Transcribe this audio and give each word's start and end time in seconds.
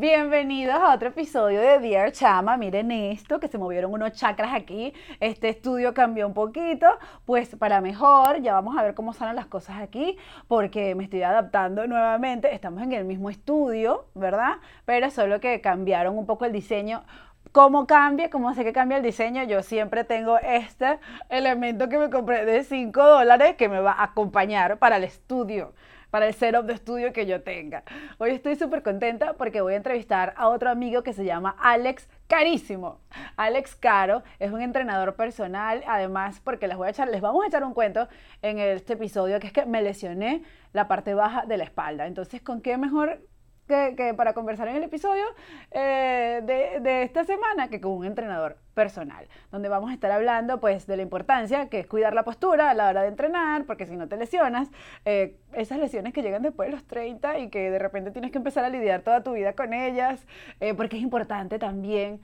Bienvenidos 0.00 0.76
a 0.76 0.94
otro 0.94 1.08
episodio 1.08 1.60
de 1.60 1.80
Dear 1.80 2.12
Chama. 2.12 2.56
Miren 2.56 2.92
esto, 2.92 3.40
que 3.40 3.48
se 3.48 3.58
movieron 3.58 3.92
unos 3.92 4.12
chakras 4.12 4.54
aquí. 4.54 4.94
Este 5.18 5.48
estudio 5.48 5.92
cambió 5.92 6.24
un 6.28 6.34
poquito, 6.34 6.86
pues 7.24 7.56
para 7.56 7.80
mejor. 7.80 8.40
Ya 8.40 8.52
vamos 8.52 8.78
a 8.78 8.84
ver 8.84 8.94
cómo 8.94 9.12
salen 9.12 9.34
las 9.34 9.46
cosas 9.46 9.80
aquí, 9.80 10.16
porque 10.46 10.94
me 10.94 11.02
estoy 11.02 11.24
adaptando 11.24 11.84
nuevamente. 11.88 12.54
Estamos 12.54 12.84
en 12.84 12.92
el 12.92 13.04
mismo 13.06 13.28
estudio, 13.28 14.06
¿verdad? 14.14 14.58
Pero 14.84 15.10
solo 15.10 15.40
que 15.40 15.60
cambiaron 15.60 16.16
un 16.16 16.26
poco 16.26 16.44
el 16.44 16.52
diseño. 16.52 17.02
¿Cómo 17.50 17.88
cambia? 17.88 18.30
¿Cómo 18.30 18.54
sé 18.54 18.62
que 18.62 18.72
cambia 18.72 18.98
el 18.98 19.02
diseño? 19.02 19.42
Yo 19.42 19.64
siempre 19.64 20.04
tengo 20.04 20.38
este 20.38 21.00
elemento 21.28 21.88
que 21.88 21.98
me 21.98 22.08
compré 22.08 22.44
de 22.44 22.62
5 22.62 23.02
dólares 23.02 23.56
que 23.56 23.68
me 23.68 23.80
va 23.80 23.94
a 23.94 24.04
acompañar 24.04 24.78
para 24.78 24.98
el 24.98 25.02
estudio 25.02 25.72
para 26.10 26.26
el 26.26 26.34
setup 26.34 26.64
de 26.64 26.74
estudio 26.74 27.12
que 27.12 27.26
yo 27.26 27.42
tenga. 27.42 27.82
Hoy 28.18 28.30
estoy 28.30 28.56
súper 28.56 28.82
contenta 28.82 29.34
porque 29.34 29.60
voy 29.60 29.74
a 29.74 29.76
entrevistar 29.76 30.34
a 30.36 30.48
otro 30.48 30.70
amigo 30.70 31.02
que 31.02 31.12
se 31.12 31.24
llama 31.24 31.56
Alex 31.60 32.08
Carísimo. 32.26 33.00
Alex 33.36 33.74
Caro 33.74 34.22
es 34.38 34.52
un 34.52 34.62
entrenador 34.62 35.16
personal, 35.16 35.82
además 35.86 36.40
porque 36.42 36.68
les 36.68 36.76
voy 36.76 36.88
a 36.88 36.90
echar, 36.90 37.08
les 37.08 37.20
vamos 37.20 37.44
a 37.44 37.48
echar 37.48 37.64
un 37.64 37.74
cuento 37.74 38.08
en 38.42 38.58
este 38.58 38.94
episodio 38.94 39.40
que 39.40 39.48
es 39.48 39.52
que 39.52 39.66
me 39.66 39.82
lesioné 39.82 40.42
la 40.72 40.88
parte 40.88 41.14
baja 41.14 41.44
de 41.46 41.56
la 41.56 41.64
espalda. 41.64 42.06
Entonces, 42.06 42.40
¿con 42.42 42.60
qué 42.60 42.76
mejor 42.76 43.20
que, 43.68 44.14
para 44.14 44.32
conversar 44.32 44.68
en 44.68 44.76
el 44.76 44.82
episodio 44.82 45.24
eh, 45.70 46.40
de, 46.82 47.02
esta 47.02 47.24
semana 47.24 47.68
que 47.68 47.80
con 47.80 47.92
un 47.92 48.04
entrenador 48.04 48.56
personal, 48.74 49.28
donde 49.52 49.68
vamos 49.68 49.90
a 49.90 49.94
estar 49.94 50.10
hablando 50.10 50.58
pues 50.58 50.86
de 50.86 50.96
la 50.96 51.02
importancia 51.02 51.68
que 51.68 51.80
es 51.80 51.86
cuidar 51.86 52.14
la 52.14 52.24
postura 52.24 52.70
a 52.70 52.74
la 52.74 52.88
hora 52.88 53.02
de 53.02 53.08
entrenar, 53.08 53.64
porque 53.66 53.86
si 53.86 53.96
no 53.96 54.08
te 54.08 54.16
lesionas, 54.16 54.70
eh, 55.04 55.36
esas 55.52 55.78
lesiones 55.78 56.12
que 56.12 56.22
llegan 56.22 56.42
después 56.42 56.68
de 56.68 56.76
los 56.76 56.86
30 56.86 57.38
y 57.38 57.50
que 57.50 57.70
de 57.70 57.78
repente 57.78 58.10
tienes 58.10 58.30
que 58.32 58.38
empezar 58.38 58.64
a 58.64 58.70
lidiar 58.70 59.02
toda 59.02 59.22
tu 59.22 59.32
vida 59.32 59.52
con 59.52 59.72
ellas, 59.72 60.26
eh, 60.60 60.74
porque 60.74 60.96
es 60.96 61.02
importante 61.02 61.58
también 61.58 62.20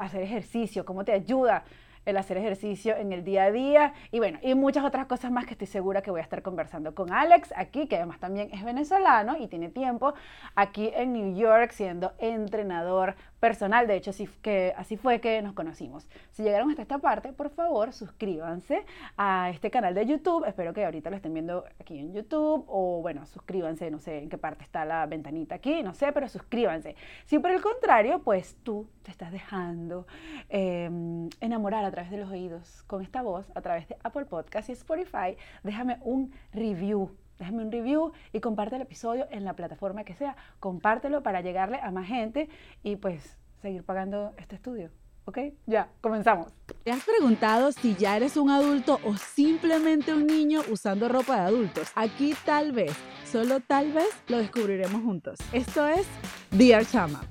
hacer 0.00 0.22
ejercicio, 0.22 0.86
cómo 0.86 1.04
te 1.04 1.12
ayuda 1.12 1.64
el 2.06 2.16
hacer 2.16 2.38
ejercicio 2.38 2.96
en 2.96 3.12
el 3.12 3.24
día 3.24 3.44
a 3.44 3.50
día 3.50 3.92
y 4.10 4.18
bueno, 4.18 4.38
y 4.42 4.54
muchas 4.54 4.84
otras 4.84 5.06
cosas 5.06 5.30
más 5.30 5.44
que 5.44 5.52
estoy 5.52 5.66
segura 5.66 6.02
que 6.02 6.10
voy 6.10 6.20
a 6.20 6.22
estar 6.22 6.40
conversando 6.40 6.94
con 6.94 7.12
Alex 7.12 7.52
aquí, 7.56 7.86
que 7.88 7.96
además 7.96 8.18
también 8.20 8.48
es 8.52 8.64
venezolano 8.64 9.36
y 9.36 9.48
tiene 9.48 9.68
tiempo 9.68 10.14
aquí 10.54 10.90
en 10.94 11.12
New 11.12 11.36
York 11.36 11.72
siendo 11.72 12.12
entrenador 12.18 13.16
personal. 13.46 13.86
De 13.86 13.94
hecho, 13.94 14.10
así, 14.10 14.28
que, 14.42 14.74
así 14.76 14.96
fue 14.96 15.20
que 15.20 15.40
nos 15.40 15.52
conocimos. 15.52 16.08
Si 16.32 16.42
llegaron 16.42 16.68
hasta 16.70 16.82
esta 16.82 16.98
parte, 16.98 17.32
por 17.32 17.50
favor, 17.50 17.92
suscríbanse 17.92 18.84
a 19.16 19.50
este 19.50 19.70
canal 19.70 19.94
de 19.94 20.04
YouTube. 20.04 20.44
Espero 20.44 20.72
que 20.72 20.84
ahorita 20.84 21.10
lo 21.10 21.16
estén 21.16 21.32
viendo 21.32 21.64
aquí 21.80 21.96
en 21.96 22.12
YouTube. 22.12 22.64
O 22.66 23.00
bueno, 23.02 23.24
suscríbanse, 23.26 23.88
no 23.92 24.00
sé 24.00 24.18
en 24.18 24.28
qué 24.28 24.36
parte 24.36 24.64
está 24.64 24.84
la 24.84 25.06
ventanita 25.06 25.54
aquí, 25.54 25.84
no 25.84 25.94
sé, 25.94 26.10
pero 26.12 26.28
suscríbanse. 26.28 26.96
Si 27.26 27.38
por 27.38 27.52
el 27.52 27.62
contrario, 27.62 28.20
pues 28.24 28.56
tú 28.64 28.88
te 29.04 29.12
estás 29.12 29.30
dejando 29.30 30.08
em, 30.48 31.28
enamorar 31.40 31.84
a 31.84 31.90
través 31.92 32.10
de 32.10 32.16
los 32.16 32.28
oídos 32.28 32.82
con 32.88 33.00
esta 33.02 33.22
voz, 33.22 33.46
a 33.54 33.60
través 33.60 33.86
de 33.86 33.96
Apple 34.02 34.24
Podcast 34.24 34.68
y 34.70 34.72
Spotify, 34.72 35.36
déjame 35.62 35.98
un 36.02 36.32
review 36.52 37.10
déjame 37.38 37.64
un 37.64 37.72
review 37.72 38.12
y 38.32 38.40
comparte 38.40 38.76
el 38.76 38.82
episodio 38.82 39.26
en 39.30 39.44
la 39.44 39.54
plataforma 39.54 40.04
que 40.04 40.14
sea. 40.14 40.36
Compártelo 40.60 41.22
para 41.22 41.40
llegarle 41.40 41.78
a 41.80 41.90
más 41.90 42.06
gente 42.06 42.48
y 42.82 42.96
pues 42.96 43.38
seguir 43.62 43.84
pagando 43.84 44.32
este 44.38 44.56
estudio. 44.56 44.90
¿Ok? 45.24 45.38
Ya, 45.66 45.88
comenzamos. 46.00 46.52
¿Te 46.84 46.92
has 46.92 47.04
preguntado 47.04 47.72
si 47.72 47.96
ya 47.96 48.16
eres 48.16 48.36
un 48.36 48.48
adulto 48.48 49.00
o 49.04 49.16
simplemente 49.16 50.14
un 50.14 50.24
niño 50.24 50.60
usando 50.70 51.08
ropa 51.08 51.34
de 51.34 51.40
adultos? 51.40 51.90
Aquí 51.96 52.34
tal 52.44 52.70
vez, 52.70 52.96
solo 53.24 53.58
tal 53.58 53.92
vez, 53.92 54.08
lo 54.28 54.38
descubriremos 54.38 55.02
juntos. 55.02 55.40
Esto 55.52 55.84
es 55.88 56.06
Dear 56.52 56.86
Chama. 56.86 57.22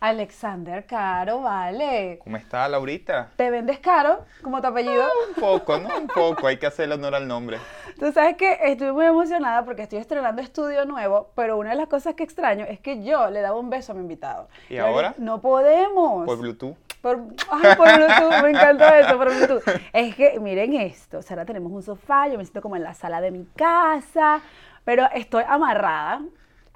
Alexander 0.00 0.86
Caro, 0.86 1.42
vale. 1.42 2.18
¿Cómo 2.24 2.38
está, 2.38 2.66
Laurita? 2.70 3.28
¿Te 3.36 3.50
vendes 3.50 3.80
caro 3.80 4.24
como 4.40 4.58
tu 4.62 4.66
apellido? 4.68 5.02
Ah, 5.02 5.28
un 5.28 5.34
poco, 5.34 5.76
¿no? 5.78 5.94
Un 5.94 6.06
poco, 6.06 6.46
hay 6.46 6.56
que 6.56 6.66
hacerle 6.66 6.94
honor 6.94 7.14
al 7.14 7.28
nombre. 7.28 7.58
Tú 7.98 8.10
sabes 8.10 8.36
que 8.36 8.58
estoy 8.62 8.92
muy 8.92 9.04
emocionada 9.04 9.62
porque 9.62 9.82
estoy 9.82 9.98
estrenando 9.98 10.40
estudio 10.40 10.86
nuevo, 10.86 11.32
pero 11.34 11.58
una 11.58 11.70
de 11.70 11.76
las 11.76 11.88
cosas 11.88 12.14
que 12.14 12.22
extraño 12.22 12.64
es 12.64 12.80
que 12.80 13.04
yo 13.04 13.28
le 13.28 13.42
daba 13.42 13.58
un 13.58 13.68
beso 13.68 13.92
a 13.92 13.94
mi 13.94 14.00
invitado. 14.00 14.48
¿Y, 14.70 14.78
ahora? 14.78 15.14
no 15.18 15.42
podemos. 15.42 16.24
Por 16.24 16.38
Bluetooth. 16.38 16.76
Por, 17.02 17.18
ay, 17.50 17.76
por 17.76 17.94
Bluetooth, 17.94 18.42
me 18.42 18.50
encantó 18.50 18.86
eso, 18.86 19.18
por 19.18 19.28
Bluetooth. 19.28 19.62
Es 19.92 20.14
que, 20.16 20.40
miren 20.40 20.76
esto, 20.76 21.18
o 21.18 21.22
sea, 21.22 21.34
ahora 21.34 21.44
tenemos 21.44 21.70
un 21.72 21.82
sofá, 21.82 22.26
yo 22.28 22.38
me 22.38 22.44
siento 22.46 22.62
como 22.62 22.76
en 22.76 22.84
la 22.84 22.94
sala 22.94 23.20
de 23.20 23.32
mi 23.32 23.44
casa, 23.54 24.40
pero 24.82 25.04
estoy 25.12 25.44
amarrada 25.46 26.22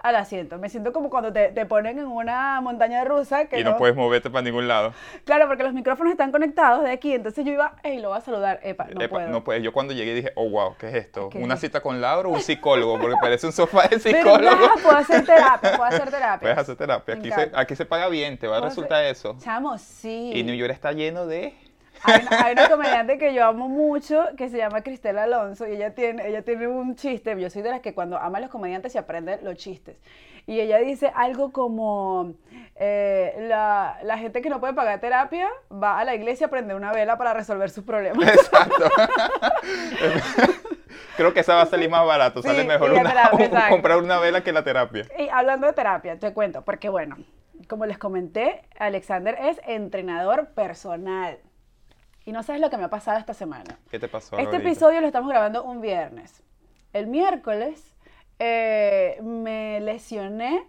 al 0.05 0.17
asiento. 0.17 0.59
Me 0.59 0.69
siento 0.69 0.93
como 0.93 1.09
cuando 1.09 1.33
te, 1.33 1.49
te 1.49 1.65
ponen 1.65 1.99
en 1.99 2.05
una 2.05 2.61
montaña 2.61 3.05
rusa. 3.05 3.47
Que 3.47 3.61
y 3.61 3.65
no, 3.65 3.79
puedes 3.79 3.97
moverte 3.97 4.29
para 4.29 4.43
ningún 4.43 4.69
lado. 4.69 4.93
Claro, 5.25 5.49
porque 5.49 5.63
los 5.63 5.73
micrófonos 5.73 6.13
están 6.13 6.31
conectados 6.31 6.85
de 6.85 6.91
aquí. 6.91 7.15
Entonces 7.15 7.43
yo 7.43 7.53
iba, 7.53 7.77
hey, 7.83 8.01
lo 8.01 8.11
voy 8.11 8.19
a 8.19 8.21
saludar. 8.21 8.61
Epa, 8.63 8.87
no 8.95 9.09
puedo. 9.09 9.29
No 9.29 9.43
puedes. 9.43 9.63
Yo 9.63 9.73
cuando 9.73 9.95
llegué 9.95 10.15
dije, 10.15 10.33
oh, 10.35 10.51
wow, 10.51 10.77
¿qué 10.79 10.89
es 10.89 10.95
esto? 10.95 11.31
¿Una 11.37 11.57
cita 11.57 11.81
con 11.81 12.03
Laura 12.03 12.29
o 12.29 12.33
un 12.33 12.43
psicólogo? 12.43 13.01
Porque 13.01 13.17
parece 13.19 13.47
un 13.47 13.55
sofá 13.55 13.89
de 13.89 13.99
psicólogo. 13.99 14.41
¿Verdad? 14.41 14.69
Puedo 14.83 14.97
hacer 14.99 15.25
terapia, 15.25 15.71
puedo 15.71 15.85
hacer 15.85 16.11
terapia. 16.11 16.39
Puedes 16.39 16.59
hacer 16.59 16.77
terapia. 16.77 17.15
Aquí 17.15 17.31
se, 17.31 17.51
aquí 17.55 17.75
se 17.75 17.87
paga 17.87 18.09
bien, 18.09 18.37
te 18.37 18.47
va 18.47 18.59
a 18.59 18.61
resultar 18.61 19.05
eso. 19.05 19.39
Chamo, 19.41 19.79
sí. 19.79 20.33
Y 20.35 20.43
New 20.43 20.55
York 20.55 20.73
está 20.73 20.93
lleno 20.93 21.25
de... 21.27 21.55
Hay 22.05 22.53
una, 22.53 22.69
comediante 22.69 23.19
que 23.19 23.35
yo 23.35 23.45
amo 23.47 23.69
mucho 23.69 24.25
que 24.37 24.49
se 24.49 24.59
llama 24.59 24.83
Cristela 24.83 25.25
Alonso 25.25 25.67
y 25.67 25.73
ella 25.73 25.95
tiene, 25.95 26.29
ella 26.29 26.43
tiene 26.43 26.69
un 26.69 26.97
chiste. 26.97 27.39
Yo 27.41 27.51
soy 27.51 27.63
de 27.63 27.71
las 27.71 27.81
que 27.81 27.95
cuando 27.95 28.19
ama 28.19 28.39
a 28.39 28.41
los 28.43 28.51
comediantes 28.51 28.93
se 28.93 28.99
aprende 28.99 29.39
los 29.43 29.57
chistes. 29.57 29.97
Y 30.47 30.61
ella 30.61 30.79
dice 30.79 31.11
algo 31.15 31.53
como, 31.53 32.35
eh, 32.77 33.35
la, 33.49 33.99
la, 34.03 34.19
gente 34.19 34.43
que 34.43 34.51
no 34.51 34.61
puede 34.61 34.75
pagar 34.75 35.01
terapia 35.01 35.49
va 35.73 35.99
a 35.99 36.05
la 36.05 36.15
iglesia 36.15 36.49
a 36.49 36.51
prender 36.51 36.77
una 36.77 36.93
vela 36.93 37.17
para 37.17 37.33
resolver 37.33 37.71
sus 37.71 37.85
problemas. 37.85 38.29
Exacto. 38.29 38.85
Creo 41.17 41.33
que 41.33 41.41
esa 41.41 41.55
va 41.55 41.63
a 41.63 41.67
salir 41.67 41.89
más 41.89 42.05
barato, 42.07 42.43
sale 42.43 42.65
mejor 42.65 42.93
comprar 43.71 43.99
una 43.99 44.19
vela 44.19 44.43
que 44.43 44.53
la 44.53 44.65
terapia. 44.65 45.07
Y 45.19 45.29
hablando 45.29 45.67
de 45.67 45.73
terapia, 45.73 46.19
te 46.19 46.33
cuento, 46.33 46.63
porque 46.63 46.89
bueno, 46.89 47.17
como 47.69 47.87
les 47.87 47.99
comenté, 47.99 48.63
Alexander 48.79 49.37
es 49.41 49.61
entrenador 49.67 50.49
personal. 50.49 51.39
Y 52.25 52.33
no 52.33 52.43
sabes 52.43 52.61
lo 52.61 52.71
que 52.71 52.79
me 52.79 52.85
ha 52.85 52.91
pasado 52.91 53.19
esta 53.19 53.35
semana. 53.35 53.79
¿Qué 53.91 53.99
te 53.99 54.09
pasó? 54.09 54.39
Este 54.39 54.57
episodio 54.57 55.01
lo 55.01 55.07
estamos 55.07 55.29
grabando 55.29 55.63
un 55.65 55.81
viernes. 55.81 56.43
El 56.93 57.07
miércoles 57.07 57.95
eh, 58.39 59.19
me 59.23 59.81
lesioné 59.81 60.67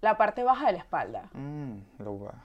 la 0.00 0.16
parte 0.16 0.44
baja 0.44 0.66
de 0.66 0.72
la 0.72 0.78
espalda. 0.78 1.30
Mm, 1.32 1.78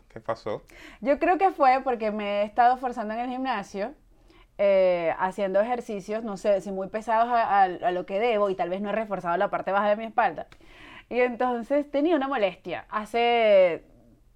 ¿Qué 0.08 0.20
pasó? 0.20 0.64
Yo 1.02 1.20
creo 1.20 1.38
que 1.38 1.52
fue 1.52 1.82
porque 1.84 2.12
me 2.12 2.42
he 2.42 2.44
estado 2.44 2.78
forzando 2.78 3.14
en 3.14 3.20
el 3.20 3.30
gimnasio, 3.30 3.94
eh, 4.58 5.14
haciendo 5.20 5.60
ejercicios, 5.60 6.24
no 6.24 6.38
sé, 6.38 6.62
si 6.62 6.72
muy 6.72 6.88
pesados 6.88 7.30
a, 7.32 7.68
lo 7.68 8.06
que 8.06 8.20
debo 8.20 8.50
y 8.50 8.56
tal 8.56 8.70
vez 8.70 8.82
no 8.82 8.90
he 8.90 8.94
reforzado 8.94 9.38
la 9.38 9.50
parte 9.50 9.72
baja 9.72 9.90
de 9.90 9.96
mi 9.96 10.06
espalda. 10.06 10.48
Y 11.10 11.20
entonces 11.20 11.90
tenía 11.92 12.16
una 12.16 12.28
molestia 12.28 12.86
hace 12.90 13.84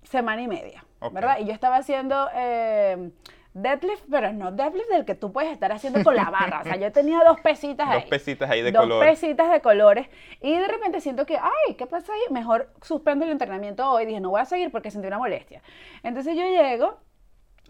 semana 0.03 0.41
y 0.41 0.47
media, 0.47 0.85
¿verdad? 1.11 1.37
Y 1.39 1.45
yo 1.45 1.53
estaba 1.53 1.77
haciendo... 1.77 2.29
Eh, 2.35 3.11
deadlift, 3.53 4.03
pero 4.09 4.33
no 4.33 4.51
deadlift 4.51 4.89
del 4.89 5.05
que 5.05 5.15
tú 5.15 5.31
puedes 5.31 5.51
estar 5.51 5.71
haciendo 5.71 6.03
con 6.03 6.15
la 6.15 6.29
barra. 6.29 6.61
O 6.61 6.63
sea, 6.63 6.75
yo 6.75 6.91
tenía 6.91 7.23
dos 7.23 7.39
pesitas 7.39 7.87
ahí. 7.87 8.01
Dos 8.01 8.09
pesitas 8.09 8.49
ahí 8.49 8.61
de 8.61 8.71
dos 8.71 8.83
colores. 8.83 9.09
Dos 9.09 9.19
pesitas 9.21 9.51
de 9.51 9.61
colores. 9.61 10.07
Y 10.41 10.57
de 10.57 10.67
repente 10.67 11.01
siento 11.01 11.25
que, 11.25 11.37
ay, 11.37 11.75
¿qué 11.77 11.85
pasa 11.85 12.13
ahí? 12.13 12.33
Mejor 12.33 12.69
suspendo 12.81 13.25
el 13.25 13.31
entrenamiento 13.31 13.89
hoy. 13.89 14.05
Dije, 14.05 14.19
no 14.19 14.31
voy 14.31 14.41
a 14.41 14.45
seguir 14.45 14.71
porque 14.71 14.91
sentí 14.91 15.07
una 15.07 15.19
molestia. 15.19 15.61
Entonces 16.01 16.35
yo 16.35 16.43
llego 16.43 16.97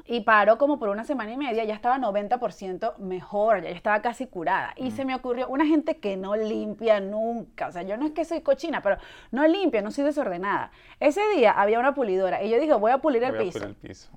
y 0.06 0.22
paro 0.22 0.58
como 0.58 0.80
por 0.80 0.90
una 0.90 1.06
semana 1.06 1.32
y 1.32 1.38
media, 1.38 1.64
ya 1.64 1.76
estaba 1.76 1.98
90% 1.98 2.98
mejor, 2.98 3.62
ya 3.62 3.70
estaba 3.70 4.02
casi 4.02 4.28
curada. 4.28 4.74
Y 4.76 4.92
se 4.92 5.06
me 5.06 5.16
ocurrió 5.16 5.48
una 5.48 5.66
gente 5.66 5.98
que 5.98 6.18
no 6.18 6.36
limpia 6.36 7.00
nunca. 7.00 7.68
O 7.68 7.72
sea, 7.72 7.84
yo 7.84 7.96
no 7.96 8.06
es 8.06 8.12
que 8.12 8.26
soy 8.26 8.42
cochina, 8.42 8.82
pero 8.82 8.98
no 9.32 9.48
limpia, 9.48 9.82
no 9.82 9.92
soy 9.92 10.04
desordenada. 10.04 10.72
Ese 11.00 11.22
día 11.36 11.52
había 11.52 11.80
una 11.80 11.94
pulidora 11.94 12.44
y 12.44 12.50
yo 12.50 12.60
dije, 12.60 12.74
voy 12.74 12.92
a 12.92 12.98
pulir 12.98 13.24
el 13.24 13.38
piso. 13.38 13.60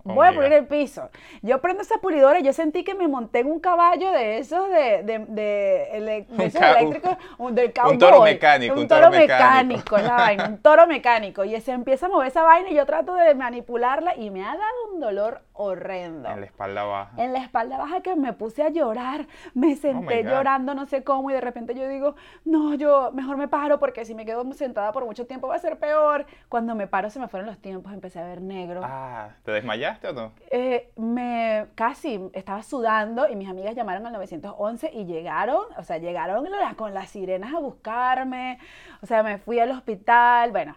Oh, 0.04 0.14
voy 0.14 0.26
a 0.26 0.32
pulir 0.32 0.52
el 0.52 0.66
piso. 0.66 1.10
Yo 1.42 1.60
prendo 1.60 1.82
esa 1.82 1.98
pulidora 1.98 2.40
y 2.40 2.42
yo 2.42 2.52
sentí 2.52 2.82
que 2.82 2.94
me 2.94 3.06
monté 3.06 3.40
en 3.40 3.46
un 3.46 3.60
caballo 3.60 4.10
de 4.10 4.38
esos 4.38 4.68
de, 4.70 5.02
de, 5.04 5.24
de, 5.28 5.90
eléctricos, 5.92 7.16
un, 7.38 7.54
del 7.54 7.72
cowboy. 7.72 7.92
Un 7.92 7.98
toro 7.98 8.22
mecánico. 8.22 8.80
Un, 8.80 8.88
toro, 8.88 9.10
mecánico, 9.10 9.98
la 9.98 10.14
vaina, 10.14 10.48
un 10.48 10.58
toro 10.58 10.86
mecánico. 10.86 11.44
Y 11.44 11.60
se 11.60 11.72
empieza 11.72 12.06
a 12.06 12.08
mover 12.08 12.28
esa 12.28 12.42
vaina 12.42 12.70
y 12.70 12.74
yo 12.74 12.86
trato 12.86 13.14
de 13.14 13.34
manipularla 13.34 14.16
y 14.16 14.30
me 14.30 14.42
ha 14.42 14.56
dado 14.56 14.92
un 14.92 15.00
dolor 15.00 15.42
horrendo. 15.56 16.28
En 16.28 16.40
la 16.40 16.46
espalda 16.46 16.84
baja. 16.84 17.22
En 17.22 17.32
la 17.32 17.38
espalda 17.40 17.78
baja 17.78 18.00
que 18.00 18.16
me 18.16 18.32
puse 18.32 18.62
a 18.62 18.68
llorar, 18.68 19.26
me 19.54 19.76
senté 19.76 20.22
God. 20.22 20.30
llorando 20.30 20.74
no 20.74 20.86
sé 20.86 21.04
cómo 21.04 21.30
y 21.30 21.34
de 21.34 21.40
repente 21.40 21.74
yo 21.74 21.88
digo, 21.88 22.14
no, 22.44 22.74
yo 22.74 23.12
mejor 23.12 23.36
me 23.36 23.48
paro 23.48 23.78
porque 23.78 24.04
si 24.04 24.14
me 24.14 24.24
quedo 24.24 24.44
sentada 24.52 24.92
por 24.92 25.04
mucho 25.04 25.26
tiempo 25.26 25.48
va 25.48 25.56
a 25.56 25.58
ser 25.58 25.78
peor. 25.78 26.26
Cuando 26.48 26.74
me 26.74 26.86
paro 26.86 27.10
se 27.10 27.18
me 27.18 27.28
fueron 27.28 27.46
los 27.46 27.58
tiempos, 27.58 27.92
empecé 27.92 28.20
a 28.20 28.24
ver 28.24 28.40
negro. 28.40 28.80
Ah, 28.84 29.30
¿te 29.44 29.52
desmayaste 29.52 30.08
o 30.08 30.12
no? 30.12 30.32
Eh, 30.50 30.90
me 30.96 31.66
casi 31.74 32.30
estaba 32.32 32.62
sudando 32.62 33.28
y 33.28 33.36
mis 33.36 33.48
amigas 33.48 33.74
llamaron 33.74 34.06
al 34.06 34.12
911 34.12 34.90
y 34.92 35.04
llegaron, 35.04 35.64
o 35.76 35.82
sea, 35.82 35.98
llegaron 35.98 36.46
con 36.76 36.94
las 36.94 37.10
sirenas 37.10 37.54
a 37.54 37.58
buscarme, 37.58 38.58
o 39.02 39.06
sea, 39.06 39.22
me 39.22 39.38
fui 39.38 39.58
al 39.58 39.70
hospital, 39.70 40.50
bueno, 40.50 40.76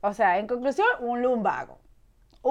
o 0.00 0.12
sea, 0.12 0.38
en 0.38 0.46
conclusión, 0.46 0.86
un 1.00 1.22
lumbago, 1.22 1.78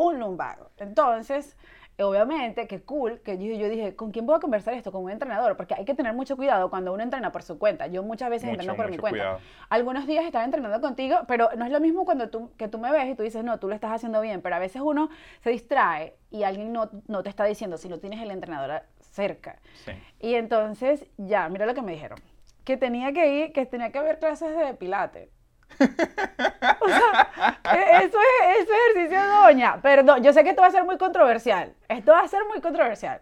un 0.02 0.20
lumbago. 0.20 0.70
Entonces, 0.78 1.58
obviamente, 2.00 2.68
qué 2.68 2.82
cool, 2.82 3.22
que 3.22 3.38
yo, 3.38 3.56
yo 3.56 3.70
dije, 3.70 3.96
¿con 3.96 4.12
quién 4.12 4.30
a 4.30 4.40
conversar 4.40 4.74
esto? 4.76 4.92
Con 4.92 5.04
un 5.04 5.12
entrenador, 5.12 5.58
porque 5.58 5.74
hay 5.74 5.86
que 5.86 5.96
tener 5.96 6.14
mucho 6.14 6.38
cuidado 6.38 6.70
cuando 6.70 6.94
uno 6.94 7.02
entrena 7.02 7.32
por 7.32 7.42
su 7.42 7.58
cuenta. 7.58 7.88
Yo 7.88 8.04
muchas 8.04 8.30
veces 8.30 8.50
Mucho, 8.50 8.62
entreno 8.62 8.76
por 8.76 8.92
mi 8.92 8.98
cuenta. 8.98 9.18
cuidado. 9.18 9.40
Algunos 9.70 10.06
días 10.06 10.26
estaba 10.26 10.46
entrenando 10.46 10.80
contigo, 10.80 11.18
pero 11.28 11.50
no 11.58 11.66
es 11.66 11.72
lo 11.72 11.80
mismo 11.80 12.06
cuando 12.06 12.30
tú, 12.30 12.52
que 12.58 12.68
tú 12.68 12.78
me 12.78 12.92
ves 12.92 13.10
y 13.10 13.16
tú 13.16 13.24
dices, 13.24 13.44
no, 13.44 13.60
tú 13.60 13.68
lo 13.68 13.74
estás 13.74 13.92
haciendo 13.92 14.22
bien, 14.22 14.42
pero 14.42 14.56
a 14.56 14.60
veces 14.60 14.82
uno 14.84 15.10
se 15.42 15.50
distrae 15.50 16.16
y 16.30 16.44
alguien 16.44 16.72
no, 16.72 16.90
no 17.08 17.24
te 17.24 17.30
está 17.30 17.46
diciendo 17.46 17.78
si 17.78 17.90
no 17.90 18.00
tienes 18.00 18.22
el 18.22 18.30
entrenador 18.30 18.84
cerca. 19.00 19.60
Sí. 19.86 19.92
Y 20.20 20.36
entonces, 20.36 21.08
ya, 21.18 21.50
mira 21.50 21.66
lo 21.66 21.74
que 21.74 21.82
me 21.82 21.94
dijeron. 21.94 22.20
Que 22.64 22.78
tenía 22.78 23.14
que 23.14 23.34
ir, 23.34 23.54
que 23.54 23.66
tenía 23.66 23.92
que 23.92 23.98
haber 23.98 24.20
clases 24.20 24.56
de 24.56 24.74
pilates. 24.76 25.30
O 26.80 26.90
sea, 26.90 27.60
e- 27.74 28.06
eso 28.06 28.18
es, 28.58 28.68
ejercicio 28.70 29.20
doña. 29.28 29.82
Perdón, 29.82 30.24
yo 30.24 30.32
sé 30.34 30.44
que 30.44 30.52
esto 30.52 30.62
va 30.62 30.68
a 30.68 30.72
ser 30.72 30.84
muy 30.84 30.98
controversial. 30.98 31.74
Esto 31.90 32.12
va 32.12 32.22
a 32.22 32.28
ser 32.28 32.46
muy 32.46 32.62
controversial. 32.62 33.22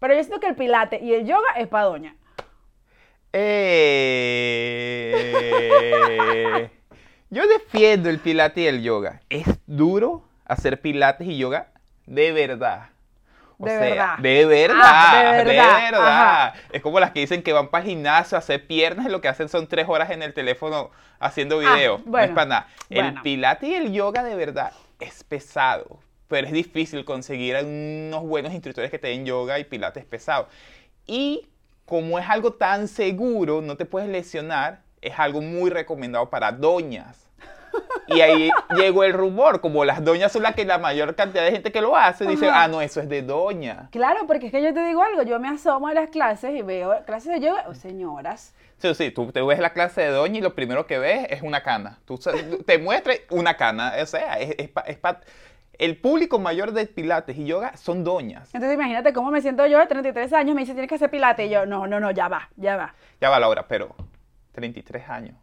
Pero 0.00 0.14
yo 0.14 0.22
siento 0.22 0.40
que 0.40 0.48
el 0.48 0.56
pilate 0.56 0.98
y 1.00 1.14
el 1.14 1.26
yoga 1.26 1.48
es 1.56 1.68
para 1.68 1.84
doña. 1.84 2.16
Eh, 4.98 6.70
yo 7.30 7.46
defiendo 7.46 8.10
el 8.10 8.18
pilates 8.18 8.64
y 8.64 8.66
el 8.66 8.82
yoga. 8.82 9.20
¿Es 9.28 9.46
duro 9.66 10.24
hacer 10.44 10.80
pilates 10.80 11.26
y 11.28 11.38
yoga? 11.38 11.68
De 12.06 12.32
verdad. 12.32 12.90
O 13.58 13.64
De 13.64 13.70
sea, 13.70 13.80
verdad. 13.80 14.18
De 14.18 14.44
verdad. 14.44 14.76
Ah, 14.82 15.22
de 15.32 15.38
de 15.38 15.44
verdad, 15.44 15.92
ajá. 15.94 16.54
Es 16.72 16.82
como 16.82 17.00
las 17.00 17.12
que 17.12 17.20
dicen 17.20 17.42
que 17.42 17.52
van 17.52 17.68
para 17.68 17.84
el 17.84 17.90
gimnasio 17.90 18.36
a 18.36 18.40
hacer 18.40 18.66
piernas 18.66 19.06
y 19.06 19.08
lo 19.08 19.20
que 19.20 19.28
hacen 19.28 19.48
son 19.48 19.66
tres 19.66 19.86
horas 19.88 20.10
en 20.10 20.22
el 20.22 20.34
teléfono 20.34 20.90
haciendo 21.18 21.56
Ah, 21.64 21.74
videos. 21.74 22.04
no 22.04 22.10
bueno, 22.12 22.26
es 22.26 22.32
para 22.32 22.46
nada. 22.46 22.66
El 22.90 23.14
pilates 23.22 23.68
y 23.68 23.74
el 23.74 23.92
yoga 23.92 24.22
de 24.22 24.34
verdad 24.36 24.72
es 25.00 25.24
pesado. 25.24 25.98
Pero 26.28 26.46
es 26.48 26.52
difícil 26.52 27.04
conseguir 27.04 27.56
a 27.56 27.60
unos 27.60 28.22
buenos 28.24 28.52
instructores 28.52 28.90
que 28.90 28.98
te 28.98 29.08
den 29.08 29.24
yoga 29.24 29.58
y 29.58 29.64
pilates 29.64 30.04
pesado. 30.04 30.48
Y 31.06 31.46
como 31.84 32.18
es 32.18 32.28
algo 32.28 32.52
tan 32.54 32.88
seguro, 32.88 33.62
no 33.62 33.76
te 33.76 33.84
puedes 33.86 34.08
lesionar, 34.08 34.80
es 35.00 35.18
algo 35.18 35.40
muy 35.40 35.70
recomendado 35.70 36.28
para 36.28 36.50
doñas. 36.50 37.25
Y 38.08 38.20
ahí 38.20 38.50
llegó 38.76 39.04
el 39.04 39.12
rumor, 39.12 39.60
como 39.60 39.84
las 39.84 40.04
doñas 40.04 40.30
son 40.32 40.42
las 40.42 40.54
que 40.54 40.64
la 40.64 40.78
mayor 40.78 41.14
cantidad 41.14 41.44
de 41.44 41.50
gente 41.52 41.72
que 41.72 41.80
lo 41.80 41.96
hace, 41.96 42.26
dice, 42.26 42.48
Ajá. 42.48 42.64
ah, 42.64 42.68
no, 42.68 42.80
eso 42.80 43.00
es 43.00 43.08
de 43.08 43.22
doña. 43.22 43.88
Claro, 43.90 44.26
porque 44.26 44.46
es 44.46 44.52
que 44.52 44.62
yo 44.62 44.72
te 44.72 44.84
digo 44.84 45.02
algo, 45.02 45.22
yo 45.22 45.40
me 45.40 45.48
asomo 45.48 45.88
a 45.88 45.94
las 45.94 46.08
clases 46.10 46.54
y 46.54 46.62
veo 46.62 46.94
clases 47.04 47.32
de 47.32 47.40
yoga, 47.46 47.64
oh, 47.68 47.74
señoras, 47.74 48.54
Sí, 48.78 48.94
sí, 48.94 49.10
tú 49.10 49.32
te 49.32 49.40
ves 49.40 49.58
la 49.58 49.70
clase 49.72 50.02
de 50.02 50.08
doña 50.08 50.38
y 50.38 50.42
lo 50.42 50.54
primero 50.54 50.86
que 50.86 50.98
ves 50.98 51.26
es 51.30 51.40
una 51.40 51.62
cana. 51.62 51.98
Tú 52.04 52.18
te 52.66 52.78
muestras 52.78 53.20
una 53.30 53.56
cana, 53.56 53.94
o 54.02 54.04
sea, 54.06 54.34
es, 54.38 54.54
es 54.58 54.68
pa- 54.68 54.82
es 54.82 54.98
pa- 54.98 55.20
el 55.78 55.96
público 55.98 56.38
mayor 56.38 56.72
de 56.72 56.86
pilates 56.86 57.36
y 57.38 57.46
yoga 57.46 57.74
son 57.78 58.04
doñas. 58.04 58.54
Entonces 58.54 58.74
imagínate 58.74 59.14
cómo 59.14 59.30
me 59.30 59.40
siento 59.40 59.66
yo 59.66 59.78
de 59.78 59.86
33 59.86 60.30
años, 60.34 60.54
me 60.54 60.60
dice 60.60 60.72
tienes 60.74 60.90
que 60.90 60.94
hacer 60.96 61.10
pilates 61.10 61.46
y 61.46 61.50
yo, 61.50 61.64
no, 61.64 61.86
no, 61.86 62.00
no, 62.00 62.10
ya 62.10 62.28
va, 62.28 62.50
ya 62.56 62.76
va. 62.76 62.94
Ya 63.20 63.30
va 63.30 63.40
la 63.40 63.48
hora, 63.48 63.66
pero 63.66 63.94
33 64.52 65.08
años. 65.08 65.36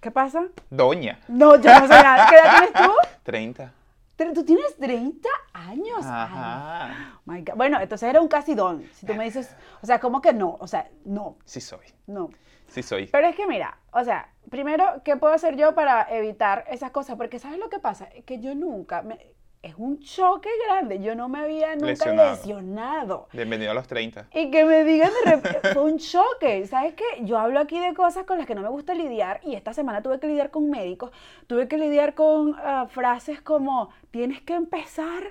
¿Qué 0.00 0.10
pasa? 0.10 0.44
Doña, 0.70 1.18
No, 1.28 1.56
yo 1.56 1.70
no 1.78 1.82
sé 1.86 1.88
nada. 2.02 2.26
¿Qué 2.28 2.36
edad 2.36 2.52
tienes 2.58 2.72
tú? 2.72 2.92
30. 3.22 3.72
Tre- 4.16 4.32
¿Tú 4.34 4.44
tienes 4.44 4.76
30 4.78 5.28
años? 5.52 5.98
Ay, 6.02 6.10
Ajá. 6.10 7.20
my 7.26 7.40
God. 7.42 7.54
Bueno, 7.56 7.80
entonces 7.80 8.08
era 8.08 8.20
un 8.20 8.28
casi 8.28 8.54
don. 8.54 8.82
Si 8.94 9.06
tú 9.06 9.14
me 9.14 9.24
dices, 9.24 9.54
o 9.82 9.86
sea, 9.86 9.98
¿cómo 10.00 10.20
que 10.20 10.32
no? 10.32 10.56
O 10.60 10.66
sea, 10.66 10.88
no, 11.04 11.36
Sí 11.44 11.60
soy, 11.60 11.86
no. 12.06 12.30
sí 12.68 12.82
soy. 12.82 13.06
Pero 13.08 13.26
es 13.28 13.36
que 13.36 13.46
mira, 13.46 13.76
o 13.92 14.02
sea, 14.04 14.28
primero, 14.50 14.84
¿qué 15.04 15.16
puedo 15.16 15.34
hacer 15.34 15.56
yo 15.56 15.74
para 15.74 16.06
evitar 16.10 16.64
esas 16.68 16.90
cosas? 16.90 17.16
Porque 17.16 17.38
¿sabes 17.38 17.58
lo 17.58 17.68
que 17.68 17.78
pasa? 17.78 18.06
Es 18.14 18.24
que 18.24 18.40
yo 18.40 18.54
nunca, 18.54 19.02
me- 19.02 19.34
es 19.62 19.74
un 19.76 20.00
choque 20.00 20.48
grande, 20.66 21.00
yo 21.00 21.14
no 21.14 21.28
me 21.28 21.40
había 21.40 21.74
nunca 21.74 21.86
Lesionado. 21.86 22.30
lesionado. 22.30 23.28
Bienvenido 23.32 23.72
a 23.72 23.74
los 23.74 23.86
30. 23.86 24.26
Y 24.32 24.50
que 24.50 24.64
me 24.64 24.84
digan 24.84 25.10
de 25.24 25.30
repente, 25.32 25.68
fue 25.74 25.82
un 25.84 25.98
choque. 25.98 26.66
¿Sabes 26.66 26.94
qué? 26.94 27.04
Yo 27.20 27.38
hablo 27.38 27.60
aquí 27.60 27.78
de 27.78 27.92
cosas 27.92 28.24
con 28.24 28.38
las 28.38 28.46
que 28.46 28.54
no 28.54 28.62
me 28.62 28.70
gusta 28.70 28.94
lidiar 28.94 29.40
y 29.44 29.54
esta 29.56 29.74
semana 29.74 30.02
tuve 30.02 30.18
que 30.18 30.28
lidiar 30.28 30.50
con 30.50 30.70
médicos, 30.70 31.10
tuve 31.46 31.68
que 31.68 31.76
lidiar 31.76 32.14
con 32.14 32.56
ah, 32.58 32.86
frases 32.88 33.42
como, 33.42 33.90
tienes 34.10 34.40
que 34.40 34.54
empezar 34.54 35.24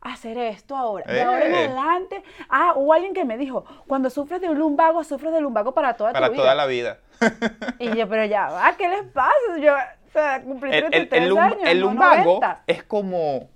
a 0.00 0.12
hacer 0.14 0.38
esto 0.38 0.76
ahora, 0.76 1.10
de 1.12 1.20
ahora 1.22 1.46
en 1.46 1.54
Eh. 1.54 1.58
adelante. 1.66 2.22
Ah, 2.48 2.72
hubo 2.76 2.92
alguien 2.94 3.12
que 3.12 3.26
me 3.26 3.36
dijo, 3.36 3.66
cuando 3.86 4.08
sufres 4.08 4.40
de 4.40 4.48
un 4.48 4.58
lumbago, 4.58 5.04
sufres 5.04 5.32
de 5.32 5.42
lumbago 5.42 5.72
para 5.74 5.94
toda 5.94 6.12
Para 6.12 6.26
tu 6.28 6.32
vida. 6.32 6.42
toda 6.42 6.54
la 6.54 6.66
vida. 6.66 6.98
Y 7.78 7.94
yo, 7.94 8.08
pero 8.08 8.24
ya 8.24 8.48
va, 8.48 8.74
¿qué 8.78 8.88
les 8.88 9.02
pasa? 9.12 9.30
Yo, 9.60 9.74
o 9.74 10.10
sea, 10.12 10.42
cumplí 10.42 10.70
El, 10.72 10.84
el- 10.84 11.08
33 11.08 11.52
el 11.62 11.68
el 11.68 11.80
lumbago 11.80 12.24
90. 12.40 12.62
es 12.66 12.82
como 12.84 13.48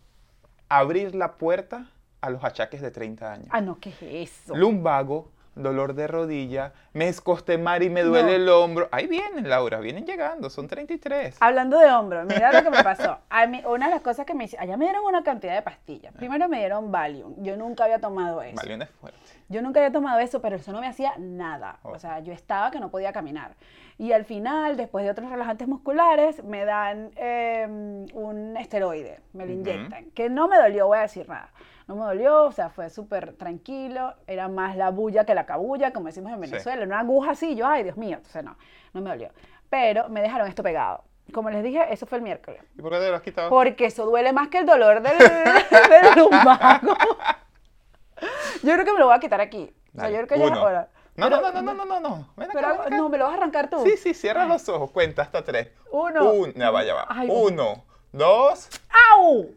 abrir 0.69 1.15
la 1.15 1.33
puerta 1.35 1.87
a 2.21 2.31
los 2.31 2.43
achaques 2.45 2.81
de 2.81 2.91
30 2.91 3.33
años. 3.33 3.47
Ah, 3.51 3.61
no, 3.61 3.79
¿qué 3.79 3.91
es 3.91 4.03
eso? 4.03 4.55
Lumbago, 4.57 5.31
dolor 5.55 5.95
de 5.95 6.07
rodilla, 6.07 6.73
me 6.93 7.09
escostemar 7.09 7.83
y 7.83 7.91
me 7.91 8.03
duele 8.03 8.31
No. 8.31 8.35
el 8.37 8.49
hombro. 8.49 8.89
Ahí 8.93 9.07
vienen, 9.07 9.49
Laura, 9.49 9.81
vienen 9.81 10.05
llegando, 10.07 10.51
son 10.51 10.69
33. 10.69 11.37
Hablando 11.41 11.79
de 11.79 11.91
hombro, 11.91 12.25
mira 12.25 12.53
lo 12.53 12.63
que 12.63 12.71
me 12.71 12.83
pasó. 12.85 13.19
A 13.29 13.47
mí, 13.47 13.63
una 13.67 13.87
de 13.87 13.95
las 13.95 14.03
cosas 14.03 14.25
que 14.27 14.35
me 14.35 14.45
hicieron, 14.45 14.69
allá 14.69 14.77
me 14.77 14.85
dieron 14.85 15.05
una 15.05 15.23
cantidad 15.23 15.55
de 15.55 15.63
pastillas. 15.63 16.13
Primero 16.15 16.49
me 16.49 16.59
dieron 16.59 16.91
Valium. 16.93 17.35
Yo 17.43 17.57
nunca 17.57 17.85
había 17.85 18.01
tomado 18.01 18.43
eso. 18.43 18.57
Valión 18.57 18.83
es 18.83 18.91
fuerte. 18.91 19.19
Yo 19.49 19.63
nunca 19.63 19.81
había 19.81 19.93
tomado 19.93 20.19
eso, 20.21 20.41
pero 20.43 20.57
eso 20.57 20.73
no 20.73 20.81
me 20.81 20.87
hacía 20.89 21.15
nada. 21.19 21.79
Oh. 21.83 21.91
O 21.93 21.99
sea, 21.99 22.21
yo 22.21 22.33
estaba 22.33 22.71
que 22.71 22.79
no 22.81 22.91
podía 22.91 23.13
caminar. 23.13 23.55
Y 23.99 24.13
al 24.13 24.25
final, 24.25 24.77
después 24.77 25.05
de 25.05 25.11
otros 25.11 25.29
relajantes 25.29 25.67
musculares, 25.67 26.45
me 26.45 26.65
dan 26.65 27.11
eh, 27.17 27.67
un 28.15 28.57
esteroide, 28.57 29.21
me 29.33 29.45
lo 29.45 29.53
inyectan. 29.53 30.11
Que 30.13 30.31
no 30.31 30.47
me 30.47 30.57
dolió, 30.57 30.87
voy 30.87 30.99
a 30.99 31.03
decir 31.03 31.29
nada. 31.29 31.51
No 31.89 31.97
me 31.97 32.05
dolió, 32.05 32.45
o 32.45 32.53
sea, 32.53 32.69
fue 32.71 32.91
súper 32.91 33.33
tranquilo. 33.33 34.15
Era 34.29 34.47
más 34.49 34.77
la 34.77 34.91
bulla 34.91 35.25
que 35.25 35.35
la 35.35 35.47
cabulla, 35.47 35.93
como 35.93 36.07
decimos 36.07 36.31
en 36.33 36.45
Sí. 36.45 36.51
Venezuela. 36.51 36.85
Una 36.85 37.01
aguja 37.01 37.33
así, 37.33 37.57
yo, 37.57 37.67
ay, 37.67 37.83
Dios 37.83 37.97
mío. 37.97 38.19
Entonces, 38.19 38.45
no, 38.45 38.57
no 38.93 39.01
me 39.01 39.11
dolió. 39.11 39.31
Pero 39.69 40.09
me 40.09 40.21
dejaron 40.23 40.47
esto 40.47 40.63
pegado. 40.63 41.03
Como 41.33 41.51
les 41.51 41.63
dije, 41.65 41.85
eso 41.93 42.07
fue 42.07 42.19
el 42.19 42.25
miércoles. 42.25 42.63
¿Y 42.79 42.81
por 42.83 42.93
qué 42.93 42.99
te 42.99 43.09
lo 43.11 43.17
has 43.17 43.23
quitado? 43.23 43.51
Porque 43.51 43.87
eso 43.87 44.07
duele 44.07 44.33
más 44.33 44.49
que 44.49 44.59
el 44.59 44.67
dolor 44.67 45.03
del, 45.03 45.19
del 45.19 46.15
lumbago. 46.17 46.97
Yo 48.63 48.73
creo 48.75 48.85
que 48.85 48.93
me 48.93 48.99
lo 48.99 49.07
voy 49.07 49.17
a 49.17 49.21
quitar 49.21 49.41
aquí. 49.41 49.75
O 49.97 50.01
sea, 50.01 50.11
yo 50.11 50.17
creo 50.17 50.27
que 50.29 50.39
ya 50.39 50.45
es 50.47 50.53
hora. 50.53 50.89
No, 51.19 51.29
no, 51.29 51.41
no, 51.41 51.51
no, 51.63 51.75
no, 51.75 51.85
no, 51.85 52.01
no. 52.01 52.29
Ven 52.37 52.49
acá, 52.51 52.59
Pero, 52.61 52.69
ven 52.69 52.81
acá. 52.81 52.97
no, 52.97 53.09
me 53.09 53.19
lo 53.19 53.25
vas 53.25 53.35
a 53.35 53.37
arrancar 53.39 53.69
tú. 53.69 53.83
Sí, 53.83 53.97
sí, 53.97 54.15
cierra 54.15 54.47
los 54.47 54.69
ojos, 54.69 54.91
cuenta 54.93 55.23
hasta 55.23 55.43
tres. 55.45 55.69
Uno. 55.91 56.31
Un, 56.31 56.53
ya 56.55 56.71
va. 56.71 57.07
Ay, 57.09 57.29
Uno, 57.31 57.85
dos. 58.13 58.69
¡Au! 59.13 59.51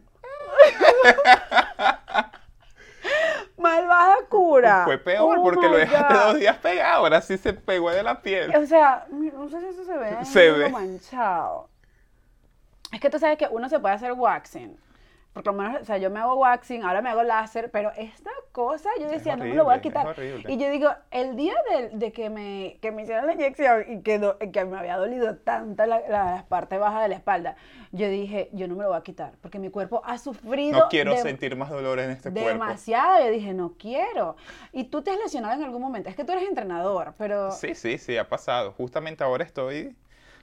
Malvada 3.56 4.16
cura. 4.28 4.82
Fue 4.84 4.98
peor 4.98 5.38
Oh 5.38 5.42
porque 5.42 5.68
lo 5.68 5.76
dejaste 5.76 6.14
God. 6.14 6.20
dos 6.24 6.36
días 6.38 6.56
pegado, 6.58 7.02
ahora 7.04 7.20
sí 7.20 7.38
se 7.38 7.52
pegó 7.52 7.90
de 7.90 8.02
la 8.02 8.20
piel. 8.20 8.54
O 8.56 8.66
sea, 8.66 9.06
no 9.10 9.48
sé 9.48 9.60
si 9.60 9.66
eso 9.66 9.84
se 9.84 9.96
ve. 9.96 10.24
Se 10.24 10.50
ve. 10.50 10.68
manchado. 10.68 11.68
Es 12.90 13.00
que 13.00 13.08
tú 13.08 13.18
sabes 13.18 13.38
que 13.38 13.46
uno 13.50 13.68
se 13.68 13.78
puede 13.78 13.94
hacer 13.94 14.12
waxing. 14.12 14.76
Por 15.32 15.46
lo 15.46 15.54
menos, 15.54 15.80
o 15.80 15.84
sea, 15.86 15.96
yo 15.96 16.10
me 16.10 16.20
hago 16.20 16.34
waxing, 16.34 16.82
ahora 16.82 17.00
me 17.00 17.08
hago 17.08 17.22
láser, 17.22 17.70
pero 17.70 17.90
esta 17.96 18.30
cosa 18.52 18.90
yo 19.00 19.08
decía, 19.08 19.34
no 19.34 19.44
me 19.44 19.54
lo 19.54 19.64
voy 19.64 19.72
a 19.72 19.76
horrible, 19.78 19.88
quitar. 19.88 20.06
horrible. 20.06 20.52
Y 20.52 20.58
yo 20.58 20.70
digo, 20.70 20.90
el 21.10 21.36
día 21.36 21.54
de, 21.70 21.88
de 21.96 22.12
que, 22.12 22.28
me, 22.28 22.76
que 22.82 22.92
me 22.92 23.02
hicieron 23.02 23.26
la 23.26 23.32
inyección 23.32 23.84
y 23.90 24.02
que, 24.02 24.18
do- 24.18 24.36
que 24.38 24.64
me 24.66 24.78
había 24.78 24.98
dolido 24.98 25.36
tanto 25.38 25.86
la, 25.86 26.00
la 26.06 26.44
parte 26.50 26.76
baja 26.76 27.00
de 27.02 27.08
la 27.08 27.14
espalda, 27.14 27.56
yo 27.92 28.10
dije, 28.10 28.50
yo 28.52 28.68
no 28.68 28.74
me 28.76 28.82
lo 28.82 28.90
voy 28.90 28.98
a 28.98 29.02
quitar, 29.02 29.32
porque 29.40 29.58
mi 29.58 29.70
cuerpo 29.70 30.02
ha 30.04 30.18
sufrido 30.18 30.78
No 30.80 30.88
quiero 30.90 31.12
de- 31.14 31.22
sentir 31.22 31.56
más 31.56 31.70
dolor 31.70 31.98
en 32.00 32.10
este 32.10 32.30
cuerpo. 32.30 32.48
demasiado. 32.50 33.24
Yo 33.24 33.30
dije, 33.30 33.54
no 33.54 33.72
quiero. 33.78 34.36
Y 34.72 34.84
tú 34.84 35.00
te 35.02 35.12
has 35.12 35.18
lesionado 35.18 35.54
en 35.54 35.62
algún 35.64 35.80
momento. 35.80 36.10
Es 36.10 36.14
que 36.16 36.24
tú 36.24 36.32
eres 36.32 36.46
entrenador, 36.46 37.14
pero... 37.16 37.52
Sí, 37.52 37.74
sí, 37.74 37.96
sí, 37.96 38.18
ha 38.18 38.28
pasado. 38.28 38.72
Justamente 38.72 39.24
ahora 39.24 39.44
estoy 39.44 39.96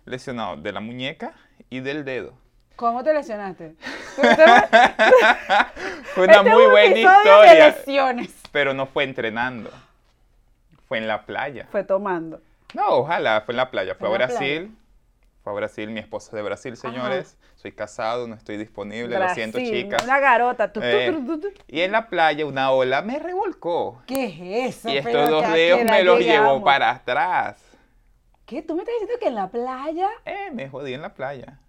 lesionado 0.05 0.57
de 0.57 0.71
la 0.71 0.79
muñeca 0.79 1.33
y 1.69 1.81
del 1.81 2.03
dedo. 2.05 2.33
¿Cómo 2.79 3.03
te 3.03 3.13
lesionaste? 3.13 3.75
Este 3.75 4.45
Fue 6.15 6.23
una 6.23 6.37
es 6.37 6.43
muy 6.43 6.63
un 6.63 6.71
buena 6.71 6.91
episodio 6.95 7.41
de 7.41 7.47
historia, 7.47 7.67
lesiones. 7.67 8.41
pero 8.53 8.73
no 8.73 8.85
fue 8.85 9.03
entrenando. 9.03 9.69
Fue 10.87 10.97
en 10.97 11.05
la 11.05 11.25
playa. 11.25 11.67
Fue 11.69 11.83
tomando. 11.83 12.39
No, 12.73 12.87
ojalá, 12.99 13.41
fue 13.41 13.51
en 13.51 13.57
la 13.57 13.69
playa. 13.69 13.95
Fue 13.95 14.07
a 14.07 14.11
¿En 14.13 14.19
la 14.19 14.27
Brasil. 14.27 14.77
Fue 15.43 15.43
fue 15.43 15.51
a 15.51 15.55
Brasil, 15.55 15.89
mi 15.89 15.99
esposa 15.99 16.27
es 16.27 16.33
de 16.35 16.41
Brasil, 16.41 16.77
señores. 16.77 17.37
Soy 17.55 17.73
casado, 17.73 18.29
no 18.29 18.35
estoy 18.35 18.55
disponible, 18.55 19.19
lo 19.19 19.33
siento, 19.33 19.57
Brasil, 19.57 19.83
chicas. 19.83 20.01
Una 20.05 20.19
garota. 20.21 20.71
tu, 20.71 20.79
tu, 20.79 21.41
tu, 21.41 21.49
y 21.67 21.81
en 21.81 21.91
la 21.91 22.07
playa 22.07 22.45
una 22.45 22.71
ola 22.71 23.01
me 23.01 23.19
revolcó. 23.19 24.01
¿Qué 24.07 24.67
es 24.67 24.77
eso? 24.77 24.89
Y 24.89 25.01
Pero 25.01 25.23
estos 25.23 25.29
dos 25.29 25.51
dedos 25.51 25.83
me 25.83 26.01
los 26.03 26.19
llevó 26.21 26.63
para 26.63 26.91
atrás. 26.91 27.61
¿Qué? 28.45 28.61
¿Tú 28.61 28.73
me 28.73 28.83
estás 28.83 28.95
diciendo 29.01 29.19
que 29.19 29.27
en 29.27 29.35
la 29.35 29.49
playa? 29.49 30.09
Eh, 30.23 30.49
me 30.53 30.69
jodí 30.69 30.93
en 30.93 31.01
la 31.01 31.13
playa. 31.13 31.59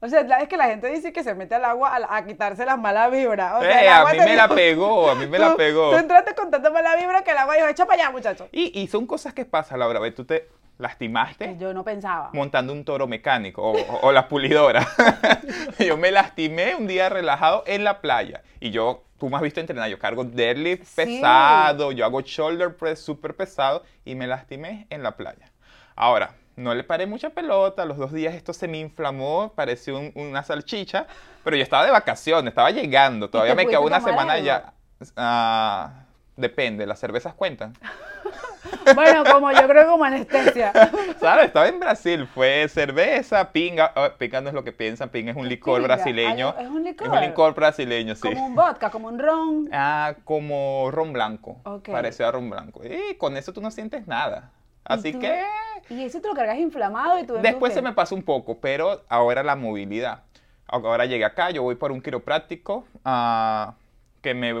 O 0.00 0.08
sea, 0.08 0.20
es 0.40 0.48
que 0.48 0.56
la 0.58 0.66
gente 0.66 0.88
dice 0.88 1.12
que 1.12 1.24
se 1.24 1.34
mete 1.34 1.54
al 1.54 1.64
agua 1.64 1.96
a, 1.96 2.16
a 2.16 2.24
quitarse 2.26 2.66
las 2.66 2.78
malas 2.78 3.10
vibras. 3.10 3.54
O 3.54 3.60
sea, 3.62 3.82
Eh, 3.84 3.88
a 3.88 4.04
mí 4.04 4.18
me 4.18 4.36
la 4.36 4.48
pegó, 4.48 5.10
a 5.10 5.14
mí 5.14 5.26
me 5.26 5.38
la 5.38 5.54
pegó. 5.56 5.90
Tú 5.90 5.96
entraste 5.96 6.34
con 6.34 6.50
tanta 6.50 6.68
mala 6.70 6.94
vibra 6.96 7.24
que 7.24 7.30
el 7.30 7.38
agua 7.38 7.54
dijo, 7.54 7.66
echa 7.68 7.86
para 7.86 8.02
allá, 8.02 8.10
muchacho. 8.12 8.48
Y, 8.52 8.78
y 8.78 8.88
son 8.88 9.06
cosas 9.06 9.32
que 9.32 9.44
pasan, 9.46 9.78
Laura. 9.78 9.98
Ve, 9.98 10.10
tú 10.12 10.24
te 10.26 10.48
lastimaste 10.78 11.46
Que 11.46 11.56
yo 11.56 11.72
no 11.72 11.82
pensaba. 11.84 12.28
montando 12.34 12.74
un 12.74 12.84
toro 12.84 13.06
mecánico 13.06 13.62
o, 13.62 13.72
o- 13.74 14.00
o 14.08 14.12
la 14.12 14.28
pulidora. 14.28 14.86
yo 15.78 15.96
me 15.96 16.10
lastimé 16.10 16.74
un 16.74 16.86
día 16.86 17.08
relajado 17.08 17.64
en 17.66 17.82
la 17.82 18.02
playa. 18.02 18.42
Y 18.60 18.70
yo, 18.72 19.04
tú 19.18 19.30
me 19.30 19.36
has 19.36 19.42
visto 19.42 19.60
entrenar, 19.60 19.88
yo 19.88 19.98
cargo 19.98 20.24
deadlift 20.24 20.84
Sí. 20.84 20.94
pesado, 20.96 21.92
yo 21.92 22.04
hago 22.04 22.20
shoulder 22.20 22.76
press 22.76 23.00
súper 23.00 23.34
pesado 23.34 23.82
y 24.04 24.14
me 24.14 24.26
lastimé 24.26 24.86
en 24.90 25.02
la 25.02 25.16
playa. 25.16 25.50
Ahora, 25.94 26.34
no 26.56 26.74
le 26.74 26.84
paré 26.84 27.06
mucha 27.06 27.30
pelota, 27.30 27.84
los 27.84 27.96
dos 27.98 28.12
días 28.12 28.34
esto 28.34 28.52
se 28.52 28.66
me 28.68 28.78
inflamó, 28.78 29.52
pareció 29.54 29.98
un- 29.98 30.12
una 30.14 30.42
salchicha, 30.42 31.06
pero 31.44 31.56
yo 31.56 31.62
estaba 31.62 31.84
de 31.84 31.90
vacaciones, 31.92 32.50
estaba 32.50 32.70
llegando, 32.70 33.28
todavía 33.30 33.54
me 33.54 33.64
pudiste 33.64 33.82
una 33.84 34.00
semana 34.00 34.32
algo? 34.34 34.46
ya. 34.46 34.72
Ah, 35.16 35.90
depende, 36.36 36.86
las 36.86 36.98
cervezas 36.98 37.34
cuentan. 37.34 37.74
Bueno, 38.94 39.24
como 39.24 39.50
yo 39.52 39.66
creo 39.68 39.88
como 39.88 40.04
anestesia. 40.04 40.72
¿Sabes? 41.20 41.46
Estaba 41.46 41.68
en 41.68 41.78
Brasil, 41.80 42.26
fue 42.32 42.68
cerveza, 42.68 43.50
pinga. 43.52 43.92
ah, 43.94 44.12
pinga 44.18 44.40
no 44.40 44.48
es 44.48 44.54
lo 44.54 44.64
que 44.64 44.72
piensan, 44.72 45.08
pinga 45.08 45.30
es 45.32 45.36
un 45.36 45.48
licor 45.48 45.80
Pinga, 45.82 45.94
brasileño. 45.96 46.54
¿es 46.58 46.68
un 46.68 46.82
licor? 46.84 47.06
Es 47.06 47.12
un 47.12 47.20
licor 47.20 47.54
brasileño, 47.54 48.14
sí. 48.14 48.22
Como 48.22 48.46
un 48.46 48.54
vodka, 48.54 48.90
como 48.90 49.08
un 49.08 49.18
ron. 49.18 49.68
Ah, 49.72 50.14
como 50.24 50.88
ron 50.92 51.12
blanco. 51.12 51.56
Ok. 51.64 51.90
Parecido 51.90 52.28
a 52.28 52.32
ron 52.32 52.48
blanco. 52.50 52.82
Y 52.84 53.14
con 53.16 53.36
eso 53.36 53.52
tú 53.52 53.60
no 53.60 53.70
sientes 53.70 54.06
nada. 54.06 54.50
Así 54.86 55.12
tú- 55.12 55.20
que 55.20 55.42
Y 55.90 56.02
eso 56.02 56.20
te 56.20 56.28
lo 56.28 56.34
cargas 56.34 56.58
inflamado 56.58 57.18
y 57.18 57.24
tú 57.24 57.34
después 57.34 57.72
se 57.72 57.82
me 57.82 57.92
pasó 57.92 58.14
un 58.14 58.22
poco, 58.22 58.58
pero 58.58 59.02
ahora 59.08 59.42
la 59.42 59.54
movilidad. 59.56 60.22
Ahora 60.66 61.06
llegué 61.06 61.24
acá, 61.24 61.50
yo 61.50 61.62
voy 61.62 61.76
por 61.76 61.92
un 61.92 62.00
quiropráctico 62.00 62.84
ah, 63.04 63.74
que 64.20 64.34
me 64.34 64.52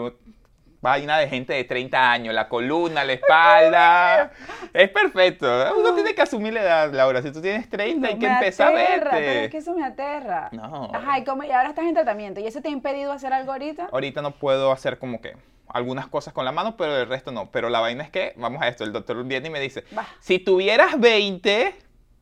vaina 0.86 1.18
de 1.18 1.28
gente 1.28 1.52
de 1.52 1.64
30 1.64 2.12
años, 2.12 2.34
la 2.34 2.48
columna, 2.48 3.04
la 3.04 3.12
espalda. 3.12 4.30
es 4.72 4.88
perfecto. 4.90 5.46
Uno 5.76 5.94
tiene 5.94 6.14
que 6.14 6.22
asumir 6.22 6.52
la 6.52 6.62
edad, 6.62 6.92
Laura. 6.92 7.20
Si 7.22 7.32
tú 7.32 7.42
tienes 7.42 7.68
30 7.68 8.06
hay 8.06 8.18
que 8.18 8.26
empezar 8.26 8.68
a 8.68 8.70
verte. 8.70 9.10
Pero 9.10 9.40
es 9.40 9.50
que 9.50 9.58
eso 9.58 9.74
me 9.74 9.84
aterra. 9.84 10.48
No. 10.52 10.90
Ajá, 10.94 11.18
y, 11.18 11.24
como, 11.24 11.42
y 11.42 11.50
ahora 11.50 11.70
estás 11.70 11.86
en 11.86 11.94
tratamiento. 11.94 12.40
¿Y 12.40 12.46
eso 12.46 12.60
te 12.60 12.68
ha 12.68 12.70
impedido 12.70 13.12
hacer 13.12 13.32
algo 13.32 13.50
ahorita? 13.50 13.88
Ahorita 13.90 14.22
no 14.22 14.30
puedo 14.30 14.70
hacer 14.70 14.98
como 14.98 15.20
que 15.20 15.36
algunas 15.68 16.06
cosas 16.06 16.32
con 16.32 16.44
la 16.44 16.52
mano, 16.52 16.76
pero 16.76 16.96
el 16.96 17.08
resto 17.08 17.32
no. 17.32 17.50
Pero 17.50 17.68
la 17.68 17.80
vaina 17.80 18.04
es 18.04 18.10
que, 18.10 18.32
vamos 18.36 18.62
a 18.62 18.68
esto, 18.68 18.84
el 18.84 18.92
doctor 18.92 19.22
viene 19.24 19.48
y 19.48 19.50
me 19.50 19.58
dice, 19.58 19.84
si 20.20 20.38
tuvieras 20.38 21.00
20, 21.00 21.74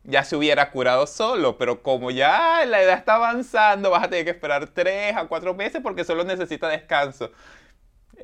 ya 0.04 0.25
se 0.25 0.37
hubiera 0.37 0.71
curado 0.71 1.06
solo, 1.06 1.59
pero 1.59 1.83
como 1.83 2.11
ya 2.11 2.64
la 2.66 2.80
edad 2.80 2.97
está 2.97 3.16
avanzando, 3.16 3.90
vas 3.90 4.04
a 4.04 4.09
tener 4.09 4.25
que 4.25 4.30
esperar 4.30 4.68
3 4.68 5.16
a 5.16 5.26
4 5.26 5.52
meses 5.52 5.83
porque 5.83 6.04
solo 6.04 6.25
necesita 6.25 6.68
descanso. 6.68 7.30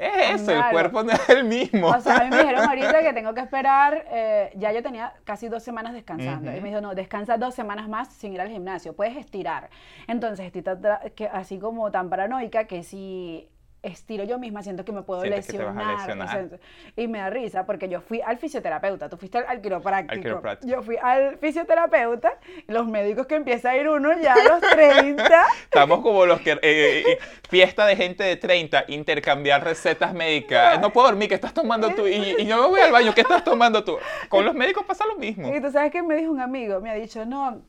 Es 0.00 0.40
eso, 0.40 0.52
el 0.52 0.70
cuerpo 0.70 1.02
no 1.02 1.12
es 1.12 1.28
el 1.28 1.44
mismo. 1.44 1.88
O 1.88 2.00
sea, 2.00 2.16
a 2.16 2.24
mí 2.24 2.30
me 2.30 2.38
dijeron 2.38 2.66
ahorita 2.66 3.02
que 3.02 3.12
tengo 3.12 3.34
que 3.34 3.42
esperar, 3.42 4.06
eh, 4.10 4.50
ya 4.56 4.72
yo 4.72 4.82
tenía 4.82 5.12
casi 5.24 5.48
dos 5.48 5.62
semanas 5.62 5.92
descansando. 5.92 6.56
Y 6.56 6.60
me 6.62 6.70
dijo, 6.70 6.80
no, 6.80 6.94
descansa 6.94 7.36
dos 7.36 7.54
semanas 7.54 7.86
más 7.86 8.08
sin 8.08 8.32
ir 8.32 8.40
al 8.40 8.48
gimnasio, 8.48 8.94
puedes 8.94 9.14
estirar. 9.18 9.68
Entonces, 10.06 10.46
estoy 10.46 10.62
que, 11.14 11.26
así 11.26 11.58
como 11.58 11.90
tan 11.90 12.08
paranoica 12.08 12.64
que 12.64 12.82
si 12.82 13.49
estiro 13.82 14.24
yo 14.24 14.38
misma, 14.38 14.62
siento 14.62 14.84
que 14.84 14.92
me 14.92 15.02
puedo 15.02 15.24
lesionar. 15.24 15.98
lesionar. 15.98 16.60
y 16.96 17.08
me 17.08 17.18
da 17.18 17.30
risa 17.30 17.64
porque 17.66 17.88
yo 17.88 18.00
fui 18.00 18.20
al 18.20 18.38
fisioterapeuta, 18.38 19.08
tú 19.08 19.16
fuiste 19.16 19.38
al, 19.38 19.46
al 19.46 19.60
quiropráctico. 19.60 20.14
Al 20.14 20.20
quiropráctico. 20.22 20.72
Yo 20.72 20.82
fui 20.82 20.96
al 21.00 21.38
fisioterapeuta, 21.38 22.38
los 22.66 22.86
médicos 22.86 23.26
que 23.26 23.36
empieza 23.36 23.70
a 23.70 23.76
ir 23.76 23.88
uno 23.88 24.10
ya 24.20 24.34
a 24.34 24.44
los 24.44 24.60
30. 24.60 25.46
Estamos 25.64 26.00
como 26.00 26.26
los 26.26 26.40
que... 26.40 26.52
eh, 26.52 26.58
eh, 26.62 27.04
eh, 27.12 27.18
fiesta 27.48 27.86
de 27.86 27.96
gente 27.96 28.24
de 28.24 28.36
30, 28.36 28.84
intercambiar 28.88 29.64
recetas 29.64 30.12
médicas. 30.14 30.80
No 30.80 30.92
puedo 30.92 31.06
dormir, 31.08 31.28
¿qué 31.28 31.34
estás 31.34 31.54
tomando 31.54 31.90
tú? 31.94 32.06
Y, 32.06 32.36
y 32.38 32.46
yo 32.46 32.60
me 32.62 32.68
voy 32.68 32.80
al 32.80 32.92
baño, 32.92 33.14
¿qué 33.14 33.22
estás 33.22 33.44
tomando 33.44 33.82
tú? 33.84 33.98
Con 34.28 34.44
los 34.44 34.54
médicos 34.54 34.84
pasa 34.84 35.04
lo 35.06 35.16
mismo. 35.16 35.54
Y 35.54 35.60
tú 35.60 35.70
sabes 35.70 35.90
que 35.90 36.02
me 36.02 36.14
dijo 36.16 36.30
un 36.30 36.40
amigo, 36.40 36.80
me 36.80 36.90
ha 36.90 36.94
dicho, 36.94 37.24
no, 37.24 37.62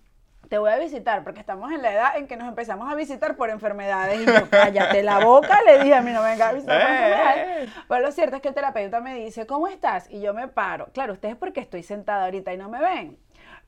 te 0.51 0.57
voy 0.57 0.69
a 0.69 0.77
visitar 0.77 1.23
porque 1.23 1.39
estamos 1.39 1.71
en 1.71 1.81
la 1.81 1.93
edad 1.93 2.17
en 2.17 2.27
que 2.27 2.35
nos 2.35 2.45
empezamos 2.45 2.91
a 2.91 2.95
visitar 2.95 3.37
por 3.37 3.49
enfermedades. 3.49 4.19
Y 4.19 4.25
yo, 4.25 4.49
cállate 4.49 5.01
la 5.01 5.23
boca, 5.23 5.61
le 5.65 5.79
dije 5.79 5.95
a 5.95 6.01
mí, 6.01 6.11
no 6.11 6.21
venga 6.21 6.49
a 6.49 6.51
visitar 6.51 6.81
por 6.81 6.91
enfermedades. 6.91 7.69
Pero 7.87 8.01
lo 8.01 8.11
cierto 8.11 8.35
es 8.35 8.41
que 8.41 8.49
el 8.49 8.53
terapeuta 8.53 8.99
me 8.99 9.15
dice, 9.15 9.47
¿cómo 9.47 9.69
estás? 9.69 10.11
Y 10.11 10.19
yo 10.19 10.33
me 10.33 10.49
paro. 10.49 10.89
Claro, 10.91 11.13
ustedes 11.13 11.37
porque 11.37 11.61
estoy 11.61 11.83
sentada 11.83 12.25
ahorita 12.25 12.53
y 12.53 12.57
no 12.57 12.67
me 12.67 12.81
ven. 12.81 13.17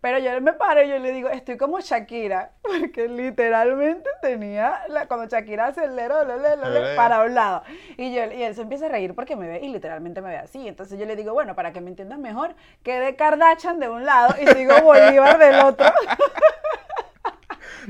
Pero 0.04 0.20
yo 0.20 0.42
me 0.42 0.52
paro 0.52 0.84
y 0.84 0.90
yo 0.90 1.00
le 1.00 1.14
digo, 1.14 1.30
estoy 1.30 1.56
como 1.56 1.80
Shakira, 1.80 2.52
porque 2.62 3.08
literalmente 3.08 4.10
tenía, 4.22 4.82
la, 4.90 5.08
cuando 5.08 5.28
Shakira 5.28 5.68
aceleró, 5.68 6.26
le, 6.26 6.38
le, 6.40 6.58
le, 6.58 6.70
le, 6.72 6.92
Eh. 6.92 6.96
para 6.98 7.22
un 7.24 7.34
lado. 7.34 7.64
Y, 7.96 8.14
yo, 8.14 8.26
y 8.30 8.44
él 8.44 8.54
se 8.54 8.64
empieza 8.64 8.88
a 8.88 8.90
reír 8.90 9.16
porque 9.16 9.38
me 9.38 9.48
ve 9.48 9.62
y 9.64 9.70
literalmente 9.70 10.20
me 10.22 10.28
ve 10.32 10.38
así. 10.40 10.68
Entonces 10.68 11.00
yo 11.00 11.06
le 11.06 11.16
digo, 11.16 11.32
bueno, 11.32 11.56
para 11.56 11.72
que 11.72 11.80
me 11.80 11.90
entiendas 11.90 12.20
mejor, 12.20 12.54
quede 12.84 13.16
Kardashian 13.16 13.80
de 13.80 13.88
un 13.88 14.04
lado 14.06 14.36
y 14.42 14.46
digo 14.54 14.74
Bolívar 14.82 15.38
del 15.40 15.62
otro. 15.62 15.88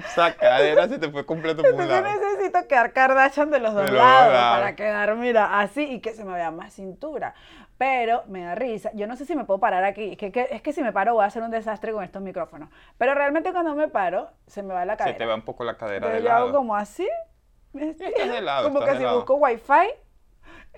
Esa 0.06 0.34
cadera 0.36 0.88
se 0.88 0.98
te 0.98 1.10
fue 1.10 1.24
completo 1.26 1.62
por 1.62 1.74
un 1.74 1.88
lado. 1.88 2.02
necesito 2.08 2.68
quedar 2.68 2.94
Kardashian 2.94 3.52
de 3.52 3.60
los 3.60 3.74
dos 3.76 3.86
De 3.86 3.92
los 3.92 4.00
lados 4.02 4.26
dos 4.26 4.34
lados. 4.34 4.58
para 4.60 4.76
quedar, 4.76 5.16
mira, 5.16 5.60
así 5.60 5.84
y 5.84 6.00
que 6.00 6.14
se 6.14 6.24
me 6.26 6.34
vea 6.34 6.50
más 6.52 6.74
cintura. 6.74 7.36
Pero 7.78 8.24
me 8.28 8.44
da 8.44 8.56
risa. 8.56 8.92
Yo 8.94 9.08
no 9.08 9.16
sé 9.16 9.26
si 9.26 9.36
me 9.36 9.46
puedo 9.46 9.60
parar 9.60 9.84
aquí. 9.84 10.12
Es 10.12 10.18
que, 10.18 10.32
que- 10.32 10.48
es 10.52 10.62
que 10.62 10.74
si 10.74 10.82
me 10.84 10.92
paro 10.94 11.14
voy 11.16 11.24
a 11.24 11.28
hacer 11.28 11.42
un 11.44 11.52
desastre 11.52 11.92
con 11.92 12.04
estos 12.04 12.22
micrófonos. 12.22 12.70
Pero 12.98 13.14
realmente 13.16 13.52
cuando 13.52 13.76
me 13.76 13.88
paro, 13.88 14.30
se 14.48 14.62
me 14.64 14.74
va 14.74 14.86
la 14.86 14.94
Se 14.94 14.98
cadera. 15.00 15.18
te 15.18 15.26
va 15.26 15.36
un 15.36 15.42
poco 15.42 15.64
la 15.64 15.76
cadera 15.78 15.98
Entonces 15.98 16.24
de 16.24 16.28
yo 16.30 16.34
hago 16.36 16.46
lado. 16.48 16.58
como 16.58 16.76
así. 16.76 17.08
estás 17.74 18.30
de 18.30 18.42
lado, 18.42 18.68
Como 18.68 18.80
estás 18.80 18.90
que 18.90 18.94
de 18.94 18.98
si 19.00 19.04
lado. 19.06 19.16
busco 19.18 19.36
wifi 19.36 19.90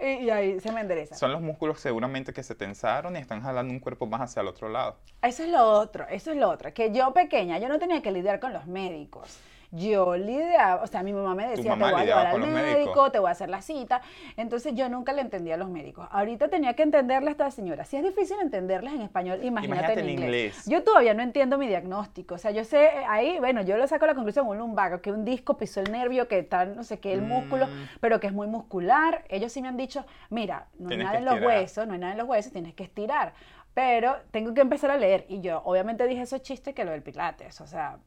y, 0.01 0.05
y 0.25 0.29
ahí 0.29 0.59
se 0.59 0.71
me 0.71 0.81
endereza. 0.81 1.15
Son 1.15 1.31
los 1.31 1.41
músculos 1.41 1.79
seguramente 1.79 2.33
que 2.33 2.43
se 2.43 2.55
tensaron 2.55 3.15
y 3.15 3.19
están 3.19 3.41
jalando 3.41 3.73
un 3.73 3.79
cuerpo 3.79 4.05
más 4.07 4.21
hacia 4.21 4.41
el 4.41 4.47
otro 4.47 4.69
lado. 4.69 4.95
Eso 5.21 5.43
es 5.43 5.49
lo 5.49 5.63
otro, 5.63 6.05
eso 6.09 6.31
es 6.31 6.37
lo 6.37 6.49
otro. 6.49 6.73
Que 6.73 6.91
yo 6.91 7.13
pequeña, 7.13 7.57
yo 7.59 7.67
no 7.69 7.79
tenía 7.79 8.01
que 8.01 8.11
lidiar 8.11 8.39
con 8.39 8.53
los 8.53 8.65
médicos. 8.67 9.39
Yo 9.75 10.15
lidiaba, 10.15 10.81
o 10.83 10.87
sea, 10.87 11.03
mi 11.03 11.11
mamá 11.11 11.35
me 11.35 11.47
decía, 11.49 11.71
mamá 11.75 11.87
te 11.87 11.93
voy 11.93 12.01
a 12.01 12.05
llevar 12.05 12.27
al 12.27 12.39
médico, 12.39 12.55
médicos. 12.55 13.11
te 13.11 13.19
voy 13.19 13.27
a 13.27 13.31
hacer 13.31 13.49
la 13.49 13.61
cita. 13.61 14.01
Entonces 14.37 14.73
yo 14.73 14.87
nunca 14.89 15.11
le 15.13 15.21
entendía 15.21 15.55
a 15.55 15.57
los 15.57 15.69
médicos. 15.69 16.07
Ahorita 16.11 16.47
tenía 16.47 16.73
que 16.75 16.83
entenderle 16.83 17.29
a 17.29 17.31
esta 17.31 17.51
señora. 17.51 17.83
Si 17.85 17.97
es 17.97 18.03
difícil 18.03 18.37
entenderles 18.41 18.93
en 18.93 19.01
español, 19.01 19.43
imagínate, 19.43 19.65
Imagínate 19.67 19.99
en 20.01 20.05
en 20.05 20.09
inglés. 20.11 20.27
inglés. 20.55 20.65
Yo 20.67 20.83
todavía 20.83 21.13
no 21.13 21.23
entiendo 21.23 21.57
mi 21.57 21.67
diagnóstico. 21.67 22.35
O 22.35 22.37
sea, 22.37 22.51
yo 22.51 22.63
sé, 22.63 22.85
eh, 22.85 23.05
ahí, 23.07 23.37
bueno, 23.39 23.61
yo 23.63 23.75
le 23.77 23.87
saco 23.87 24.05
la 24.05 24.15
conclusión, 24.15 24.47
un 24.47 24.57
lumbago, 24.57 25.01
que 25.01 25.11
un 25.11 25.25
disco 25.25 25.57
pisó 25.57 25.81
el 25.81 25.91
nervio, 25.91 26.27
que 26.27 26.39
está, 26.39 26.65
no 26.65 26.83
sé 26.83 26.99
qué, 26.99 27.11
el 27.13 27.21
músculo, 27.21 27.67
Mm. 27.67 27.87
pero 27.99 28.19
que 28.19 28.27
es 28.27 28.33
muy 28.33 28.47
muscular. 28.47 29.23
Ellos 29.29 29.51
sí 29.51 29.61
me 29.61 29.67
han 29.67 29.77
dicho, 29.77 30.05
mira, 30.29 30.67
no 30.79 30.89
hay 30.89 30.97
nada 30.97 31.17
en 31.17 31.25
los 31.25 31.41
huesos, 31.41 31.85
no 31.87 31.93
hay 31.93 31.99
nada 31.99 32.13
en 32.13 32.17
los 32.19 32.27
huesos, 32.27 32.51
tienes 32.53 32.73
que 32.73 32.83
estirar. 32.83 33.33
Pero 33.73 34.15
tengo 34.31 34.53
que 34.53 34.61
empezar 34.61 34.89
a 34.89 34.97
leer. 34.97 35.25
Y 35.27 35.41
yo, 35.41 35.61
obviamente, 35.65 36.07
dije 36.07 36.21
esos 36.21 36.41
chistes 36.41 36.73
que 36.73 36.85
lo 36.85 36.91
del 36.91 37.01
pilates. 37.03 37.59
O 37.59 37.67
sea, 37.67 37.97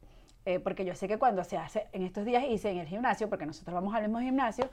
eh, 0.55 0.59
porque 0.59 0.85
yo 0.85 0.95
sé 0.95 1.07
que 1.07 1.17
cuando 1.17 1.43
se 1.43 1.57
hace, 1.57 1.87
en 1.93 2.03
estos 2.03 2.25
días 2.25 2.43
hice 2.47 2.69
en 2.71 2.79
el 2.79 2.87
gimnasio, 2.87 3.29
porque 3.29 3.45
nosotros 3.45 3.73
vamos 3.73 3.93
al 3.95 4.01
mismo 4.03 4.19
gimnasio, 4.19 4.69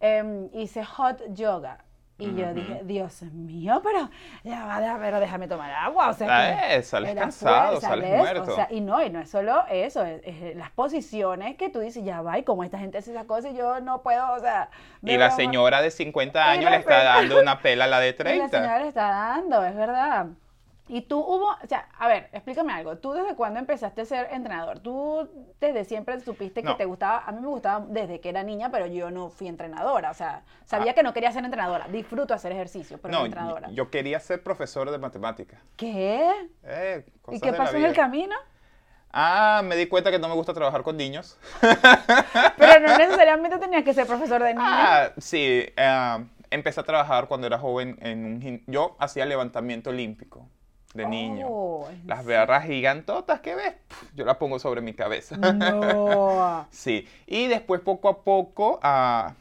em, 0.00 0.48
hice 0.52 0.84
hot 0.84 1.20
yoga. 1.34 1.84
Y 2.20 2.34
yo 2.34 2.46
Ujú. 2.46 2.54
dije, 2.54 2.80
Dios 2.84 3.22
mío, 3.22 3.80
pero 3.84 4.10
ya 4.42 4.64
va, 4.66 4.98
pero 5.00 5.20
déjame 5.20 5.46
tomar 5.46 5.70
agua. 5.70 6.08
O 6.08 6.14
sea, 6.14 6.68
Eh, 6.68 6.82
sales 6.82 7.14
cansado, 7.14 7.68
fuerza, 7.70 7.88
sales 7.88 8.10
muerto. 8.16 8.42
O 8.42 8.54
sea, 8.56 8.66
y 8.72 8.80
no, 8.80 9.00
y 9.04 9.08
no 9.10 9.20
es 9.20 9.30
solo 9.30 9.64
eso, 9.70 10.04
es, 10.04 10.20
es 10.24 10.56
las 10.56 10.70
posiciones 10.72 11.56
que 11.56 11.68
tú 11.70 11.78
dices, 11.78 12.04
ya 12.04 12.20
va, 12.22 12.36
y 12.38 12.42
como 12.42 12.64
esta 12.64 12.76
gente 12.78 12.98
hace 12.98 13.12
esas 13.12 13.24
cosas, 13.26 13.52
y 13.52 13.56
yo 13.56 13.80
no 13.80 14.02
puedo, 14.02 14.32
o 14.32 14.40
sea. 14.40 14.68
Y 15.04 15.16
la 15.16 15.30
señora 15.30 15.80
de 15.80 15.92
50 15.92 16.40
Y 16.44 16.50
años 16.50 16.70
le 16.72 16.76
está 16.78 17.04
dando 17.04 17.38
una 17.40 17.58
pela 17.62 17.84
a 17.84 17.88
la 17.88 18.00
de 18.00 18.08
Y 18.08 18.34
la 18.34 18.48
30. 18.48 18.48
señora 18.48 18.78
le 18.80 18.88
está 18.88 19.08
dando, 19.10 19.64
es 19.64 19.76
verdad. 19.76 20.26
Y 20.88 21.02
tú 21.02 21.20
hubo, 21.20 21.44
o 21.50 21.66
sea, 21.68 21.88
a 21.98 22.08
ver, 22.08 22.28
explícame 22.32 22.72
algo. 22.72 22.96
¿Tú 22.96 23.12
desde 23.12 23.34
cuándo 23.34 23.60
empezaste 23.60 24.00
a 24.00 24.04
ser 24.06 24.28
entrenador? 24.32 24.78
¿Tú 24.80 25.28
desde 25.60 25.84
siempre 25.84 26.18
supiste 26.20 26.62
que 26.62 26.68
No. 26.68 26.76
te 26.76 26.86
gustaba? 26.86 27.24
A 27.26 27.32
mí 27.32 27.40
me 27.40 27.48
gustaba 27.48 27.84
desde 27.88 28.20
que 28.20 28.30
era 28.30 28.42
niña, 28.42 28.70
pero 28.70 28.86
yo 28.86 29.10
no 29.10 29.28
fui 29.28 29.48
entrenadora. 29.48 30.10
O 30.10 30.14
sea, 30.14 30.42
Ah. 30.46 30.50
sabía 30.64 30.94
que 30.94 31.02
no 31.02 31.12
quería 31.12 31.30
ser 31.32 31.44
entrenadora. 31.44 31.88
Disfruto 31.88 32.32
hacer 32.32 32.52
ejercicio, 32.52 32.98
pero 33.02 33.12
no, 33.12 33.20
No, 33.20 33.26
entrenadora. 33.26 33.70
yo 33.70 33.90
quería 33.90 34.18
ser 34.20 34.42
profesor 34.42 34.90
de 34.90 34.98
matemáticas. 34.98 35.60
¿Qué? 35.76 36.30
Eh, 36.64 37.04
¿Y 37.06 37.20
cosas 37.20 37.40
qué 37.42 37.46
de 37.52 37.58
la 37.58 37.64
pasó 37.64 37.76
en 37.76 37.84
el 37.84 37.94
camino? 37.94 38.34
Ah, 39.12 39.62
me 39.64 39.76
di 39.76 39.86
cuenta 39.88 40.10
que 40.10 40.18
no 40.18 40.28
me 40.28 40.34
gusta 40.34 40.52
trabajar 40.54 40.82
con 40.82 40.96
niños. 40.96 41.38
Pero 42.56 42.80
no 42.86 42.98
necesariamente 42.98 43.58
tenías 43.58 43.82
que 43.84 43.94
ser 43.94 44.06
profesor 44.06 44.42
de 44.42 44.54
niños. 44.54 44.68
Ah, 44.70 45.10
sí. 45.18 45.64
eh, 45.76 46.24
empecé 46.50 46.80
a 46.80 46.82
trabajar 46.82 47.28
cuando 47.28 47.46
era 47.46 47.58
joven 47.58 47.98
en 48.00 48.24
un 48.24 48.62
Yo 48.66 48.96
hacía 48.98 49.24
levantamiento 49.26 49.90
olímpico. 49.90 50.48
De 50.94 51.06
niño. 51.06 51.46
Oh, 51.48 51.88
¿en 51.90 52.06
Las 52.06 52.24
barras 52.24 52.64
gigantotas 52.64 53.40
que 53.40 53.54
ves, 53.54 53.74
yo 54.14 54.24
las 54.24 54.36
pongo 54.36 54.58
sobre 54.58 54.80
mi 54.80 54.94
cabeza. 54.94 55.36
No. 55.36 56.66
Sí, 56.70 57.06
y 57.26 57.46
después 57.46 57.80
poco 57.80 58.08
a 58.08 58.22
poco, 58.22 58.80
ah, 58.82 59.34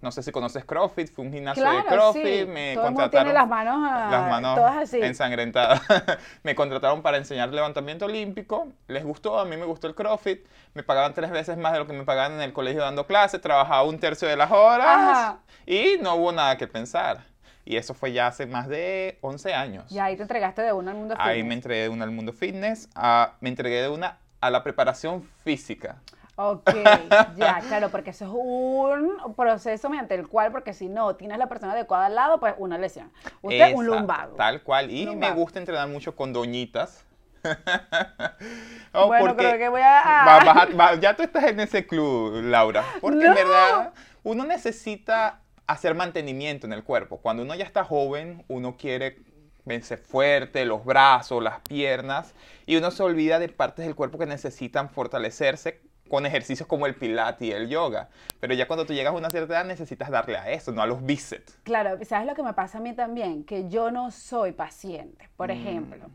no 0.00 0.10
sé 0.12 0.22
si 0.22 0.32
conoces 0.32 0.64
CrossFit, 0.64 1.12
fue 1.14 1.24
un 1.24 1.32
gimnasio 1.32 1.62
de 1.70 1.84
CrossFit, 1.84 2.24
sí. 2.24 2.46
me 2.46 2.74
Todo 2.74 2.84
contrataron. 2.84 3.24
tiene 3.26 3.38
las 3.38 3.48
manos, 3.48 3.76
ah, 3.78 4.08
las 4.10 4.30
manos 4.30 4.54
todas 4.56 4.76
así. 4.76 5.00
ensangrentadas. 5.00 5.82
me 6.42 6.54
contrataron 6.54 7.02
para 7.02 7.16
enseñar 7.18 7.50
levantamiento 7.50 8.06
olímpico, 8.06 8.68
les 8.88 9.04
gustó, 9.04 9.38
a 9.38 9.44
mí 9.44 9.56
me 9.56 9.64
gustó 9.66 9.86
el 9.88 9.94
CrossFit, 9.94 10.46
me 10.74 10.82
pagaban 10.82 11.12
tres 11.14 11.30
veces 11.30 11.56
más 11.58 11.72
de 11.72 11.80
lo 11.80 11.86
que 11.86 11.92
me 11.92 12.04
pagaban 12.04 12.32
en 12.32 12.40
el 12.42 12.52
colegio 12.52 12.82
dando 12.82 13.06
clases, 13.06 13.40
trabajaba 13.40 13.82
un 13.82 13.98
tercio 13.98 14.28
de 14.28 14.36
las 14.36 14.50
horas 14.50 14.86
Ajá. 14.86 15.38
y 15.66 15.96
no 16.00 16.14
hubo 16.14 16.32
nada 16.32 16.56
que 16.56 16.66
pensar. 16.66 17.29
Y 17.70 17.76
eso 17.76 17.94
fue 17.94 18.12
ya 18.12 18.26
hace 18.26 18.46
más 18.46 18.66
de 18.66 19.18
11 19.20 19.54
años. 19.54 19.92
Y 19.92 20.00
ahí 20.00 20.16
te 20.16 20.22
entregaste 20.22 20.60
de 20.60 20.72
uno 20.72 20.90
al 20.90 20.96
mundo 20.96 21.14
Ahí 21.16 21.36
fitness. 21.36 21.48
me 21.48 21.54
entregué 21.54 21.82
de 21.82 21.88
una 21.88 22.04
al 22.04 22.10
mundo 22.10 22.32
fitness, 22.32 22.88
a- 22.96 23.34
me 23.40 23.48
entregué 23.48 23.80
de 23.82 23.88
una 23.88 24.18
a 24.40 24.50
la 24.50 24.64
preparación 24.64 25.22
física. 25.44 25.98
Ok, 26.34 26.68
ya, 27.36 27.60
claro, 27.68 27.90
porque 27.90 28.10
eso 28.10 28.24
es 28.24 28.30
un 28.34 29.34
proceso 29.36 29.88
mediante 29.88 30.16
el 30.16 30.26
cual, 30.26 30.50
porque 30.50 30.72
si 30.74 30.88
no 30.88 31.14
tienes 31.14 31.38
la 31.38 31.48
persona 31.48 31.74
adecuada 31.74 32.06
al 32.06 32.16
lado, 32.16 32.40
pues 32.40 32.54
una 32.58 32.76
lesión. 32.76 33.12
Usted 33.40 33.72
un 33.72 33.86
lumbago. 33.86 34.34
Tal 34.34 34.62
cual. 34.64 34.90
Y 34.90 35.06
me 35.14 35.30
gusta 35.30 35.60
entrenar 35.60 35.86
mucho 35.86 36.16
con 36.16 36.32
doñitas. 36.32 37.04
Oh, 38.92 39.06
bueno, 39.06 39.36
creo 39.36 39.56
que 39.56 39.68
voy 39.68 39.82
a... 39.82 40.66
va- 40.76 40.94
ya 40.96 41.14
tú 41.14 41.22
estás 41.22 41.44
en 41.44 41.60
ese 41.60 41.86
club, 41.86 42.42
Laura. 42.42 42.82
Porque 43.00 43.24
en 43.24 43.34
verdad 43.34 43.92
uno 44.24 44.44
necesita 44.44 45.38
hacer 45.70 45.94
mantenimiento 45.94 46.66
en 46.66 46.72
el 46.72 46.82
cuerpo. 46.82 47.18
Cuando 47.18 47.42
uno 47.42 47.54
ya 47.54 47.64
está 47.64 47.84
joven, 47.84 48.44
uno 48.48 48.76
quiere 48.76 49.18
verse 49.64 49.96
fuerte, 49.96 50.64
los 50.64 50.84
brazos, 50.84 51.42
las 51.42 51.60
piernas, 51.60 52.34
y 52.66 52.76
uno 52.76 52.90
se 52.90 53.02
olvida 53.02 53.38
de 53.38 53.48
partes 53.48 53.86
del 53.86 53.94
cuerpo 53.94 54.18
que 54.18 54.26
necesitan 54.26 54.90
fortalecerse 54.90 55.80
con 56.08 56.26
ejercicios 56.26 56.66
como 56.66 56.86
el 56.86 56.96
pilates 56.96 57.46
y 57.46 57.52
el 57.52 57.68
yoga. 57.68 58.08
Pero 58.40 58.52
ya 58.54 58.66
cuando 58.66 58.84
tú 58.84 58.92
llegas 58.94 59.14
a 59.14 59.16
una 59.16 59.30
cierta 59.30 59.54
edad 59.54 59.64
necesitas 59.64 60.10
darle 60.10 60.38
a 60.38 60.50
eso, 60.50 60.72
no 60.72 60.82
a 60.82 60.86
los 60.86 61.04
bíceps. 61.04 61.58
Claro, 61.62 62.04
¿sabes 62.04 62.26
lo 62.26 62.34
que 62.34 62.42
me 62.42 62.52
pasa 62.52 62.78
a 62.78 62.80
mí 62.80 62.92
también? 62.92 63.44
Que 63.44 63.68
yo 63.68 63.92
no 63.92 64.10
soy 64.10 64.50
paciente. 64.50 65.26
Mm. 65.26 65.36
Por 65.36 65.50
ejemplo, 65.52 66.06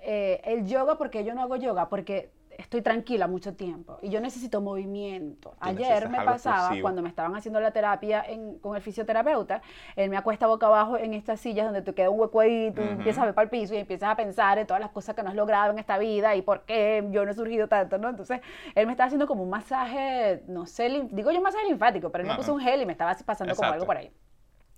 eh, 0.00 0.42
el 0.44 0.66
yoga, 0.66 0.98
porque 0.98 1.24
yo 1.24 1.34
no 1.34 1.42
hago 1.42 1.56
yoga? 1.56 1.88
Porque 1.88 2.30
estoy 2.58 2.82
tranquila 2.82 3.28
mucho 3.28 3.54
tiempo 3.54 3.98
y 4.02 4.10
yo 4.10 4.20
necesito 4.20 4.60
movimiento. 4.60 5.54
Ayer 5.60 6.08
me 6.08 6.20
pasaba, 6.20 6.74
cuando 6.82 7.02
me 7.02 7.08
estaban 7.08 7.34
haciendo 7.36 7.60
la 7.60 7.70
terapia 7.70 8.22
en- 8.26 8.58
con 8.58 8.74
el 8.74 8.82
fisioterapeuta, 8.82 9.62
él 9.94 10.10
me 10.10 10.16
acuesta 10.16 10.48
boca 10.48 10.66
abajo 10.66 10.98
en 10.98 11.14
estas 11.14 11.40
sillas 11.40 11.66
donde 11.66 11.82
te 11.82 11.94
queda 11.94 12.10
un 12.10 12.18
hueco 12.18 12.40
ahí, 12.40 12.72
tú 12.74 12.82
empiezas 12.82 13.22
a 13.22 13.26
ver 13.26 13.34
para 13.34 13.44
el 13.44 13.50
piso 13.50 13.74
y 13.74 13.78
empiezas 13.78 14.10
a 14.10 14.16
pensar 14.16 14.58
en 14.58 14.66
todas 14.66 14.80
las 14.80 14.90
cosas 14.90 15.14
que 15.14 15.22
no 15.22 15.30
has 15.30 15.36
logrado 15.36 15.72
en 15.72 15.78
esta 15.78 15.98
vida 15.98 16.34
y 16.34 16.42
por 16.42 16.62
qué 16.64 17.06
yo 17.10 17.24
no 17.24 17.30
he 17.30 17.34
surgido 17.34 17.68
tanto, 17.68 17.96
¿no? 17.96 18.08
Entonces, 18.08 18.40
él 18.74 18.86
me 18.86 18.92
estaba 18.92 19.06
haciendo 19.06 19.28
como 19.28 19.44
un 19.44 19.50
masaje, 19.50 20.42
no 20.48 20.66
sé, 20.66 21.06
digo 21.12 21.30
yo 21.30 21.40
masaje 21.40 21.64
linfático, 21.66 22.10
pero 22.10 22.22
él 22.22 22.28
me 22.28 22.32
No, 22.34 22.38
puso 22.38 22.50
no. 22.50 22.56
un 22.56 22.60
gel 22.60 22.82
y 22.82 22.86
me 22.86 22.92
estaba 22.92 23.16
pasando 23.24 23.54
como 23.54 23.72
algo 23.72 23.86
por 23.86 23.96
ahí 23.96 24.10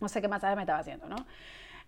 no 0.01 0.09
sé 0.09 0.23
qué 0.23 0.29
masaje 0.29 0.57
me 0.57 0.63
estaba 0.63 0.79
haciendo, 0.79 1.09
¿no? 1.11 1.17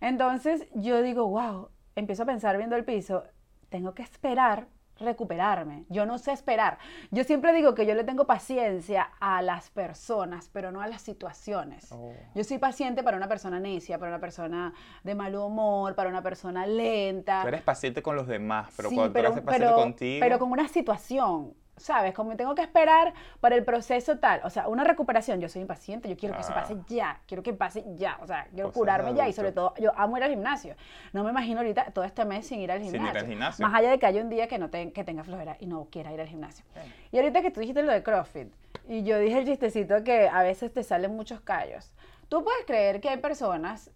Entonces 0.01 0.67
yo 0.75 1.01
digo, 1.01 1.27
wow, 1.27 1.69
empiezo 1.95 2.23
a 2.23 2.25
pensar 2.27 2.57
viendo 2.57 2.75
el 2.75 2.85
piso, 2.85 3.23
tengo 3.69 3.93
que 3.95 4.03
esperar 4.03 4.67
recuperarme. 4.99 5.85
Yo 5.89 6.05
no 6.05 6.17
sé 6.17 6.31
esperar. 6.31 6.77
Yo 7.11 7.23
siempre 7.23 7.53
digo 7.53 7.73
que 7.75 7.85
yo 7.85 7.95
le 7.95 8.03
tengo 8.03 8.25
paciencia 8.25 9.09
a 9.19 9.41
las 9.41 9.69
personas, 9.69 10.49
pero 10.53 10.71
no 10.71 10.81
a 10.81 10.87
las 10.87 11.01
situaciones. 11.01 11.91
Oh. 11.91 12.13
Yo 12.35 12.43
soy 12.43 12.57
paciente 12.57 13.03
para 13.03 13.17
una 13.17 13.27
persona 13.27 13.59
necia, 13.59 13.97
para 13.99 14.11
una 14.11 14.19
persona 14.19 14.73
de 15.03 15.15
mal 15.15 15.35
humor, 15.35 15.95
para 15.95 16.09
una 16.09 16.21
persona 16.21 16.65
lenta. 16.65 17.41
Tú 17.41 17.47
eres 17.49 17.61
paciente 17.61 18.01
con 18.01 18.15
los 18.15 18.27
demás, 18.27 18.71
pero 18.75 18.89
Sí, 18.89 18.95
cuando 18.95 19.13
pero, 19.13 19.29
tú 19.29 19.33
eres 19.33 19.45
paciente 19.45 19.67
pero- 19.67 19.81
contigo. 19.81 20.19
pero 20.21 20.39
con 20.39 20.51
una 20.51 20.67
situación, 20.67 21.53
¿sabes? 21.77 22.13
Como 22.13 22.35
tengo 22.35 22.53
que 22.55 22.61
esperar 22.61 23.13
para 23.39 23.55
el 23.55 23.63
proceso 23.65 24.19
tal, 24.19 24.41
o 24.43 24.49
sea, 24.49 24.67
una 24.67 24.83
recuperación, 24.83 25.41
yo 25.41 25.49
soy 25.49 25.61
impaciente, 25.63 26.07
yo 26.07 26.15
quiero 26.15 26.35
que 26.37 26.43
se 26.43 26.51
Ah. 26.51 26.55
pase 26.55 26.77
ya, 26.87 27.19
quiero 27.27 27.41
que 27.43 27.53
pase 27.53 27.83
ya, 27.95 28.17
o 28.21 28.27
sea, 28.27 28.47
quiero 28.53 28.71
curarme 28.71 29.13
ya 29.15 29.27
y 29.27 29.33
sobre 29.33 29.51
todo, 29.51 29.73
yo 29.79 29.91
amo 29.95 30.17
ir 30.17 30.23
al 30.23 30.29
gimnasio. 30.29 30.75
No 31.13 31.23
me 31.23 31.31
imagino 31.31 31.59
ahorita 31.61 31.85
todo 31.91 32.05
este 32.05 32.25
mes 32.25 32.45
sin 32.47 32.59
ir 32.59 32.71
al 32.71 32.79
Sin 32.79 32.87
ir 32.89 32.93
gimnasio. 32.95 33.19
al 33.21 33.27
gimnasio. 33.27 33.67
Más 33.67 33.79
allá 33.79 33.89
de 33.89 33.99
que 33.99 34.05
haya 34.05 34.21
un 34.21 34.29
día 34.29 34.47
que, 34.47 34.57
no 34.59 34.69
te- 34.69 34.91
que 34.91 35.03
tenga 35.03 35.23
flojera 35.23 35.57
y 35.59 35.65
no 35.65 35.85
quiera 35.85 36.11
ir 36.13 36.21
al 36.21 36.27
gimnasio. 36.27 36.63
Bien. 36.75 36.93
Y 37.11 37.17
ahorita 37.17 37.41
que 37.41 37.51
tú 37.51 37.59
dijiste 37.59 37.81
lo 37.83 37.91
de 37.91 38.03
CrossFit, 38.03 38.53
y 38.87 39.03
yo 39.03 39.17
dije 39.17 39.39
el 39.39 39.45
chistecito 39.45 40.03
que 40.03 40.27
a 40.29 40.43
veces 40.43 40.71
te 40.73 40.83
salen 40.83 41.15
muchos 41.15 41.41
callos. 41.41 41.91
Tú 42.29 42.43
puedes 42.43 42.65
creer 42.65 43.01
que 43.01 43.09
hay 43.09 43.17
personas 43.17 43.91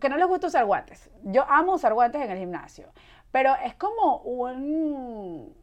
que 0.00 0.08
no 0.08 0.16
les 0.16 0.26
gusta 0.26 0.46
usar 0.48 0.64
guantes. 0.64 1.10
Yo 1.22 1.44
amo 1.48 1.74
usar 1.74 1.92
guantes 1.94 2.22
en 2.22 2.30
el 2.30 2.38
gimnasio, 2.38 2.88
pero 3.30 3.54
es 3.64 3.74
como 3.74 4.16
un... 4.18 5.54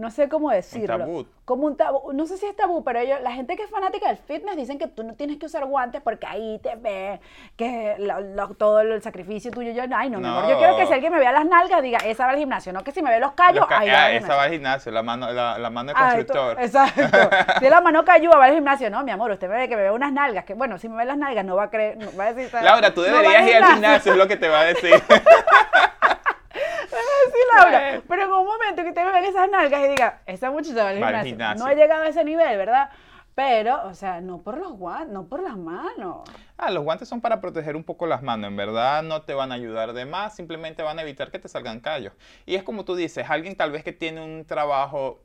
No 0.00 0.10
sé 0.10 0.28
cómo 0.30 0.50
decirlo. 0.50 0.98
tabú. 0.98 1.26
Como 1.44 1.66
un 1.66 1.76
tabú. 1.76 2.12
No 2.14 2.26
sé 2.26 2.38
si 2.38 2.46
es 2.46 2.56
tabú, 2.56 2.82
pero 2.82 3.00
ellos, 3.00 3.20
la 3.20 3.32
gente 3.32 3.54
que 3.56 3.64
es 3.64 3.70
fanática 3.70 4.08
del 4.08 4.16
fitness 4.16 4.56
dicen 4.56 4.78
que 4.78 4.86
tú 4.86 5.02
no 5.04 5.14
tienes 5.14 5.36
que 5.38 5.44
usar 5.46 5.66
guantes 5.66 6.00
porque 6.00 6.26
ahí 6.26 6.58
te 6.62 6.74
ve 6.76 7.20
que 7.56 7.96
lo- 7.98 8.20
lo- 8.20 8.54
todo 8.54 8.80
el 8.80 9.02
sacrificio 9.02 9.50
tuyo. 9.50 9.72
Yo, 9.72 9.82
ay, 9.94 10.08
no, 10.08 10.18
mi 10.20 10.26
amor. 10.26 10.48
Yo 10.48 10.56
quiero 10.58 10.76
que 10.78 10.86
si 10.86 10.92
alguien 10.94 11.12
me 11.12 11.18
vea 11.18 11.32
las 11.32 11.44
nalgas, 11.44 11.82
diga, 11.82 11.98
esa 11.98 12.24
va 12.24 12.32
al 12.32 12.38
gimnasio. 12.38 12.72
No 12.72 12.82
que 12.82 12.92
si 12.92 13.02
me 13.02 13.10
ve 13.10 13.20
los 13.20 13.32
callos, 13.32 13.60
Los 13.60 13.66
ca- 13.68 13.80
ahí 13.80 13.90
va 13.90 14.04
ah, 14.04 14.10
esa 14.12 14.36
va 14.36 14.44
al 14.44 14.50
gimnasio, 14.52 14.90
la 14.90 15.02
mano, 15.02 15.30
la, 15.32 15.58
la 15.58 15.68
mano 15.70 15.92
de 15.92 15.98
Ay, 15.98 16.16
constructor. 16.24 16.60
exacto. 16.62 17.02
Si 17.60 17.68
la 17.68 17.80
mano 17.82 18.04
cayó, 18.04 18.30
va 18.30 18.46
al 18.46 18.54
gimnasio. 18.54 18.88
No, 18.88 19.04
mi 19.04 19.10
amor, 19.10 19.30
usted 19.32 19.48
me 19.50 19.56
ve 19.56 19.68
que 19.68 19.76
me 19.76 19.82
ve 19.82 19.90
unas 19.90 20.12
nalgas. 20.12 20.44
Que 20.46 20.54
bueno, 20.54 20.78
si 20.78 20.88
me 20.88 20.96
ve 20.96 21.04
las 21.04 21.18
nalgas, 21.18 21.44
no 21.44 21.56
va 21.56 21.64
a 21.64 21.70
creer. 21.70 21.98
No 21.98 22.08
va 22.18 22.26
a 22.28 22.32
decir, 22.32 22.50
Laura, 22.62 22.94
tú 22.94 23.02
no 23.02 23.06
deberías 23.08 23.46
ir 23.46 23.56
al 23.56 23.72
gimnasio, 23.72 24.12
es 24.12 24.18
lo 24.18 24.26
que 24.26 24.36
te 24.36 24.48
va 24.48 24.60
a 24.60 24.64
decir. 24.64 24.94
Laura. 27.56 28.02
Pero 28.08 28.22
en 28.22 28.30
un 28.32 28.44
momento 28.46 28.82
que 28.84 28.92
te 28.92 29.04
vean 29.04 29.24
esas 29.24 29.50
nalgas 29.50 29.84
y 29.84 29.88
diga, 29.88 30.20
esa 30.26 30.50
muchacha 30.50 30.84
va 30.84 30.90
al 30.90 31.02
Va 31.02 31.08
al 31.08 31.24
gimnasio. 31.24 31.30
gimnasio. 31.30 31.64
No 31.64 31.70
he 31.70 31.76
llegado 31.76 32.02
a 32.04 32.08
ese 32.08 32.24
nivel, 32.24 32.56
¿verdad? 32.56 32.90
Pero, 33.34 33.86
o 33.86 33.94
sea, 33.94 34.20
no 34.20 34.38
por 34.42 34.58
los 34.58 34.72
guantes, 34.72 35.12
no 35.12 35.26
por 35.26 35.42
las 35.42 35.56
manos. 35.56 36.28
Ah, 36.58 36.70
los 36.70 36.84
guantes 36.84 37.08
son 37.08 37.20
para 37.20 37.40
proteger 37.40 37.74
un 37.76 37.84
poco 37.84 38.06
las 38.06 38.22
manos. 38.22 38.48
En 38.48 38.56
verdad 38.56 39.02
no 39.02 39.22
te 39.22 39.32
van 39.34 39.50
a 39.52 39.54
ayudar 39.54 39.92
de 39.94 40.04
más, 40.04 40.34
simplemente 40.36 40.82
van 40.82 40.98
a 40.98 41.02
evitar 41.02 41.30
que 41.30 41.38
te 41.38 41.48
salgan 41.48 41.80
callos. 41.80 42.12
Y 42.44 42.56
es 42.56 42.62
como 42.62 42.84
tú 42.84 42.94
dices, 42.96 43.30
alguien 43.30 43.56
tal 43.56 43.70
vez 43.70 43.82
que 43.84 43.92
tiene 43.92 44.22
un 44.22 44.44
trabajo 44.44 45.20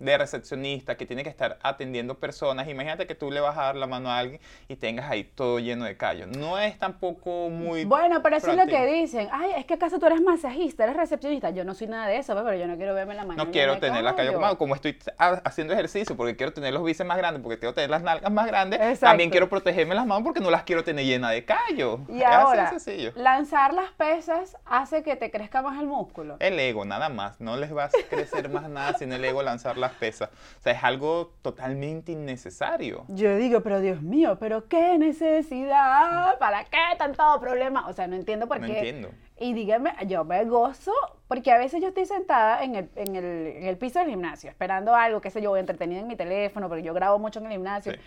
de 0.00 0.18
recepcionista, 0.18 0.96
que 0.96 1.06
tiene 1.06 1.22
que 1.22 1.28
estar 1.28 1.58
atendiendo 1.62 2.18
personas, 2.18 2.68
imagínate 2.68 3.06
que 3.06 3.14
tú 3.14 3.30
le 3.30 3.40
vas 3.40 3.56
a 3.56 3.62
dar 3.64 3.76
la 3.76 3.86
mano 3.86 4.10
a 4.10 4.18
alguien 4.18 4.40
y 4.68 4.76
tengas 4.76 5.10
ahí 5.10 5.24
todo 5.24 5.58
lleno 5.58 5.84
de 5.84 5.96
callos. 5.96 6.28
No 6.36 6.58
es 6.58 6.78
tampoco 6.78 7.48
muy... 7.50 7.84
Bueno, 7.84 8.22
pero 8.22 8.36
eso 8.36 8.50
es 8.50 8.56
lo 8.56 8.66
que 8.66 8.86
dicen. 8.86 9.28
Ay, 9.30 9.52
es 9.56 9.66
que 9.66 9.74
acaso 9.74 9.98
tú 9.98 10.06
eres 10.06 10.20
masajista, 10.22 10.84
eres 10.84 10.96
recepcionista. 10.96 11.50
Yo 11.50 11.64
no 11.64 11.74
soy 11.74 11.86
nada 11.86 12.06
de 12.08 12.16
eso, 12.16 12.32
pues, 12.32 12.44
pero 12.44 12.56
yo 12.58 12.66
no 12.66 12.76
quiero 12.76 12.94
verme 12.94 13.14
la 13.14 13.24
mano. 13.24 13.44
No 13.44 13.50
quiero 13.52 13.78
tener 13.78 14.02
calles 14.02 14.16
callos. 14.16 14.34
como, 14.34 14.58
como 14.58 14.74
estoy 14.74 14.98
ha- 15.18 15.40
haciendo 15.44 15.74
ejercicio 15.74 16.16
porque 16.16 16.34
quiero 16.36 16.52
tener 16.52 16.72
los 16.72 16.82
bíceps 16.82 17.06
más 17.06 17.18
grandes, 17.18 17.42
porque 17.42 17.58
quiero 17.58 17.74
tener 17.74 17.90
las 17.90 18.02
nalgas 18.02 18.32
más 18.32 18.46
grandes, 18.46 18.80
Exacto. 18.80 19.06
también 19.06 19.30
quiero 19.30 19.48
protegerme 19.48 19.94
las 19.94 20.06
manos 20.06 20.24
porque 20.24 20.40
no 20.40 20.50
las 20.50 20.64
quiero 20.64 20.82
tener 20.82 21.04
llenas 21.04 21.32
de 21.32 21.44
callos. 21.44 22.00
Y 22.08 22.18
Es 22.20 22.24
así 22.24 22.30
de 22.30 22.34
ahora, 22.34 22.70
sencillo. 22.70 23.12
lanzar 23.16 23.74
las 23.74 23.90
pesas 23.92 24.56
hace 24.64 25.02
que 25.02 25.16
te 25.16 25.30
crezca 25.30 25.60
más 25.62 25.78
el 25.80 25.86
músculo. 25.86 26.36
El 26.40 26.58
ego, 26.58 26.84
nada 26.84 27.08
más. 27.10 27.38
No 27.40 27.56
les 27.56 27.76
va 27.76 27.84
a 27.84 27.90
crecer 28.08 28.48
más 28.48 28.68
nada 28.68 28.94
sin 28.96 29.12
el 29.12 29.24
ego 29.24 29.42
lanzar 29.42 29.76
las 29.76 29.89
pesas. 29.94 30.30
O 30.58 30.62
sea, 30.62 30.72
es 30.72 30.82
algo 30.84 31.32
totalmente 31.42 32.12
innecesario. 32.12 33.04
Yo 33.08 33.36
digo, 33.36 33.60
pero 33.62 33.80
Dios 33.80 34.02
mío, 34.02 34.36
pero 34.40 34.68
qué 34.68 34.98
necesidad, 34.98 36.38
¿para 36.38 36.64
qué 36.64 36.78
tanto 36.98 37.22
problema? 37.40 37.86
O 37.88 37.92
sea, 37.92 38.06
no 38.06 38.16
entiendo 38.16 38.46
por 38.48 38.60
No 38.60 38.66
qué. 38.66 38.78
entiendo. 38.78 39.10
Y 39.38 39.54
dígame, 39.54 39.92
yo 40.06 40.24
me 40.24 40.44
gozo, 40.44 40.92
porque 41.26 41.50
a 41.50 41.56
veces 41.58 41.80
yo 41.80 41.88
estoy 41.88 42.04
sentada 42.04 42.62
en 42.62 42.74
el, 42.74 42.90
en 42.94 43.16
el, 43.16 43.24
en 43.24 43.66
el 43.66 43.78
piso 43.78 43.98
del 43.98 44.08
gimnasio, 44.10 44.50
esperando 44.50 44.94
algo, 44.94 45.20
qué 45.22 45.30
sé 45.30 45.40
yo, 45.40 45.56
entretenida 45.56 46.00
en 46.00 46.06
mi 46.06 46.16
teléfono, 46.16 46.68
porque 46.68 46.82
yo 46.82 46.92
grabo 46.92 47.18
mucho 47.18 47.38
en 47.40 47.46
el 47.46 47.52
gimnasio. 47.52 47.92
Sí. 47.92 47.98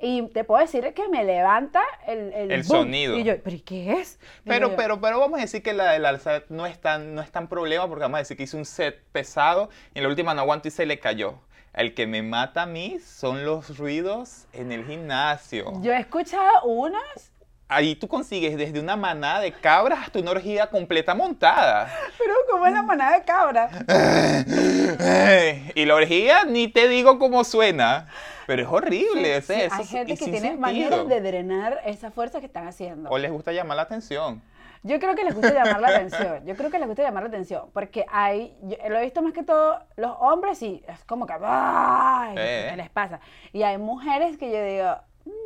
Y 0.00 0.22
te 0.28 0.44
puedo 0.44 0.60
decir 0.60 0.92
que 0.94 1.08
me 1.08 1.24
levanta 1.24 1.82
el, 2.06 2.32
el, 2.32 2.50
El 2.52 2.62
boom. 2.62 2.82
sonido. 2.82 3.16
Y 3.16 3.24
yo, 3.24 3.42
¿pero 3.42 3.56
y 3.56 3.60
qué 3.60 3.92
es? 4.00 4.18
Pero, 4.44 4.70
yo, 4.70 4.76
pero, 4.76 5.00
pero 5.00 5.18
vamos 5.18 5.38
a 5.38 5.42
decir 5.42 5.62
que 5.62 5.72
la 5.72 5.92
del 5.92 6.06
alzar 6.06 6.44
no 6.48 6.66
es 6.66 6.80
tan, 6.80 7.14
no 7.14 7.22
es 7.22 7.30
tan 7.30 7.48
problema 7.48 7.88
porque 7.88 8.02
vamos 8.02 8.16
a 8.16 8.18
decir 8.18 8.36
que 8.36 8.44
hice 8.44 8.56
un 8.56 8.64
set 8.64 9.02
pesado 9.12 9.70
y 9.94 9.98
en 9.98 10.04
la 10.04 10.08
última 10.08 10.34
no 10.34 10.42
aguanto 10.42 10.68
y 10.68 10.70
se 10.70 10.86
le 10.86 10.98
cayó. 10.98 11.40
El 11.74 11.94
que 11.94 12.06
me 12.06 12.22
mata 12.22 12.62
a 12.62 12.66
mí 12.66 12.98
son 13.04 13.44
los 13.44 13.78
ruidos 13.78 14.46
en 14.52 14.72
el 14.72 14.84
gimnasio. 14.86 15.72
Yo 15.82 15.92
he 15.92 15.98
escuchado 16.00 16.64
unas, 16.64 17.32
Ahí 17.70 17.94
tú 17.94 18.08
consigues 18.08 18.56
desde 18.56 18.80
una 18.80 18.96
manada 18.96 19.40
de 19.40 19.52
cabras 19.52 19.98
hasta 20.04 20.18
una 20.20 20.30
orgía 20.30 20.68
completa 20.68 21.14
montada. 21.14 21.92
pero 22.18 22.32
como 22.50 22.66
es 22.66 22.72
la 22.72 22.82
manada 22.82 23.18
de 23.18 23.24
cabra. 23.24 23.68
y 25.74 25.84
la 25.84 25.94
orgía 25.94 26.44
ni 26.44 26.68
te 26.68 26.88
digo 26.88 27.18
cómo 27.18 27.44
suena, 27.44 28.08
pero 28.48 28.62
es 28.62 28.68
horrible. 28.68 29.36
o 29.36 29.42
sea, 29.42 29.64
eso 29.66 29.74
hay 29.76 29.82
es- 29.82 29.90
gente 29.90 30.12
y 30.12 30.16
que 30.16 30.24
tiene 30.24 30.40
sentido. 30.40 30.60
maneras 30.60 31.06
de 31.06 31.20
drenar 31.20 31.80
esa 31.84 32.10
fuerza 32.10 32.40
que 32.40 32.46
están 32.46 32.66
haciendo. 32.66 33.10
O 33.10 33.18
les 33.18 33.30
gusta 33.30 33.52
llamar 33.52 33.76
la 33.76 33.82
atención. 33.84 34.42
Yo 34.84 34.98
creo 35.00 35.14
que 35.14 35.24
les 35.24 35.34
gusta 35.34 35.52
llamar 35.52 35.80
la 35.80 35.88
atención. 35.88 36.46
Yo 36.46 36.56
creo 36.56 36.70
que 36.70 36.78
les 36.78 36.86
gusta 36.88 37.02
llamar 37.02 37.24
la 37.24 37.28
atención. 37.28 37.68
Porque 37.74 38.06
hay, 38.08 38.56
yo 38.62 38.76
lo 38.88 38.98
he 38.98 39.02
visto 39.02 39.20
más 39.22 39.32
que 39.34 39.42
todo, 39.42 39.80
los 39.96 40.16
hombres 40.20 40.56
sí, 40.58 40.82
es 40.88 41.04
como 41.04 41.26
que, 41.26 41.34
¡ay! 41.42 42.34
Eh. 42.38 42.66
¿Qué 42.70 42.76
les 42.76 42.88
pasa? 42.88 43.20
Y 43.52 43.62
hay 43.64 43.76
mujeres 43.76 44.38
que 44.38 44.50
yo 44.50 44.64
digo, 44.64 44.96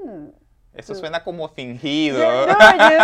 "Mm, 0.06 0.28
Eso 0.74 0.94
suena 0.94 1.22
como 1.22 1.48
fingido. 1.50 2.18
Yo, 2.18 2.46
no, 2.46 2.54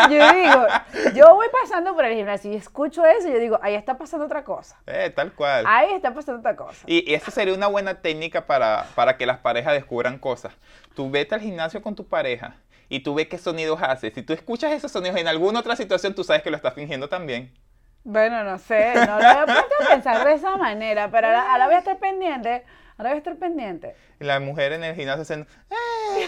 yo, 0.09 0.17
yo 0.17 0.33
digo, 0.33 0.67
yo 1.15 1.35
voy 1.35 1.49
pasando 1.63 1.95
por 1.95 2.07
el 2.07 2.15
gimnasio 2.17 2.51
y 2.51 2.57
escucho 2.57 3.05
eso 3.05 3.29
y 3.29 3.33
yo 3.33 3.39
digo, 3.39 3.59
ahí 3.63 3.75
está 3.75 3.99
pasando 3.99 4.25
otra 4.25 4.43
cosa. 4.43 4.81
Eh, 4.87 5.13
tal 5.15 5.33
cual. 5.33 5.65
Ahí 5.69 5.93
está 5.93 6.15
pasando 6.15 6.41
otra 6.41 6.57
cosa. 6.57 6.85
Y, 6.87 7.11
y 7.11 7.15
esa 7.15 7.31
sería 7.31 7.53
una 7.53 7.67
buena 7.67 8.01
técnica 8.01 8.47
para, 8.47 8.87
para 8.95 9.19
que 9.19 9.27
las 9.27 9.39
parejas 9.39 9.75
descubran 9.75 10.19
cosas. 10.19 10.55
Tú 10.95 11.11
vete 11.11 11.35
al 11.35 11.43
gimnasio 11.43 11.83
con 11.83 11.95
tu 11.95 12.07
pareja 12.07 12.57
y 12.89 13.01
tú 13.01 13.15
ves 13.15 13.29
qué 13.29 13.37
sonidos 13.37 13.81
hace. 13.83 14.11
Si 14.13 14.23
tú 14.23 14.33
escuchas 14.33 14.73
esos 14.73 14.91
sonidos 14.91 15.19
en 15.19 15.29
alguna 15.29 15.61
otra 15.61 15.77
situación, 15.77 16.15
tú 16.15 16.25
sabes 16.25 16.43
que 16.43 16.51
lo 16.51 16.57
estás 16.57 16.73
fingiendo 16.73 17.11
también. 17.11 17.53
Bueno, 18.03 18.45
no 18.45 18.59
sé, 18.59 18.95
no 18.95 19.05
lo 19.21 19.29
había 19.29 19.45
puesto 19.45 19.75
a 19.85 19.89
pensar 19.89 20.25
de 20.27 20.33
esa 20.33 20.57
manera, 20.57 21.11
pero 21.11 21.27
ahora, 21.27 21.53
ahora 21.53 21.67
voy 21.67 21.75
a 21.75 21.79
estar 21.79 21.99
pendiente, 21.99 22.65
ahora 22.97 23.11
voy 23.11 23.17
a 23.17 23.19
estar 23.19 23.37
pendiente. 23.37 23.95
La 24.21 24.41
mujer 24.41 24.73
en 24.73 24.85
el 24.85 24.95
gimnasio 24.95 25.23
haciendo... 25.23 25.47
"Eh". 25.69 26.27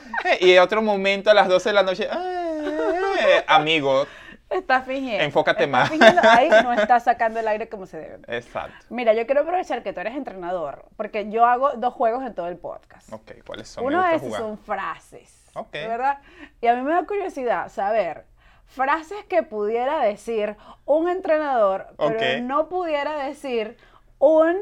Y 0.40 0.52
en 0.52 0.62
otro 0.62 0.82
momento 0.82 1.30
a 1.30 1.34
las 1.34 1.48
12 1.48 1.68
de 1.68 1.72
la 1.74 1.82
noche... 1.82 2.08
"Eh". 2.10 3.44
Amigo, 3.46 4.06
Estás 4.48 4.84
fingiendo. 4.86 5.24
Enfócate 5.24 5.66
más. 5.66 5.90
fingiendo, 5.90 6.20
ahí 6.22 6.48
no 6.62 6.72
estás 6.80 7.02
sacando 7.02 7.40
el 7.40 7.48
aire 7.48 7.68
como 7.68 7.84
se 7.86 7.98
debe. 7.98 8.18
exacto. 8.36 8.76
Mira, 8.90 9.12
yo 9.12 9.26
quiero 9.26 9.40
aprovechar 9.40 9.82
que 9.82 9.92
tú 9.92 9.98
eres 10.00 10.14
entrenador, 10.14 10.84
porque 10.96 11.28
yo 11.30 11.44
hago 11.44 11.72
dos 11.72 11.92
juegos 11.92 12.24
en 12.24 12.32
todo 12.34 12.46
el 12.46 12.56
podcast. 12.56 13.12
Ok, 13.12 13.32
¿cuáles 13.44 13.68
son? 13.68 13.84
Uno 13.84 14.06
de 14.06 14.14
esos 14.14 14.32
son 14.36 14.56
frases. 14.58 15.44
Ok. 15.54 15.72
¿Verdad? 15.72 16.18
Y 16.60 16.68
a 16.68 16.74
mí 16.76 16.82
me 16.82 16.92
da 16.92 17.04
curiosidad 17.04 17.68
saber 17.70 18.24
frases 18.66 19.24
que 19.28 19.42
pudiera 19.42 20.00
decir 20.00 20.56
un 20.84 21.08
entrenador, 21.08 21.88
pero 21.98 22.10
Ok. 22.16 22.22
no 22.42 22.68
pudiera 22.68 23.16
decir 23.24 23.76
un 24.18 24.58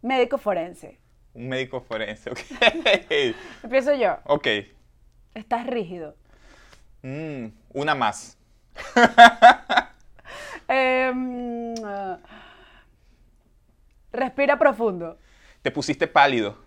médico 0.00 0.38
forense. 0.38 0.97
Un 1.38 1.48
médico 1.48 1.80
forense, 1.80 2.30
ok. 2.32 2.38
Empiezo 3.62 3.94
yo. 3.94 4.16
ok. 4.24 4.46
Estás 5.34 5.66
rígido. 5.68 6.16
Mm, 7.02 7.46
una 7.74 7.94
más. 7.94 8.36
Em, 10.70 11.74
ah, 11.84 12.18
respira 14.12 14.58
profundo. 14.58 15.16
Te 15.62 15.70
pusiste 15.70 16.06
pálido. 16.08 16.58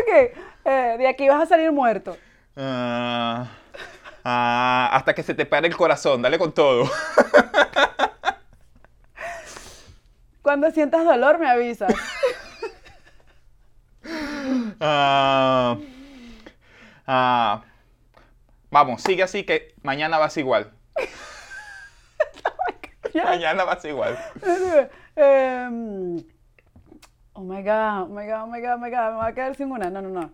Ok. 0.00 0.36
eh, 0.64 0.96
de 0.98 1.08
aquí 1.08 1.28
vas 1.28 1.42
a 1.42 1.46
salir 1.46 1.70
muerto. 1.72 2.16
Ah, 2.56 3.46
ah, 4.24 4.90
hasta 4.92 5.14
que 5.14 5.22
se 5.22 5.34
te 5.34 5.46
pare 5.46 5.68
el 5.68 5.76
corazón, 5.76 6.22
dale 6.22 6.38
con 6.38 6.52
todo. 6.52 6.90
Cuando 10.50 10.68
sientas 10.72 11.04
dolor, 11.04 11.38
me 11.38 11.48
avisas. 11.48 11.94
Ah, 14.80 15.76
ah, 17.06 17.62
vamos, 18.70 19.00
sigue 19.02 19.22
así 19.22 19.44
que 19.44 19.74
mañana 19.82 20.18
vas 20.18 20.36
igual. 20.38 20.72
mañana 23.14 23.62
vas 23.62 23.84
igual. 23.84 24.18
Em, 25.14 26.16
oh 27.34 27.42
my 27.44 27.62
god, 27.62 28.02
oh 28.02 28.08
my 28.08 28.26
god, 28.26 28.42
oh 28.42 28.46
my 28.48 28.60
god, 28.60 28.74
oh 28.74 28.78
my 28.78 28.90
god, 28.90 29.10
me 29.10 29.16
voy 29.18 29.28
a 29.28 29.34
quedar 29.34 29.54
sin 29.54 29.70
una. 29.70 29.88
No, 29.88 30.02
no, 30.02 30.08
no. 30.08 30.32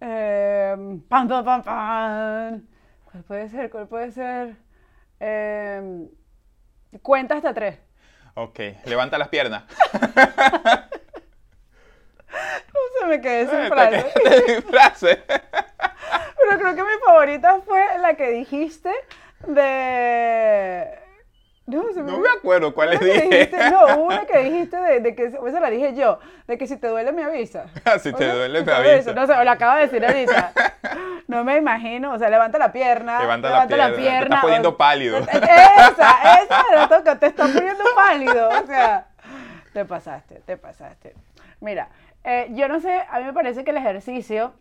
Em, 0.00 1.00
pam, 1.00 1.26
pam, 1.26 1.62
pam. 1.64 2.62
¿Cuál 3.10 3.24
puede 3.24 3.48
ser? 3.48 3.70
¿Cuál 3.70 3.88
puede 3.88 4.12
ser? 4.12 4.56
Em, 5.18 6.08
cuenta 7.02 7.34
hasta 7.36 7.52
tres. 7.52 7.87
Ok, 8.40 8.58
levanta 8.84 9.18
las 9.18 9.28
piernas. 9.28 9.64
No 12.30 12.80
se 13.00 13.06
me 13.06 13.20
quedé 13.20 13.48
sin 13.48 13.58
Eh, 13.58 13.68
frase. 13.68 14.04
te- 14.22 14.62
frase. 14.62 15.22
Pero 15.26 16.58
creo 16.58 16.74
que 16.76 16.82
mi 16.82 16.98
favorita 17.04 17.60
fue 17.64 17.84
la 18.00 18.14
que 18.14 18.30
dijiste 18.30 18.92
de. 19.46 20.98
No, 21.68 21.82
se 21.92 22.02
me 22.02 22.10
No 22.12 22.18
me 22.18 22.28
acuerdo 22.30 22.72
cuál 22.74 22.90
le 22.90 22.98
dije. 22.98 23.28
dijiste- 23.28 23.70
no, 23.70 23.96
hubo 23.96 24.04
una 24.06 24.24
que 24.24 24.38
dijiste 24.38 24.76
de, 24.78 25.00
de 25.00 25.14
que, 25.14 25.36
o 25.38 25.46
esa 25.48 25.60
la 25.60 25.68
dije 25.68 25.94
yo, 25.94 26.18
de 26.46 26.56
que 26.56 26.66
si 26.66 26.78
te 26.78 26.88
duele 26.88 27.12
me 27.12 27.22
avisa. 27.24 27.66
Si 28.00 28.10
te 28.10 28.14
O 28.14 28.18
sea, 28.18 28.34
duele, 28.34 28.60
si 28.60 28.64
me 28.64 28.72
te 28.72 28.78
avisa. 28.78 29.12
No 29.12 29.26
sé, 29.26 29.32
o 29.34 29.44
la 29.44 29.52
acabo 29.52 29.76
de 29.76 29.82
decir 29.82 30.04
ahorita. 30.04 30.52
No 31.28 31.44
me 31.44 31.58
imagino, 31.58 32.14
o 32.14 32.18
sea, 32.18 32.30
levanta 32.30 32.56
la 32.58 32.72
pierna. 32.72 33.20
Levanta 33.20 33.50
la 33.50 33.66
pierna, 33.66 34.18
te 34.18 34.24
estás 34.24 34.40
poniendo 34.40 34.68
o- 34.70 34.76
pálido. 34.78 35.18
Esa, 35.28 36.40
esa 36.42 36.64
era 36.72 36.88
toca, 36.88 37.18
te 37.18 37.26
estás 37.26 37.50
poniendo 37.50 37.84
pálido. 37.94 38.48
O 38.48 38.66
sea, 38.66 39.08
te 39.74 39.84
pasaste, 39.84 40.40
te 40.46 40.56
pasaste. 40.56 41.14
Mira, 41.60 41.90
eh, 42.24 42.46
yo 42.52 42.66
no 42.68 42.80
sé, 42.80 43.02
a 43.10 43.18
mí 43.18 43.24
me 43.26 43.34
parece 43.34 43.62
que 43.62 43.72
el 43.72 43.76
ejercicio 43.76 44.54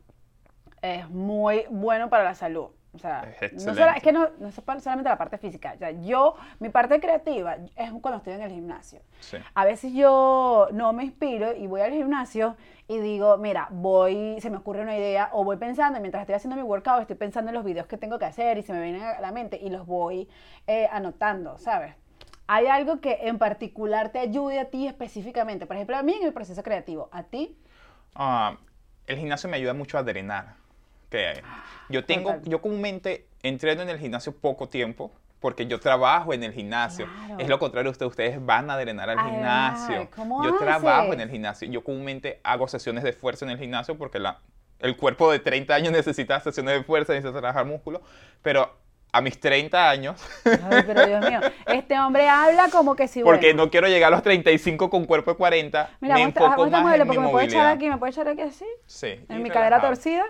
es 0.81 1.07
muy 1.09 1.63
bueno 1.69 2.09
para 2.09 2.25
la 2.25 2.35
salud. 2.35 2.67
O 2.97 2.99
sea, 2.99 3.33
Es 3.39 3.65
no 3.65 3.71
es 3.71 4.03
que 4.03 4.11
no, 4.11 4.29
no 4.39 4.47
es 4.47 4.55
solamente 4.55 5.09
la 5.09 5.17
parte 5.17 5.37
física. 5.37 5.73
O 5.75 5.77
sea, 5.77 5.91
yo, 5.91 6.35
mi 6.59 6.69
parte 6.69 6.99
creativa 6.99 7.57
es 7.75 7.91
cuando 8.01 8.17
estoy 8.17 8.33
en 8.33 8.41
el 8.41 8.51
gimnasio. 8.51 9.01
Sí. 9.19 9.37
A 9.53 9.65
veces 9.65 9.93
yo 9.93 10.67
no 10.73 10.93
me 10.93 11.03
inspiro 11.03 11.55
y 11.55 11.67
voy 11.67 11.81
al 11.81 11.91
gimnasio 11.91 12.57
y 12.87 12.99
digo, 12.99 13.37
mira, 13.37 13.67
voy, 13.71 14.39
se 14.41 14.49
me 14.49 14.57
ocurre 14.57 14.81
una 14.81 14.97
idea 14.97 15.29
o 15.33 15.43
voy 15.43 15.57
pensando, 15.57 15.99
mientras 15.99 16.21
estoy 16.21 16.35
haciendo 16.35 16.55
mi 16.55 16.63
workout, 16.63 17.01
estoy 17.01 17.17
pensando 17.17 17.49
en 17.49 17.55
los 17.55 17.63
videos 17.63 17.87
que 17.87 17.97
tengo 17.97 18.17
que 18.17 18.25
hacer 18.25 18.57
y 18.57 18.63
se 18.63 18.73
me 18.73 18.81
vienen 18.81 19.03
a 19.03 19.19
la 19.19 19.31
mente 19.31 19.59
y 19.61 19.69
los 19.69 19.85
voy 19.85 20.27
eh, 20.65 20.87
anotando, 20.91 21.57
¿sabes? 21.57 21.95
¿Hay 22.47 22.67
algo 22.67 23.01
que 23.01 23.19
en 23.23 23.37
particular 23.37 24.09
te 24.09 24.19
ayude 24.19 24.59
a 24.59 24.69
ti 24.69 24.87
específicamente? 24.87 25.65
Por 25.65 25.75
ejemplo, 25.75 25.97
a 25.97 26.03
mí 26.03 26.13
en 26.13 26.23
el 26.23 26.33
proceso 26.33 26.63
creativo, 26.63 27.09
¿a 27.11 27.23
ti? 27.23 27.57
Ah, 28.15 28.57
el 29.05 29.17
gimnasio 29.17 29.49
me 29.49 29.57
ayuda 29.57 29.73
mucho 29.73 29.97
a 29.97 30.03
drenar. 30.03 30.55
Que 31.09 31.41
yo 31.89 32.03
tengo, 32.05 32.31
Total. 32.33 32.49
yo 32.49 32.61
comúnmente 32.61 33.27
entreno 33.43 33.81
en 33.81 33.89
el 33.89 33.99
gimnasio 33.99 34.35
poco 34.35 34.67
tiempo 34.69 35.11
porque 35.39 35.67
yo 35.67 35.79
trabajo 35.79 36.33
en 36.33 36.43
el 36.43 36.51
gimnasio. 36.51 37.05
Claro. 37.05 37.39
Es 37.39 37.47
lo 37.47 37.59
contrario 37.59 37.89
a 37.89 37.91
ustedes, 37.91 38.09
ustedes 38.09 38.43
van 38.45 38.69
a 38.71 38.77
drenar 38.77 39.09
al 39.09 39.19
Ay, 39.19 39.25
gimnasio. 39.31 40.09
¿cómo 40.15 40.43
yo 40.43 40.57
trabajo 40.57 41.01
haces? 41.01 41.13
en 41.13 41.21
el 41.21 41.29
gimnasio. 41.29 41.69
Yo 41.69 41.83
comúnmente 41.83 42.41
hago 42.43 42.67
sesiones 42.67 43.03
de 43.03 43.13
fuerza 43.13 43.45
en 43.45 43.51
el 43.51 43.59
gimnasio 43.59 43.97
porque 43.97 44.19
la, 44.19 44.39
el 44.79 44.97
cuerpo 44.97 45.31
de 45.31 45.39
30 45.39 45.73
años 45.75 45.91
necesita 45.93 46.39
sesiones 46.39 46.73
de 46.75 46.83
fuerza, 46.83 47.13
necesita 47.13 47.39
trabajar 47.39 47.65
músculo, 47.65 48.01
pero 48.41 48.75
a 49.13 49.21
mis 49.21 49.39
30 49.39 49.89
años, 49.89 50.21
Ay, 50.43 50.83
pero 50.85 51.05
Dios 51.05 51.29
mío, 51.29 51.39
este 51.67 51.97
hombre 51.97 52.27
habla 52.27 52.67
como 52.69 52.95
que 52.95 53.07
si 53.07 53.23
porque 53.23 53.47
bueno. 53.53 53.63
no 53.65 53.71
quiero 53.71 53.87
llegar 53.87 54.07
a 54.11 54.15
los 54.17 54.23
35 54.23 54.89
con 54.89 55.05
cuerpo 55.05 55.31
de 55.31 55.37
40, 55.37 55.89
Mira, 56.01 56.15
me 56.15 56.21
muestra, 56.23 56.43
enfoco 56.45 56.61
muestra 56.61 56.79
más 56.79 56.85
modelo, 56.87 57.03
en 57.03 57.09
mi 57.09 57.15
porque 57.15 57.25
me 57.25 57.31
puede 57.31 57.45
echar 57.45 57.57
movilidad. 57.59 57.75
aquí, 57.77 57.89
me 57.89 57.97
puede 57.97 58.11
echar 58.11 58.27
aquí 58.27 58.41
así, 58.41 58.65
Sí, 58.85 59.07
en 59.29 59.41
mi 59.43 59.49
cadera 59.49 59.77
relajado. 59.77 59.93
torcida. 59.93 60.23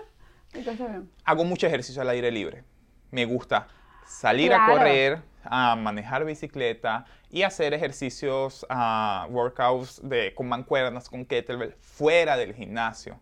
Hago 1.24 1.44
mucho 1.44 1.66
ejercicio 1.66 2.02
al 2.02 2.10
aire 2.10 2.30
libre. 2.30 2.64
Me 3.10 3.24
gusta 3.24 3.68
salir 4.06 4.52
a 4.52 4.66
correr, 4.66 5.22
a 5.44 5.76
manejar 5.76 6.24
bicicleta 6.24 7.04
y 7.30 7.42
hacer 7.42 7.74
ejercicios, 7.74 8.66
ah, 8.68 9.26
workouts 9.30 10.00
de, 10.02 10.34
con 10.34 10.48
mancuernas, 10.48 11.08
con 11.08 11.24
kettlebell, 11.24 11.74
fuera 11.80 12.36
del 12.36 12.54
gimnasio. 12.54 13.18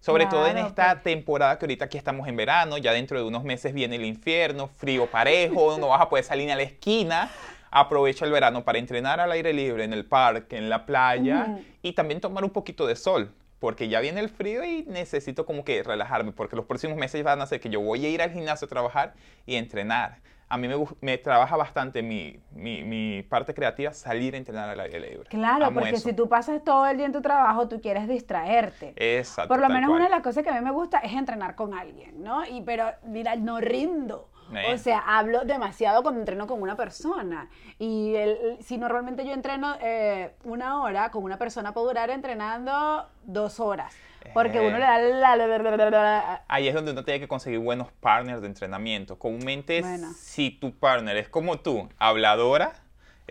Sobre 0.00 0.24
todo 0.26 0.46
en 0.46 0.56
esta 0.56 0.92
pues. 0.92 1.02
temporada 1.02 1.58
que 1.58 1.66
ahorita 1.66 1.84
aquí 1.84 1.98
estamos 1.98 2.26
en 2.26 2.34
verano, 2.34 2.78
ya 2.78 2.92
dentro 2.92 3.18
de 3.18 3.24
unos 3.24 3.44
meses 3.44 3.74
viene 3.74 3.96
el 3.96 4.06
infierno, 4.06 4.66
frío 4.66 5.06
parejo, 5.06 5.76
no 5.78 5.88
vas 5.88 6.00
a 6.00 6.08
poder 6.08 6.24
salir 6.24 6.46
ni 6.46 6.52
a 6.52 6.56
la 6.56 6.62
esquina. 6.62 7.30
Aprovecha 7.70 8.24
el 8.24 8.32
verano 8.32 8.64
para 8.64 8.78
entrenar 8.78 9.20
al 9.20 9.30
aire 9.30 9.52
libre, 9.52 9.84
en 9.84 9.92
el 9.92 10.06
parque, 10.06 10.56
en 10.56 10.70
la 10.70 10.86
playa 10.86 11.58
y 11.82 11.92
también 11.92 12.20
tomar 12.20 12.44
un 12.44 12.50
poquito 12.50 12.86
de 12.86 12.96
sol, 12.96 13.32
porque 13.60 13.88
ya 13.88 14.00
viene 14.00 14.20
el 14.20 14.28
frío 14.30 14.64
y 14.64 14.84
necesito 14.88 15.46
como 15.46 15.64
que 15.64 15.82
relajarme, 15.84 16.32
porque 16.32 16.56
los 16.56 16.64
próximos 16.64 16.96
meses 16.96 17.22
van 17.22 17.40
a 17.40 17.46
ser 17.46 17.60
que 17.60 17.70
yo 17.70 17.80
voy 17.80 18.04
a 18.06 18.08
ir 18.08 18.22
al 18.22 18.32
gimnasio 18.32 18.66
a 18.66 18.68
trabajar 18.68 19.14
y 19.46 19.54
entrenar. 19.56 20.18
A 20.48 20.56
mí 20.56 20.66
me, 20.66 20.74
me 21.00 21.16
trabaja 21.18 21.56
bastante 21.56 22.02
mi, 22.02 22.40
mi, 22.50 22.82
mi 22.82 23.22
parte 23.22 23.54
creativa 23.54 23.92
salir 23.92 24.34
a 24.34 24.38
entrenar 24.38 24.68
al 24.70 24.80
aire 24.80 24.98
libre. 24.98 25.28
Claro, 25.28 25.66
Amo 25.66 25.78
porque 25.80 25.90
eso. 25.90 26.08
si 26.08 26.12
tú 26.12 26.28
pasas 26.28 26.64
todo 26.64 26.86
el 26.86 26.96
día 26.96 27.06
en 27.06 27.12
tu 27.12 27.22
trabajo, 27.22 27.68
tú 27.68 27.80
quieres 27.80 28.08
distraerte. 28.08 28.92
Exacto, 28.96 29.48
Por 29.48 29.60
lo 29.60 29.68
menos 29.68 29.90
cual. 29.90 30.00
una 30.00 30.04
de 30.06 30.10
las 30.10 30.22
cosas 30.22 30.42
que 30.42 30.50
a 30.50 30.54
mí 30.54 30.60
me 30.64 30.72
gusta 30.72 30.98
es 30.98 31.12
entrenar 31.12 31.54
con 31.54 31.72
alguien, 31.74 32.22
¿no? 32.22 32.44
Y 32.46 32.62
pero 32.62 32.90
mira, 33.04 33.36
no 33.36 33.60
rindo. 33.60 34.28
Eh. 34.54 34.74
O 34.74 34.78
sea, 34.78 34.98
hablo 35.06 35.44
demasiado 35.44 36.02
cuando 36.02 36.20
entreno 36.20 36.46
con 36.46 36.60
una 36.62 36.76
persona. 36.76 37.48
Y 37.78 38.14
el- 38.16 38.56
si 38.60 38.78
normalmente 38.78 39.24
yo 39.24 39.32
entreno 39.32 39.76
eh, 39.80 40.34
una 40.44 40.82
hora, 40.82 41.10
con 41.10 41.22
una 41.24 41.38
persona 41.38 41.72
puedo 41.72 41.88
durar 41.88 42.10
entrenando 42.10 43.06
dos 43.24 43.60
horas. 43.60 43.94
Porque 44.34 44.58
Eh. 44.58 44.68
uno 44.68 44.76
le 44.78 44.84
da 44.84 44.98
la... 44.98 45.36
la- 45.36 45.46
la- 45.58 45.90
la- 45.90 46.44
Ahí 46.46 46.68
es 46.68 46.74
donde 46.74 46.92
uno 46.92 47.04
tiene 47.04 47.20
que 47.20 47.26
conseguir 47.28 47.58
buenos 47.60 47.90
partners 48.00 48.40
de 48.42 48.48
entrenamiento. 48.48 49.18
Comúnmente, 49.18 49.80
Bueno. 49.80 50.12
si 50.14 50.50
tu 50.50 50.72
partner 50.74 51.16
es 51.16 51.28
como 51.28 51.58
tú, 51.60 51.88
habladora, 51.98 52.72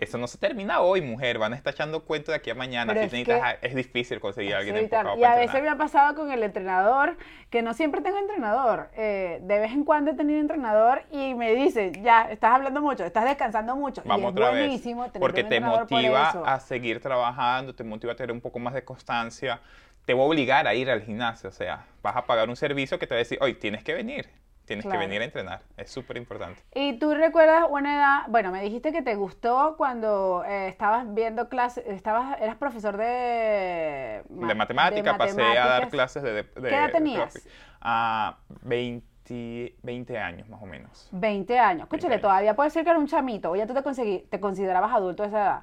Eso 0.00 0.16
no 0.16 0.26
se 0.26 0.38
termina 0.38 0.80
hoy, 0.80 1.02
mujer. 1.02 1.38
Van 1.38 1.52
a 1.52 1.56
estar 1.56 1.74
echando 1.74 2.04
cuento 2.06 2.30
de 2.32 2.38
aquí 2.38 2.48
a 2.50 2.54
mañana. 2.54 2.94
Pero 2.94 3.00
Si 3.10 3.16
es 3.16 3.28
necesitas- 3.28 3.58
que- 3.58 3.66
es 3.68 3.74
difícil 3.74 4.18
conseguir 4.18 4.54
a 4.54 4.58
alguien 4.58 4.76
Sí, 4.76 4.82
enfocado 4.84 5.16
y 5.18 5.24
a 5.24 5.28
para 5.28 5.40
veces 5.40 5.52
me 5.52 5.58
entrenar. 5.58 5.74
ha 5.74 5.78
pasado 5.78 6.14
con 6.14 6.32
el 6.32 6.42
entrenador, 6.42 7.16
que 7.50 7.60
no 7.62 7.74
siempre 7.74 8.00
tengo 8.00 8.18
entrenador. 8.18 8.88
eh, 8.96 9.40
de 9.42 9.58
vez 9.58 9.72
en 9.72 9.84
cuando 9.84 10.10
he 10.12 10.14
tenido 10.14 10.40
entrenador 10.40 11.02
y 11.10 11.34
me 11.34 11.54
dice, 11.54 11.92
ya, 12.02 12.22
estás 12.30 12.54
hablando 12.54 12.80
mucho, 12.80 13.04
estás 13.04 13.24
descansando 13.24 13.76
mucho. 13.76 14.02
Vamos 14.04 14.22
y 14.22 14.24
es 14.26 14.30
otra 14.32 14.50
buenísimo 14.50 15.02
vez. 15.02 15.12
tener 15.12 15.20
Porque 15.20 15.44
te 15.44 15.60
por 15.60 15.70
motiva 15.80 16.28
eso. 16.30 16.46
a 16.46 16.60
seguir 16.60 17.00
trabajando, 17.00 17.74
te 17.74 17.84
motiva 17.84 18.12
a 18.14 18.16
tener 18.16 18.32
un 18.32 18.40
poco 18.40 18.58
más 18.58 18.72
de 18.74 18.84
constancia. 18.84 19.60
Te 20.06 20.14
va 20.14 20.22
a 20.22 20.24
obligar 20.26 20.66
a 20.66 20.74
ir 20.74 20.90
al 20.90 21.02
gimnasio. 21.02 21.50
O 21.50 21.52
sea, 21.52 21.84
vas 22.02 22.16
a 22.16 22.24
pagar 22.24 22.48
un 22.48 22.56
servicio 22.56 22.98
que 22.98 23.06
te 23.06 23.14
va 23.14 23.16
a 23.16 23.18
decir, 23.18 23.38
hoy 23.42 23.54
tienes 23.54 23.84
que 23.84 23.92
venir. 23.94 24.28
Tienes 24.70 24.84
Claro. 24.84 25.00
que 25.00 25.06
venir 25.08 25.20
a 25.20 25.24
entrenar. 25.24 25.62
Es 25.76 25.90
súper 25.90 26.16
importante. 26.16 26.62
¿Y 26.76 26.96
tú 27.00 27.12
recuerdas 27.12 27.64
una 27.68 27.96
edad, 27.96 28.18
bueno, 28.28 28.52
me 28.52 28.62
dijiste 28.62 28.92
que 28.92 29.02
te 29.02 29.16
gustó 29.16 29.74
cuando 29.76 30.44
eh, 30.46 30.68
estabas 30.68 31.12
viendo 31.12 31.48
clases, 31.48 31.84
estabas, 31.88 32.40
eras 32.40 32.54
profesor 32.54 32.96
de... 32.96 34.22
de 34.28 34.54
matemática, 34.54 35.18
pasé 35.18 35.42
a 35.58 35.66
dar 35.66 35.88
clases 35.88 36.22
de... 36.22 36.32
de- 36.34 36.44
¿Qué 36.54 36.68
edad 36.76 36.92
tenías? 36.92 37.36
A 37.80 38.38
20, 38.62 39.74
20 39.82 40.18
años 40.18 40.48
más 40.48 40.62
o 40.62 40.66
menos. 40.66 41.08
20 41.10 41.58
años. 41.58 41.82
Escúchale, 41.82 42.18
todavía 42.18 42.54
puede 42.54 42.70
ser 42.70 42.84
que 42.84 42.90
era 42.90 42.98
un 43.00 43.08
chamito, 43.08 43.50
o 43.50 43.56
ya 43.56 43.66
tú 43.66 43.74
te, 43.74 44.18
te 44.30 44.38
considerabas 44.38 44.92
adulto 44.92 45.24
a 45.24 45.26
esa 45.26 45.38
edad. 45.40 45.62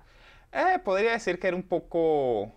Eh, 0.52 0.80
podría 0.80 1.12
decir 1.12 1.40
que 1.40 1.48
era 1.48 1.56
un 1.56 1.64
poco 1.64 2.52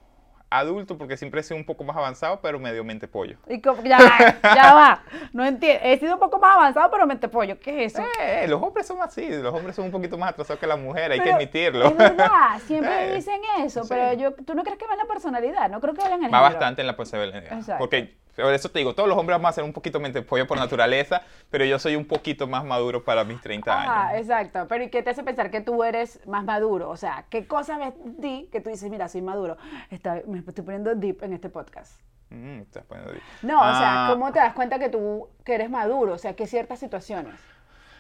adulto 0.51 0.99
porque 0.99 1.17
siempre 1.17 1.41
he 1.41 1.43
sido 1.45 1.57
un 1.57 1.65
poco 1.65 1.85
más 1.85 1.97
avanzado, 1.97 2.41
pero 2.41 2.59
medio 2.59 2.83
mente 2.85 3.07
pollo. 3.07 3.37
Y 3.49 3.61
como- 3.61 3.83
ya, 3.85 4.39
ya 4.43 4.75
va, 4.75 5.03
no 5.33 5.45
entiendo. 5.45 5.81
He 5.85 5.99
sido 5.99 6.15
un 6.15 6.19
poco 6.21 6.39
más 6.39 6.57
avanzado, 6.57 6.91
pero 6.91 7.07
mente 7.07 7.29
pollo, 7.29 7.59
¿qué 7.61 7.85
es 7.85 7.95
eso? 7.95 8.05
Eh, 8.21 8.47
los 8.49 8.61
hombres 8.61 8.87
son 8.87 9.01
así, 9.01 9.29
los 9.29 9.55
hombres 9.55 9.77
son 9.77 9.85
un 9.87 9.91
poquito 9.93 10.19
más 10.19 10.31
atrasados 10.31 10.59
que 10.59 10.67
las 10.67 10.79
mujeres, 10.79 11.19
hay 11.19 11.25
que 11.25 11.33
admitirlo. 11.33 11.87
Es 11.87 11.97
verdad, 11.97 12.59
siempre 12.67 12.91
Eh, 13.13 13.15
dicen 13.15 13.41
eso, 13.61 13.83
sí. 13.85 13.89
pero 13.91 14.13
yo, 14.15 14.33
tú 14.35 14.55
no 14.55 14.63
crees 14.65 14.79
que 14.79 14.87
va 14.87 14.93
en 14.95 14.99
la 14.99 15.05
personalidad, 15.07 15.71
no 15.71 15.81
creo 15.81 15.95
que 15.95 16.03
vaya 16.03 16.17
en 16.17 16.25
el 16.25 16.33
Va 16.35 16.39
género. 16.39 16.55
bastante 16.55 16.81
en 16.81 16.87
la 16.89 16.97
posibilidad. 16.97 17.43
Exacto. 17.45 17.77
Porque, 17.79 18.17
por 18.41 18.55
eso 18.55 18.69
te 18.71 18.79
digo, 18.81 18.95
todos 18.95 19.09
los 19.09 19.17
hombres 19.19 19.37
vamos 19.39 19.51
a 19.51 19.53
ser 19.53 19.65
un 19.65 19.73
poquito 19.73 20.01
mente 20.01 20.23
pollo 20.23 20.47
por 20.47 20.59
naturaleza, 20.59 21.23
pero 21.51 21.65
yo 21.65 21.79
soy 21.79 21.97
un 21.97 22.05
poquito 22.07 22.47
más 22.47 22.65
maduro 22.65 23.05
para 23.05 23.25
mis 23.25 23.41
30 23.41 23.73
Ajá, 23.83 24.09
años. 24.09 24.21
exacto. 24.23 24.67
Pero 24.69 24.85
¿y 24.85 24.91
qué 24.91 25.03
te 25.03 25.11
hace 25.11 25.23
pensar 25.23 25.51
que 25.51 25.61
tú 25.61 25.83
eres 25.85 26.21
más 26.27 26.45
maduro? 26.45 26.89
O 26.91 26.97
sea, 26.97 27.25
¿qué 27.31 27.47
cosas 27.47 27.79
ves 27.79 27.95
ti 28.21 28.49
que 28.53 28.61
tú 28.61 28.71
dices, 28.71 28.91
mira, 28.91 29.09
soy 29.09 29.23
maduro? 29.23 29.57
Está- 29.91 30.23
me 30.27 30.39
estoy 30.41 30.65
poniendo 30.65 30.95
deep 30.95 31.23
en 31.23 31.33
este 31.35 31.49
podcast. 31.49 32.01
Mm, 32.31 32.61
estás 32.61 32.85
poniendo 32.85 33.13
ahí. 33.13 33.21
No, 33.43 33.59
o 33.59 33.75
sea, 33.75 34.07
Ah, 34.07 34.11
¿cómo 34.13 34.33
te 34.33 34.39
das 34.39 34.55
cuenta 34.55 34.79
que 34.79 34.89
tú 34.89 35.29
que 35.45 35.55
eres 35.55 35.69
maduro? 35.69 36.13
O 36.15 36.19
sea, 36.19 36.35
que 36.37 36.47
ciertas 36.47 36.79
situaciones. 36.79 37.35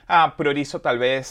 Ah, 0.06 0.34
priorizo 0.36 0.80
tal 0.80 0.98
vez 0.98 1.26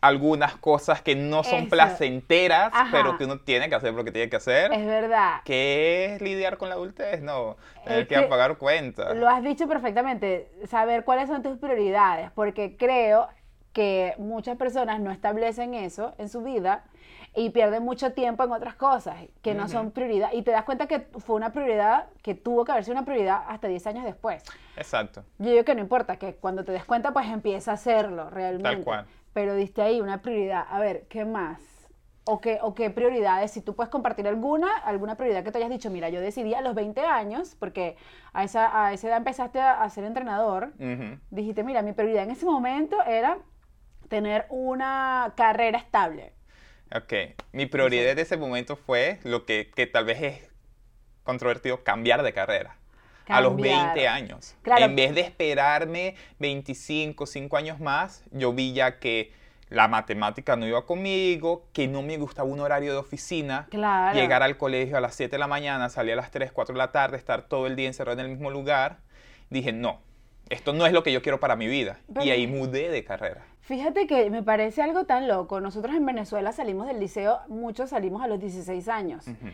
algunas 0.00 0.56
cosas 0.56 1.02
que 1.02 1.16
no 1.16 1.42
son 1.42 1.60
Eso. 1.60 1.70
placenteras, 1.70 2.70
Ajá. 2.72 2.88
pero 2.92 3.18
que 3.18 3.24
uno 3.24 3.40
tiene 3.40 3.68
que 3.68 3.74
hacer 3.74 3.92
lo 3.94 4.04
que 4.04 4.12
tiene 4.12 4.28
que 4.30 4.36
hacer. 4.36 4.72
Es 4.72 4.86
verdad. 4.86 5.40
¿Qué 5.44 6.14
es 6.14 6.22
lidiar 6.22 6.56
con 6.56 6.68
la 6.68 6.76
adultez? 6.76 7.20
No, 7.20 7.56
tener 7.84 8.00
Es 8.02 8.08
que, 8.08 8.14
que 8.14 8.22
pagar 8.22 8.58
cuentas. 8.58 9.16
Lo 9.16 9.28
has 9.28 9.42
dicho 9.42 9.66
perfectamente, 9.66 10.50
saber 10.66 11.04
cuáles 11.04 11.28
son 11.28 11.42
tus 11.42 11.58
prioridades, 11.58 12.30
porque 12.32 12.76
creo 12.76 13.28
que 13.72 14.14
muchas 14.18 14.56
personas 14.56 15.00
no 15.00 15.10
establecen 15.10 15.74
eso 15.74 16.14
en 16.18 16.28
su 16.28 16.42
vida 16.42 16.84
y 17.34 17.50
pierden 17.50 17.84
mucho 17.84 18.12
tiempo 18.12 18.42
en 18.42 18.50
otras 18.52 18.74
cosas 18.74 19.16
que 19.42 19.54
no 19.54 19.68
son 19.68 19.90
prioridad. 19.92 20.30
Y 20.32 20.42
te 20.42 20.50
das 20.50 20.64
cuenta 20.64 20.86
que 20.86 21.00
fue 21.18 21.36
una 21.36 21.52
prioridad 21.52 22.06
que 22.22 22.34
tuvo 22.34 22.64
que 22.64 22.72
haber 22.72 22.84
sido 22.84 22.96
una 22.96 23.04
prioridad 23.04 23.42
hasta 23.46 23.68
10 23.68 23.86
años 23.86 24.04
después. 24.04 24.42
Exacto. 24.76 25.24
Yo 25.38 25.50
digo 25.50 25.64
que 25.64 25.74
no 25.74 25.80
importa, 25.80 26.16
que 26.16 26.34
cuando 26.36 26.64
te 26.64 26.72
des 26.72 26.84
cuenta, 26.84 27.12
pues 27.12 27.26
empieza 27.26 27.72
a 27.72 27.74
hacerlo 27.74 28.30
realmente. 28.30 28.82
cual. 28.82 29.06
Pero 29.32 29.54
diste 29.54 29.82
ahí 29.82 30.00
una 30.00 30.22
prioridad. 30.22 30.66
A 30.68 30.78
ver, 30.78 31.06
¿qué 31.08 31.24
más? 31.24 31.60
¿O 32.24 32.40
qué, 32.40 32.58
¿O 32.60 32.74
qué 32.74 32.90
prioridades? 32.90 33.52
Si 33.52 33.62
tú 33.62 33.74
puedes 33.74 33.90
compartir 33.90 34.26
alguna, 34.28 34.76
alguna 34.78 35.16
prioridad 35.16 35.44
que 35.44 35.50
te 35.52 35.58
hayas 35.58 35.70
dicho, 35.70 35.90
mira, 35.90 36.10
yo 36.10 36.20
decidí 36.20 36.54
a 36.54 36.60
los 36.60 36.74
20 36.74 37.00
años, 37.00 37.56
porque 37.58 37.96
a 38.32 38.44
esa, 38.44 38.86
a 38.86 38.92
esa 38.92 39.08
edad 39.08 39.16
empezaste 39.18 39.60
a, 39.60 39.82
a 39.82 39.88
ser 39.90 40.04
entrenador, 40.04 40.72
Ujú. 40.78 41.18
dijiste, 41.30 41.64
mira, 41.64 41.80
mi 41.82 41.92
prioridad 41.92 42.24
en 42.24 42.30
ese 42.32 42.44
momento 42.44 43.02
era 43.04 43.38
tener 44.08 44.46
una 44.50 45.32
carrera 45.36 45.78
estable. 45.78 46.34
Ok, 46.94 47.12
mi 47.52 47.66
prioridad 47.66 48.16
de 48.16 48.22
ese 48.22 48.36
momento 48.36 48.76
fue 48.76 49.20
lo 49.24 49.44
que, 49.44 49.70
que 49.74 49.86
tal 49.86 50.04
vez 50.04 50.22
es 50.22 50.50
controvertido, 51.22 51.84
cambiar 51.84 52.22
de 52.22 52.32
carrera. 52.32 52.76
A 53.28 53.40
los 53.40 53.52
Cambiar. 53.52 53.94
20 53.94 54.08
años. 54.08 54.54
Claro. 54.62 54.84
En 54.84 54.96
vez 54.96 55.14
de 55.14 55.20
esperarme 55.22 56.14
25, 56.38 57.26
5 57.26 57.56
años 57.56 57.80
más, 57.80 58.24
yo 58.30 58.52
vi 58.52 58.72
ya 58.72 58.98
que 58.98 59.32
la 59.70 59.86
matemática 59.86 60.56
no 60.56 60.66
iba 60.66 60.86
conmigo, 60.86 61.66
que 61.72 61.88
no 61.88 62.00
me 62.02 62.16
gustaba 62.16 62.48
un 62.48 62.60
horario 62.60 62.92
de 62.92 62.98
oficina. 62.98 63.66
Claro. 63.70 64.18
Llegar 64.18 64.42
al 64.42 64.56
colegio 64.56 64.96
a 64.96 65.00
las 65.00 65.14
7 65.14 65.32
de 65.32 65.38
la 65.38 65.46
mañana, 65.46 65.88
salir 65.90 66.14
a 66.14 66.16
las 66.16 66.30
3, 66.30 66.52
4 66.52 66.72
de 66.72 66.78
la 66.78 66.90
tarde, 66.90 67.16
estar 67.18 67.42
todo 67.42 67.66
el 67.66 67.76
día 67.76 67.86
encerrado 67.86 68.18
en 68.20 68.26
el 68.26 68.32
mismo 68.32 68.50
lugar. 68.50 68.98
Dije, 69.50 69.72
no, 69.72 70.00
esto 70.48 70.72
no 70.72 70.86
es 70.86 70.92
lo 70.92 71.02
que 71.02 71.12
yo 71.12 71.20
quiero 71.20 71.38
para 71.38 71.54
mi 71.54 71.66
vida. 71.66 71.98
Pero- 72.12 72.24
y 72.24 72.30
ahí 72.30 72.46
mudé 72.46 72.88
de 72.88 73.04
carrera. 73.04 73.44
Fíjate 73.60 74.06
que 74.06 74.30
me 74.30 74.42
parece 74.42 74.80
algo 74.80 75.04
tan 75.04 75.28
loco. 75.28 75.60
Nosotros 75.60 75.94
en 75.94 76.06
Venezuela 76.06 76.52
salimos 76.52 76.86
del 76.86 76.98
liceo, 77.00 77.40
muchos 77.48 77.90
salimos 77.90 78.22
a 78.22 78.26
los 78.26 78.40
16 78.40 78.88
años. 78.88 79.26
Ujú. 79.28 79.48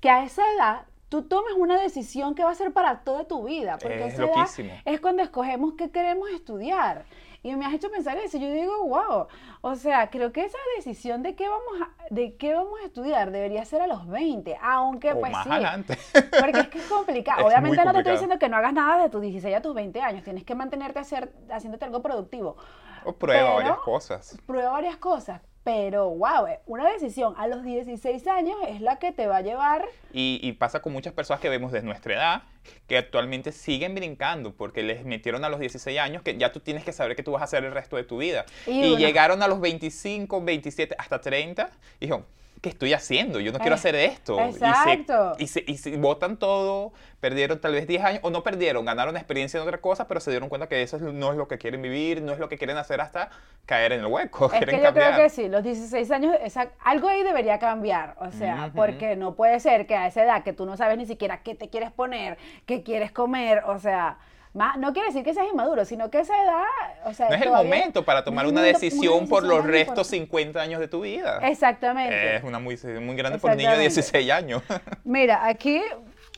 que 0.00 0.08
a 0.08 0.24
esa 0.24 0.40
edad 0.56 0.82
tú 1.10 1.24
tomes 1.24 1.52
una 1.58 1.78
decisión 1.78 2.34
que 2.34 2.42
va 2.44 2.50
a 2.52 2.54
ser 2.54 2.72
para 2.72 3.00
toda 3.00 3.24
tu 3.24 3.44
vida. 3.44 3.76
Porque 3.82 4.06
Es 4.06 4.18
loquísimo. 4.18 4.72
es 4.86 5.00
cuando 5.00 5.22
escogemos 5.22 5.74
qué 5.76 5.90
queremos 5.90 6.30
estudiar. 6.30 7.04
Y 7.42 7.56
me 7.56 7.64
has 7.64 7.72
hecho 7.72 7.90
pensar 7.90 8.18
eso. 8.18 8.36
Yo 8.38 8.50
digo, 8.50 8.86
wow. 8.86 9.26
O 9.62 9.74
sea, 9.74 10.10
creo 10.10 10.30
que 10.30 10.44
esa 10.44 10.58
decisión 10.76 11.22
de 11.22 11.34
qué 11.34 11.48
vamos 11.48 11.80
a, 11.82 11.90
de 12.14 12.36
qué 12.36 12.54
vamos 12.54 12.78
a 12.82 12.84
estudiar 12.84 13.30
debería 13.30 13.64
ser 13.64 13.80
a 13.80 13.86
los 13.86 14.06
20. 14.06 14.58
Aunque, 14.62 15.12
o 15.12 15.20
pues 15.20 15.32
más 15.32 15.44
sí. 15.44 15.50
adelante. 15.50 15.98
Porque 16.38 16.60
es 16.60 16.68
que 16.68 16.78
es 16.78 16.86
complicado. 16.86 17.40
Es 17.40 17.46
Obviamente 17.46 17.82
no 17.84 17.92
te 17.92 17.98
estoy 17.98 18.12
diciendo 18.12 18.38
que 18.38 18.48
no 18.50 18.56
hagas 18.58 18.72
nada 18.74 19.02
de 19.02 19.08
tus 19.08 19.22
16 19.22 19.56
a 19.56 19.62
tus 19.62 19.74
20 19.74 20.00
años. 20.02 20.22
Tienes 20.22 20.44
que 20.44 20.54
mantenerte 20.54 20.98
hacer, 20.98 21.32
haciéndote 21.50 21.86
algo 21.86 22.02
productivo. 22.02 22.56
o 23.04 23.14
prueba 23.14 23.40
Pero- 23.42 23.54
varias 23.56 23.78
cosas. 23.78 24.38
Prueba 24.46 24.70
varias 24.72 24.96
cosas. 24.98 25.40
Pero, 25.62 26.10
wow, 26.10 26.46
eh, 26.46 26.60
una 26.66 26.90
decisión 26.90 27.34
a 27.36 27.46
los 27.46 27.62
16 27.62 28.26
años 28.28 28.56
es 28.68 28.80
la 28.80 28.98
que 28.98 29.12
te 29.12 29.26
va 29.26 29.38
a 29.38 29.40
llevar 29.42 29.84
Y, 30.12 30.40
y 30.42 30.52
pasa 30.52 30.80
con 30.80 30.92
muchas 30.92 31.12
personas 31.12 31.40
que 31.40 31.50
vemos 31.50 31.70
de 31.70 31.82
nuestra 31.82 32.14
edad 32.14 32.42
que 32.86 32.96
actualmente 32.98 33.52
siguen 33.52 33.94
brincando 33.94 34.54
porque 34.54 34.82
les 34.82 35.04
metieron 35.04 35.44
a 35.44 35.48
los 35.48 35.60
16 35.60 35.98
años 35.98 36.22
que 36.22 36.36
ya 36.36 36.52
tú 36.52 36.60
tienes 36.60 36.84
que 36.84 36.92
saber 36.92 37.16
qué 37.16 37.22
tú 37.22 37.32
vas 37.32 37.42
a 37.42 37.44
hacer 37.44 37.64
el 37.64 37.72
resto 37.72 37.96
de 37.96 38.04
tu 38.04 38.18
vida. 38.18 38.46
Y 38.66 38.80
Y, 38.80 38.96
llegaron 38.96 39.42
a 39.42 39.48
los 39.48 39.60
25, 39.60 40.42
27, 40.42 40.94
hasta 40.98 41.20
30 41.20 41.70
y 41.98 42.06
dijeron, 42.06 42.26
¿qué 42.60 42.68
estoy 42.68 42.92
haciendo? 42.92 43.40
Yo 43.40 43.52
no 43.52 43.58
quiero 43.58 43.74
Eh, 43.74 43.78
hacer 43.78 43.94
esto. 43.94 44.36
Y 44.48 44.52
se- 44.52 44.58
exacto. 44.66 45.32
Y 45.38 45.46
se, 45.46 45.64
y 45.66 45.78
se 45.78 45.96
botan 45.96 46.36
todo, 46.36 46.92
perdieron 47.20 47.60
tal 47.60 47.72
vez 47.72 47.86
10 47.86 48.04
años, 48.04 48.20
o 48.22 48.30
no 48.30 48.42
perdieron, 48.42 48.84
ganaron 48.84 49.16
experiencia 49.16 49.58
en 49.60 49.66
otra 49.66 49.80
cosa, 49.80 50.06
pero 50.06 50.20
se 50.20 50.30
dieron 50.30 50.48
cuenta 50.48 50.68
que 50.68 50.82
eso 50.82 50.96
es- 50.96 51.02
no 51.02 51.30
es 51.30 51.36
lo 51.38 51.48
que 51.48 51.58
quieren 51.58 51.80
vivir, 51.80 52.22
no 52.22 52.32
es 52.32 52.38
lo 52.38 52.48
que 52.48 52.58
quieren 52.58 52.76
hacer 52.76 53.00
hasta 53.00 53.30
caer 53.66 53.92
en 53.92 54.00
el 54.00 54.06
hueco. 54.06 54.46
Es 54.52 54.58
quieren 54.58 54.76
que 54.76 54.82
yo 54.84 54.92
creo 54.92 55.16
que 55.16 55.30
sí, 55.30 55.48
los 55.48 55.62
16 55.62 56.10
años, 56.10 56.36
esa- 56.42 56.70
algo 56.84 57.08
ahí 57.08 57.22
debería 57.22 57.58
cambiar, 57.58 58.16
o 58.18 58.30
sea, 58.30 58.70
porque 58.74 59.16
no 59.16 59.34
puede 59.34 59.58
ser 59.60 59.86
que 59.86 59.96
a 59.96 60.06
esa 60.06 60.22
edad 60.24 60.42
que 60.44 60.52
tú 60.52 60.66
no 60.66 60.76
sabes 60.76 60.98
ni 60.98 61.06
siquiera 61.06 61.42
qué 61.42 61.54
te 61.54 61.68
quieres 61.70 61.90
poner, 61.90 62.36
qué 62.66 62.82
quieres 62.82 63.10
comer, 63.12 63.62
o 63.66 63.78
sea, 63.78 64.18
más, 64.52 64.76
no 64.78 64.92
quiere 64.92 65.08
decir 65.08 65.22
que 65.24 65.32
seas 65.32 65.46
inmaduro, 65.52 65.84
sino 65.84 66.10
que 66.10 66.18
esa 66.20 66.34
edad, 66.42 66.64
o 67.04 67.12
sea, 67.14 67.28
No 67.28 67.36
es 67.36 67.42
el 67.42 67.50
momento 67.50 68.04
para 68.04 68.24
tomar 68.24 68.44
no 68.44 68.48
es 68.50 68.52
una 68.52 68.62
decisión 68.62 69.28
por 69.28 69.42
decisión 69.42 69.48
los 69.48 69.64
restos 69.66 70.12
importante. 70.12 70.16
50 70.18 70.60
años 70.60 70.80
de 70.80 70.88
tu 70.88 71.00
vida. 71.02 71.38
Exactamente. 71.48 72.36
Es 72.36 72.42
una 72.42 72.58
muy, 72.58 72.76
muy 73.00 73.14
grande 73.16 73.38
por 73.38 73.52
un 73.52 73.56
niño 73.56 73.70
de 73.76 73.86
Exactamente. 73.86 74.28
16 74.28 74.30
años. 74.32 74.62
Mira, 75.04 75.46
aquí 75.46 75.80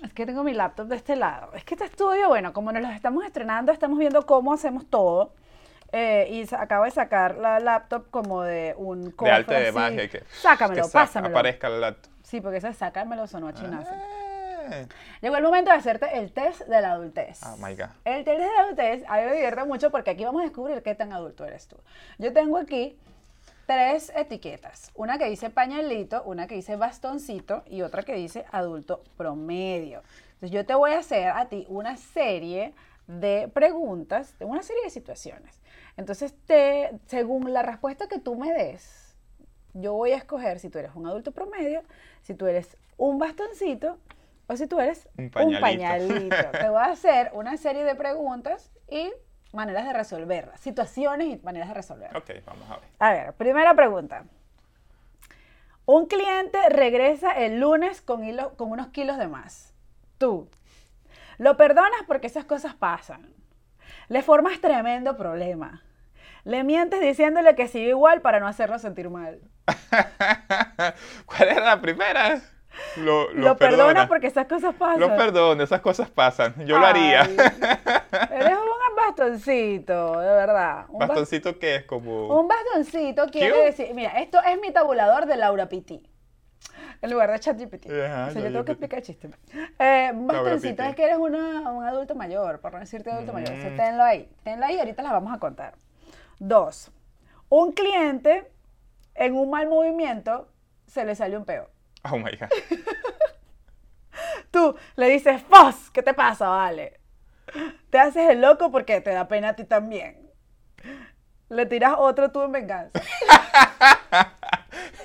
es 0.05 0.12
que 0.12 0.27
tengo 0.27 0.44
mi 0.44 0.53
laptop 0.53 0.88
de 0.88 0.96
este 0.96 1.16
lado. 1.16 1.53
Es 1.55 1.64
que 1.64 1.75
este 1.75 1.87
estudio, 1.87 2.29
bueno, 2.29 2.53
como 2.53 2.70
nos 2.72 2.83
los 2.83 2.92
estamos 2.92 3.25
estrenando, 3.25 3.72
estamos 3.72 3.98
viendo 3.98 4.27
cómo 4.27 4.53
hacemos 4.53 4.85
todo. 4.90 5.33
eh, 5.94 6.27
y 6.31 6.55
acabo 6.55 6.85
de 6.85 6.90
sacar 6.90 7.37
la 7.37 7.61
laptop 7.61 8.11
como 8.11 8.42
de 8.42 8.75
un 8.77 9.05
de 9.07 9.12
cofre 9.12 9.33
arte 9.33 9.55
de 9.55 9.72
magia. 9.72 10.09
Que, 10.09 10.22
Sácamelo, 10.40 10.83
que 10.83 10.88
sa- 10.88 11.01
pásamelo. 11.01 11.35
Aparezca 11.35 11.68
el 11.68 11.81
laptop. 11.81 12.11
Sí, 12.22 12.40
porque 12.40 12.59
ese 12.59 12.72
sácamelo 12.72 13.27
sonó 13.27 13.48
a 13.48 13.53
chinazo. 13.53 13.92
Eh. 13.92 13.98
Llegó 15.20 15.37
el 15.37 15.42
momento 15.42 15.70
de 15.70 15.77
hacerte 15.77 16.18
el 16.18 16.33
test 16.33 16.62
de 16.62 16.81
la 16.81 16.92
adultez. 16.92 17.40
Oh 17.44 17.57
my 17.57 17.75
God. 17.75 17.90
El 18.05 18.25
test 18.25 18.38
de 18.38 18.46
la 18.46 18.62
adultez 18.62 19.05
a 19.09 19.16
mí 19.16 19.25
me 19.25 19.33
divierte 19.35 19.64
mucho 19.64 19.90
porque 19.90 20.11
aquí 20.11 20.25
vamos 20.25 20.42
a 20.42 20.44
descubrir 20.44 20.83
qué 20.83 20.94
tan 20.94 21.12
adulto 21.12 21.44
eres 21.44 21.66
tú. 21.68 21.77
Yo 22.18 22.33
tengo 22.33 22.59
aquí 22.59 22.98
tres 23.66 24.12
etiquetas. 24.14 24.90
Una 24.94 25.18
que 25.18 25.29
dice 25.29 25.51
pañalito, 25.51 26.22
una 26.25 26.46
que 26.46 26.55
dice 26.55 26.77
bastoncito 26.77 27.62
y 27.66 27.83
otra 27.83 28.03
que 28.03 28.14
dice 28.14 28.44
adulto 28.51 29.03
promedio. 29.16 30.03
Entonces 30.35 30.51
yo 30.51 30.66
te 30.66 30.75
voy 30.75 30.92
a 30.92 30.98
hacer 30.98 31.29
a 31.29 31.48
ti 31.48 31.66
una 31.68 31.96
serie 31.96 32.75
de 33.07 33.48
preguntas, 33.53 34.38
de 34.38 34.44
una 34.44 34.62
serie 34.62 34.83
de 34.85 34.90
situaciones. 34.90 35.61
Entonces, 35.96 36.35
te, 36.46 36.90
según 37.07 37.53
la 37.53 37.62
respuesta 37.62 38.09
que 38.09 38.18
tú 38.18 38.37
me 38.37 38.53
des, 38.53 39.14
yo 39.75 39.92
voy 39.94 40.12
a 40.12 40.16
escoger 40.16 40.59
si 40.59 40.68
tú 40.68 40.79
eres 40.79 40.92
un 40.94 41.07
adulto 41.07 41.33
promedio, 41.33 41.83
si 42.22 42.35
tú 42.35 42.46
eres 42.46 42.77
un 42.96 43.18
bastoncito 43.18 43.98
o 44.48 44.57
si 44.57 44.66
tú 44.66 44.81
eres 44.81 45.09
Un 45.16 45.24
un 45.24 45.31
pañalito. 45.31 45.61
pañalito. 45.61 46.37
Te 46.52 46.68
voy 46.68 46.81
a 46.81 46.87
hacer 46.87 47.31
una 47.35 47.57
serie 47.57 47.85
de 47.85 47.94
preguntas 47.94 48.72
y 48.90 49.12
maneras 49.52 49.85
de 49.85 49.92
resolverlas, 49.92 50.61
situaciones 50.61 51.28
y 51.28 51.37
maneras 51.44 51.68
de 51.68 51.74
resolverlas. 51.74 52.22
Ok, 52.22 52.31
vamos 52.46 52.70
a 52.70 52.76
ver. 52.78 52.88
A 52.98 53.12
ver, 53.12 53.33
primera 53.35 53.74
pregunta. 53.74 54.24
Un 55.85 56.07
cliente 56.07 56.59
regresa 56.68 57.33
el 57.33 57.59
lunes 57.61 58.00
con, 58.02 58.22
hilo- 58.24 58.55
con 58.57 58.70
unos 58.70 58.88
kilos 58.88 59.18
de 59.18 59.26
más. 59.28 59.74
Tú. 60.18 60.48
Lo 61.38 61.57
perdonas 61.57 62.02
porque 62.07 62.28
esas 62.28 62.44
cosas 62.44 62.74
pasan. 62.74 63.35
Le 64.09 64.22
formas 64.22 64.61
tremendo 64.61 65.16
problema. 65.16 65.83
Le 66.44 66.62
mientes 66.64 67.00
diciéndole 67.00 67.55
que 67.55 67.68
sigue 67.68 67.88
igual 67.90 68.20
para 68.20 68.38
no 68.40 68.46
hacerlo 68.46 68.78
sentir 68.78 69.11
mal. 69.11 69.40
¿Cuál 71.26 71.48
era 71.48 71.61
la 71.64 71.81
primera? 71.81 72.40
Lo, 72.97 73.31
Lo, 73.33 73.57
perdonas 73.57 74.07
porque 74.09 74.27
esas 74.27 74.47
cosas 74.47 74.75
pasan. 74.75 75.01
Lo 75.01 75.16
perdono, 75.16 75.62
esas 75.62 75.81
cosas 75.81 76.11
pasan. 76.11 76.55
Yo 76.66 76.79
lo 76.79 76.87
haría. 76.87 77.23
Eres 78.31 78.57
un 78.59 78.97
bastoncito, 78.97 80.21
de 80.21 80.29
verdad. 80.35 80.85
Un 80.88 81.01
bas- 81.01 81.09
Bastoncito 81.09 81.59
que 81.59 81.77
es 81.77 81.85
como... 81.85 82.29
Un 82.38 82.49
bastoncito 82.49 83.27
quiere 83.27 83.53
¿Qué? 83.55 83.64
decir, 83.64 83.95
mira, 83.95 84.11
esto 84.21 84.38
es 84.42 84.61
mi 84.61 84.71
tabulador 84.73 85.27
de 85.27 85.37
Laura 85.37 85.68
Pitti. 85.68 86.03
En 87.01 87.11
lugar 87.11 87.33
de 87.33 87.40
ChatGPT. 87.40 87.87
Ajá, 87.90 88.27
o 88.29 88.31
sea, 88.31 88.42
yo 88.42 88.49
tengo 88.49 88.64
que 88.64 88.73
explicar 88.73 88.99
el 89.01 89.05
chiste. 89.05 89.31
Eh, 89.79 90.12
bastoncito 90.14 90.83
es 90.85 90.95
que 90.95 91.05
eres 91.05 91.16
una- 91.18 91.71
un 91.73 91.85
adulto 91.85 92.14
mayor, 92.14 92.61
por 92.61 92.73
no 92.75 92.79
decirte 92.79 93.11
adulto 93.11 93.33
mayor. 93.33 93.55
O 93.57 93.61
sea, 93.61 93.71
Mm. 93.71 93.77
tenlo 93.77 94.05
ahí. 94.05 94.29
Tenlo 94.45 94.66
ahí, 94.66 94.79
ahorita 94.79 95.03
las 95.03 95.12
vamos 95.12 95.35
a 95.35 95.38
contar. 95.38 95.75
Dos. 96.38 96.92
Un 97.49 97.73
cliente 97.73 98.51
en 99.14 99.35
un 99.35 99.51
mal 99.51 99.68
movimiento 99.68 100.49
se 100.87 101.05
le 101.05 101.14
sale 101.16 101.37
un 101.37 101.45
peo. 101.45 101.68
Oh 102.05 102.19
my 102.19 102.37
God. 102.37 102.51
Tú 104.51 104.77
le 104.97 105.09
dices, 105.09 105.43
¡Fos! 105.49 105.91
¿Qué 105.91 106.03
te 106.03 106.15
pasa, 106.15 106.49
vale? 106.49 107.01
Te 107.91 107.99
haces 107.99 108.31
el 108.31 108.41
loco 108.41 108.71
porque 108.71 109.01
te 109.01 109.11
da 109.11 109.29
pena 109.29 109.51
a 109.51 109.57
ti 109.57 109.65
también. 109.65 110.31
Le 111.49 111.67
tiras 111.67 111.95
otro 111.99 112.31
tú 112.31 112.43
en 112.43 112.53
venganza. 112.53 112.99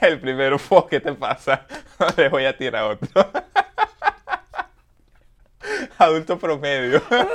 El 0.01 0.19
primero 0.19 0.57
fue, 0.57 0.87
¿qué 0.89 0.99
te 0.99 1.13
pasa? 1.13 1.65
Le 2.17 2.29
voy 2.29 2.45
a 2.45 2.55
tirar 2.55 2.85
otro. 2.85 3.31
Adulto 5.97 6.39
promedio. 6.39 7.01
promedio. 7.01 7.33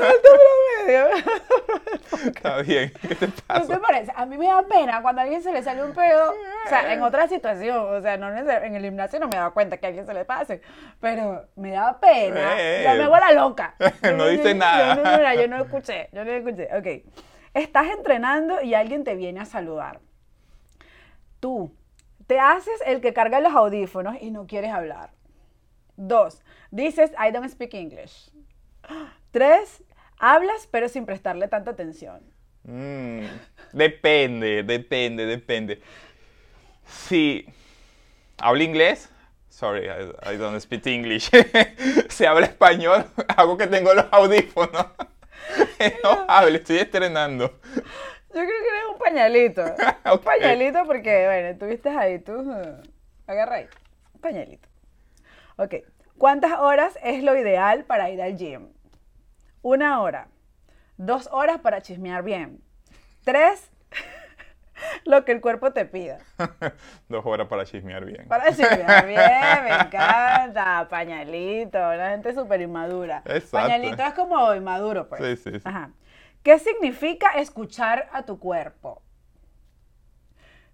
Está 2.26 2.62
bien. 2.62 2.92
¿Qué 3.00 3.14
te 3.14 3.26
¿No 3.26 3.32
te 3.34 3.42
pasa? 3.42 3.80
parece? 3.80 4.12
A 4.14 4.26
mí 4.26 4.36
me 4.38 4.46
da 4.46 4.62
pena 4.66 5.02
cuando 5.02 5.20
a 5.20 5.24
alguien 5.24 5.42
se 5.42 5.52
le 5.52 5.62
sale 5.62 5.82
un 5.84 5.92
pedo, 5.94 6.30
o 6.32 6.68
sea, 6.68 6.92
en 6.92 7.02
otra 7.02 7.28
situación, 7.28 7.76
o 7.96 8.00
sea, 8.00 8.16
no 8.16 8.28
en 8.36 8.74
el 8.76 8.82
gimnasio 8.82 9.18
no 9.20 9.28
me 9.28 9.36
daba 9.36 9.52
cuenta 9.52 9.76
que 9.78 9.86
a 9.86 9.88
alguien 9.88 10.06
se 10.06 10.14
le 10.14 10.24
pase, 10.24 10.60
pero 11.00 11.46
me 11.56 11.70
daba 11.72 11.98
pena, 12.00 12.54
Eh. 12.58 12.82
ya 12.84 12.94
me 12.94 13.02
hago 13.04 13.16
la 13.16 13.32
loca. 13.32 13.74
No 14.16 14.26
dice 14.26 14.54
nada. 14.54 14.96
Yo 14.96 15.02
no, 15.02 15.16
mira, 15.16 15.34
yo 15.34 15.48
no 15.48 15.56
escuché, 15.62 16.08
yo 16.12 16.24
no 16.24 16.30
escuché, 16.30 16.68
ok. 16.76 17.06
Estás 17.54 17.86
entrenando 17.90 18.62
y 18.62 18.74
alguien 18.74 19.04
te 19.04 19.14
viene 19.14 19.40
a 19.40 19.44
saludar. 19.44 20.00
Tú 21.40 21.74
te 22.26 22.38
haces 22.38 22.80
el 22.86 23.00
que 23.00 23.12
carga 23.12 23.40
los 23.40 23.52
audífonos 23.54 24.16
y 24.20 24.30
no 24.30 24.46
quieres 24.46 24.72
hablar. 24.72 25.10
Dos, 25.96 26.42
dices, 26.70 27.12
I 27.18 27.30
don't 27.30 27.48
speak 27.50 27.74
English. 27.74 28.30
Tres, 29.30 29.82
hablas 30.22 30.68
pero 30.70 30.88
sin 30.88 31.04
prestarle 31.04 31.48
tanta 31.48 31.72
atención. 31.72 32.22
Mm, 32.62 33.24
depende, 33.72 34.62
depende, 34.62 35.26
depende. 35.26 35.82
Si 36.86 37.44
hablo 38.38 38.62
inglés, 38.62 39.10
sorry, 39.48 39.88
I, 39.88 40.34
I 40.34 40.36
don't 40.38 40.58
speak 40.60 40.86
English. 40.86 41.28
si 42.08 42.24
habla 42.24 42.46
español, 42.46 43.04
hago 43.36 43.56
que 43.58 43.66
tengo 43.66 43.92
los 43.92 44.06
audífonos. 44.12 44.86
no 46.04 46.24
hablo, 46.28 46.56
estoy 46.56 46.78
estrenando. 46.78 47.58
Yo 47.74 48.40
creo 48.40 48.46
que 48.46 48.68
eres 48.68 48.84
un 48.92 48.98
pañalito. 48.98 49.62
Un 50.10 50.18
pañalito 50.20 50.84
porque, 50.86 51.26
bueno, 51.26 51.48
estuviste 51.48 51.88
ahí, 51.90 52.18
tú. 52.20 52.32
uh, 52.32 52.80
Agarra 53.26 53.56
ahí. 53.56 53.66
Un 54.14 54.20
pañalito. 54.20 54.68
Ok. 55.56 55.74
¿Cuántas 56.16 56.52
horas 56.60 56.96
es 57.02 57.22
lo 57.24 57.36
ideal 57.36 57.84
para 57.84 58.08
ir 58.10 58.22
al 58.22 58.36
gym? 58.36 58.68
Una 59.62 60.02
hora. 60.02 60.28
Dos 60.96 61.28
horas 61.32 61.60
para 61.60 61.80
chismear 61.80 62.22
bien. 62.22 62.60
Tres, 63.24 63.70
lo 65.04 65.24
que 65.24 65.32
el 65.32 65.40
cuerpo 65.40 65.72
te 65.72 65.84
pida. 65.84 66.18
Dos 67.08 67.24
horas 67.24 67.46
para 67.46 67.64
chismear 67.64 68.04
bien. 68.04 68.26
Para 68.28 68.50
chismear 68.50 69.06
bien, 69.06 69.64
me 69.64 69.70
encanta. 69.70 70.88
Pañalito, 70.90 71.78
una 71.78 72.10
gente 72.10 72.34
súper 72.34 72.60
inmadura. 72.60 73.22
Exacto. 73.24 73.68
Pañalito 73.68 74.02
es 74.02 74.14
como 74.14 74.54
inmaduro, 74.54 75.08
pues. 75.08 75.22
Sí, 75.22 75.50
sí, 75.50 75.58
sí. 75.58 75.62
Ajá. 75.64 75.90
¿Qué 76.42 76.58
significa 76.58 77.30
escuchar 77.36 78.08
a 78.12 78.24
tu 78.24 78.40
cuerpo? 78.40 79.00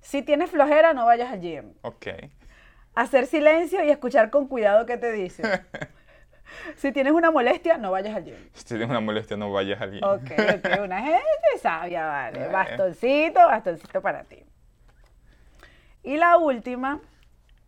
Si 0.00 0.22
tienes 0.22 0.50
flojera, 0.50 0.94
no 0.94 1.04
vayas 1.04 1.30
al 1.30 1.40
gym. 1.40 1.74
Ok. 1.82 2.06
Hacer 2.94 3.26
silencio 3.26 3.84
y 3.84 3.90
escuchar 3.90 4.30
con 4.30 4.48
cuidado 4.48 4.86
qué 4.86 4.96
te 4.96 5.12
dicen. 5.12 5.46
si 6.76 6.92
tienes 6.92 7.12
una 7.12 7.30
molestia, 7.30 7.78
no 7.78 7.90
vayas 7.90 8.16
al 8.16 8.24
gym. 8.24 8.34
Si 8.52 8.64
tienes 8.64 8.88
una 8.88 9.00
molestia, 9.00 9.36
no 9.36 9.52
vayas 9.52 9.80
al 9.80 9.92
gym. 9.92 10.02
Ok, 10.02 10.30
ok, 10.32 10.80
una 10.84 11.00
gente 11.02 11.22
sabia, 11.60 12.06
vale. 12.06 12.44
Eh. 12.44 12.48
Bastoncito, 12.48 13.40
bastoncito 13.40 14.00
para 14.00 14.24
ti. 14.24 14.44
Y 16.02 16.16
la 16.16 16.36
última, 16.38 17.00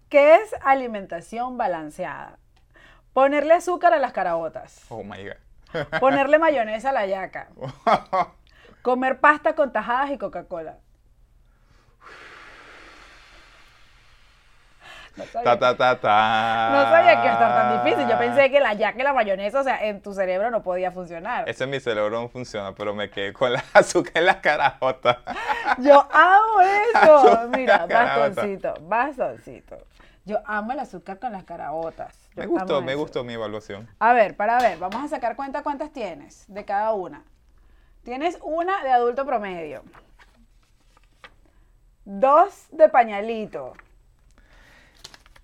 ¿qué 0.09 0.37
es 0.37 0.55
alimentación 0.63 1.57
balanceada? 1.59 2.39
Ponerle 3.13 3.55
azúcar 3.55 3.93
a 3.93 3.99
las 3.99 4.13
carabotas. 4.13 4.85
Oh 4.89 5.03
my 5.03 5.25
god. 5.25 6.01
Ponerle 6.01 6.39
mayonesa 6.39 6.91
a 6.91 6.93
la 6.93 7.07
yaca. 7.07 7.49
Comer 8.83 9.21
pasta 9.21 9.55
con 9.55 9.73
tajadas 9.73 10.11
y 10.11 10.19
Coca-Cola. 10.19 10.79
No 15.21 15.27
sabía, 15.27 15.45
ta 15.45 15.59
ta 15.59 15.77
ta 15.77 16.01
ta. 16.01 16.71
no 16.73 16.83
sabía 16.91 17.21
que 17.21 17.27
iba 17.27 17.31
a 17.31 17.33
estar 17.33 17.55
tan 17.55 17.85
difícil. 17.85 18.09
Yo 18.09 18.19
pensé 18.19 18.51
que 18.51 18.61
la 18.61 18.75
yaca 18.75 18.99
y 18.99 19.03
la 19.03 19.13
mayonesa, 19.13 19.61
o 19.61 19.65
sea, 19.65 19.85
en 19.85 20.01
tu 20.03 20.13
cerebro 20.15 20.51
no 20.51 20.63
podía 20.63 20.91
funcionar. 20.91 21.49
Ese 21.49 21.65
en 21.65 21.71
mi 21.71 21.81
cerebro 21.81 22.21
no 22.21 22.29
funciona, 22.29 22.75
pero 22.75 22.95
me 22.95 23.11
quedé 23.11 23.33
con 23.33 23.53
la 23.53 23.63
azúcar 23.75 24.13
en 24.17 24.27
las 24.27 24.37
carajotas. 24.37 25.19
Yo 25.79 26.07
amo 26.13 26.61
eso. 26.61 27.17
Azúcar, 27.17 27.49
Mira, 27.57 27.87
bastoncito, 27.87 28.75
bastoncito. 28.83 29.79
Yo 30.25 30.39
amo 30.45 30.73
el 30.73 30.79
azúcar 30.81 31.19
con 31.19 31.33
las 31.33 31.45
carabotas. 31.45 32.15
Yo 32.37 32.43
Me 32.43 32.47
gustó, 32.47 32.83
me 32.83 32.93
eso. 32.93 33.01
gustó 33.01 33.25
mi 33.25 33.33
evaluación. 33.35 33.89
A 33.99 34.13
ver, 34.13 34.37
para 34.37 34.59
ver, 34.59 34.79
vamos 34.79 35.03
a 35.05 35.09
sacar 35.09 35.35
cuenta 35.35 35.63
cuántas 35.63 35.93
tienes 35.93 36.45
de 36.49 36.65
cada 36.65 36.93
una. 36.93 37.25
Tienes 38.05 38.39
una 38.43 38.83
de 38.83 38.91
adulto 38.93 39.25
promedio. 39.27 39.83
Dos 42.05 42.67
de 42.71 42.89
pañalito. 42.89 43.73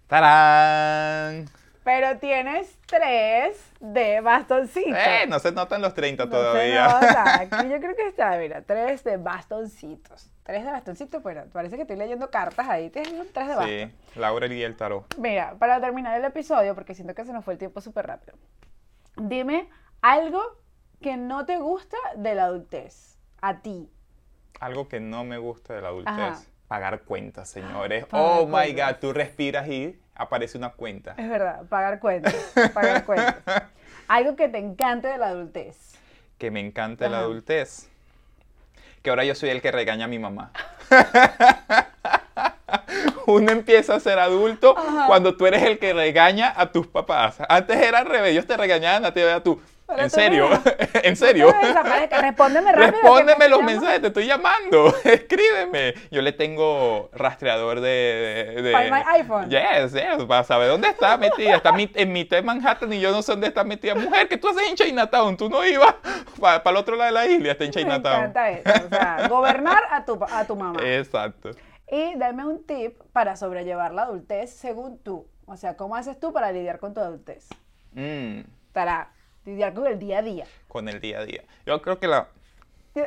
¡Tarán! 0.07 1.47
Pero 1.83 2.19
tienes 2.19 2.77
tres 2.87 3.61
de 3.79 4.21
bastoncito. 4.21 4.89
Eh, 4.97 5.27
no 5.29 5.39
se 5.39 5.53
notan 5.53 5.81
los 5.83 5.95
30 5.95 6.25
No 6.25 6.31
todavía. 6.31 6.99
se 7.01 7.07
nota. 7.07 7.63
Yo 7.69 7.79
creo 7.79 7.95
que 7.95 8.09
está, 8.09 8.37
mira, 8.39 8.63
tres 8.63 9.05
de 9.05 9.17
bastoncitos. 9.19 10.31
Tres 10.43 10.65
de 10.65 10.71
bastoncitos, 10.73 11.23
pero 11.23 11.47
parece 11.53 11.77
que 11.77 11.83
estoy 11.83 11.97
leyendo 11.97 12.29
cartas 12.31 12.69
ahí. 12.69 12.91
Tienes 12.91 13.33
tres 13.33 13.49
de 13.49 13.55
bastos. 13.55 13.71
Sí, 14.15 14.19
Laura 14.19 14.47
y 14.47 14.63
el 14.63 14.77
tarot. 14.77 15.17
Mira, 15.19 15.55
para 15.59 15.81
terminar 15.81 16.19
el 16.19 16.25
episodio, 16.25 16.75
porque 16.75 16.95
siento 16.95 17.15
que 17.15 17.25
se 17.25 17.33
nos 17.33 17.45
fue 17.45 17.55
el 17.55 17.59
tiempo 17.59 17.81
súper 17.81 18.07
rápido, 18.07 18.37
dime 19.17 19.69
algo 20.03 20.43
que 21.01 21.17
no 21.17 21.47
te 21.47 21.59
gusta 21.59 21.97
de 22.17 22.35
la 22.35 22.45
adultez, 22.47 23.19
a 23.41 23.61
ti. 23.63 23.91
Algo 24.61 24.89
que 24.89 24.99
no 25.01 25.23
me 25.25 25.39
gusta 25.39 25.75
de 25.75 25.83
la 25.83 25.89
adultez. 25.89 26.13
Ajá. 26.15 26.41
Pagar 26.69 27.03
cuentas, 27.03 27.49
señores. 27.49 28.05
Pagar 28.11 28.27
oh 28.27 28.47
my 28.47 28.73
god, 28.73 28.97
tú 29.01 29.13
respiras 29.13 29.69
y 29.69 29.99
aparece 30.15 30.59
una 30.59 30.71
cuenta. 30.71 31.15
Es 31.17 31.29
verdad, 31.29 31.63
pagar 31.69 32.01
cuentas, 32.01 32.35
pagar 32.73 33.05
cuentas. 33.05 33.37
Algo 34.09 34.37
que 34.37 34.49
te 34.49 34.59
encante 34.59 35.09
de 35.09 35.19
la 35.19 35.29
adultez. 35.29 35.95
Que 36.39 36.51
me 36.51 36.61
encanta 36.61 37.09
la 37.09 37.19
Ajá. 37.19 37.27
adultez. 37.27 37.89
Que 39.03 39.11
ahora 39.11 39.25
yo 39.25 39.35
soy 39.35 39.51
el 39.51 39.61
que 39.63 39.71
regaña 39.73 40.05
a 40.07 40.09
mi 40.09 40.19
mamá. 40.19 40.53
Uno 43.27 43.51
empieza 43.51 43.97
a 43.97 44.01
ser 44.01 44.19
adulto 44.19 44.77
Ajá. 44.77 45.07
cuando 45.07 45.37
tú 45.37 45.47
eres 45.47 45.63
el 45.65 45.79
que 45.79 45.93
regaña 45.93 46.53
a 46.57 46.71
tus 46.71 46.87
papás. 46.87 47.39
Antes 47.49 47.77
era 47.77 47.99
al 47.99 48.07
revés, 48.07 48.33
ellos 48.33 48.47
te 48.47 48.57
regañaban 48.57 49.05
a 49.05 49.13
ti, 49.13 49.21
a 49.21 49.43
tú. 49.43 49.61
¿En 49.89 50.11
serio? 50.11 50.49
me- 50.49 51.01
¿En 51.09 51.17
serio? 51.17 51.55
Me 51.63 52.07
respóndeme 52.21 52.73
rápido. 52.73 52.87
que 52.87 52.97
me 52.97 53.03
Respóndeme 53.03 53.49
los 53.49 53.63
mensajes, 53.63 54.01
te 54.01 54.07
estoy 54.09 54.27
llamando. 54.27 54.93
Escríbeme. 55.05 55.95
Yo 56.11 56.23
le 56.23 56.33
tengo 56.33 57.09
rastreador 57.13 57.81
de. 57.81 58.53
de, 58.57 58.63
de- 58.63 58.91
my 58.91 59.03
iPhone. 59.21 59.49
Yes, 59.49 59.93
yes, 59.93 60.25
para 60.27 60.43
saber 60.45 60.69
dónde 60.69 60.89
está 60.89 61.17
metida. 61.17 61.57
Está 61.57 61.73
en 61.77 62.13
mitad 62.13 62.37
de 62.37 62.43
Manhattan 62.43 62.93
y 62.93 63.01
yo 63.01 63.13
no 63.13 63.23
sé 63.23 63.33
dónde 63.33 63.47
está 63.49 63.63
metida. 63.65 63.95
Mujer, 63.95 64.29
¿qué 64.29 64.37
tú 64.37 64.49
haces 64.49 64.69
en 64.69 64.75
Chinatown? 64.77 65.37
Tú 65.37 65.49
no 65.49 65.65
ibas 65.65 65.95
para 66.41 66.63
el 66.71 66.77
otro 66.77 66.97
lado 66.97 67.07
de 67.07 67.13
la 67.13 67.27
isla, 67.27 67.53
está 67.53 67.65
en 67.65 67.71
Me 67.71 67.75
Chinatown. 67.75 68.17
encanta 68.25 68.51
eso, 68.51 68.87
o 68.87 68.89
sea, 68.89 69.29
gobernar 69.29 69.83
a 69.91 70.05
tu, 70.05 70.19
a 70.31 70.45
tu 70.45 70.57
mamá. 70.57 70.81
Exacto. 70.83 71.51
Y 71.89 72.17
dame 72.17 72.45
un 72.45 72.67
tip 72.67 73.01
para 73.13 73.37
sobrellevar 73.37 73.95
la 73.95 74.03
adultez 74.03 74.51
según 74.53 74.99
tú. 74.99 75.29
O 75.47 75.57
sea, 75.57 75.77
¿cómo 75.77 75.95
haces 75.95 76.19
tú 76.19 76.33
para 76.33 76.51
lidiar 76.51 76.81
con 76.81 76.93
tu 76.93 77.01
adultez? 77.01 77.47
Mm, 77.93 78.41
lidiar 79.47 79.73
con 79.73 79.87
el 79.87 79.99
día 79.99 80.19
a 80.19 80.23
día. 80.23 80.47
con 80.69 80.89
el 80.89 81.01
día 81.01 81.21
a 81.21 81.25
día. 81.25 81.45
Yo 81.65 81.81
creo 81.81 81.99
que 81.99 82.07
la. 82.07 82.29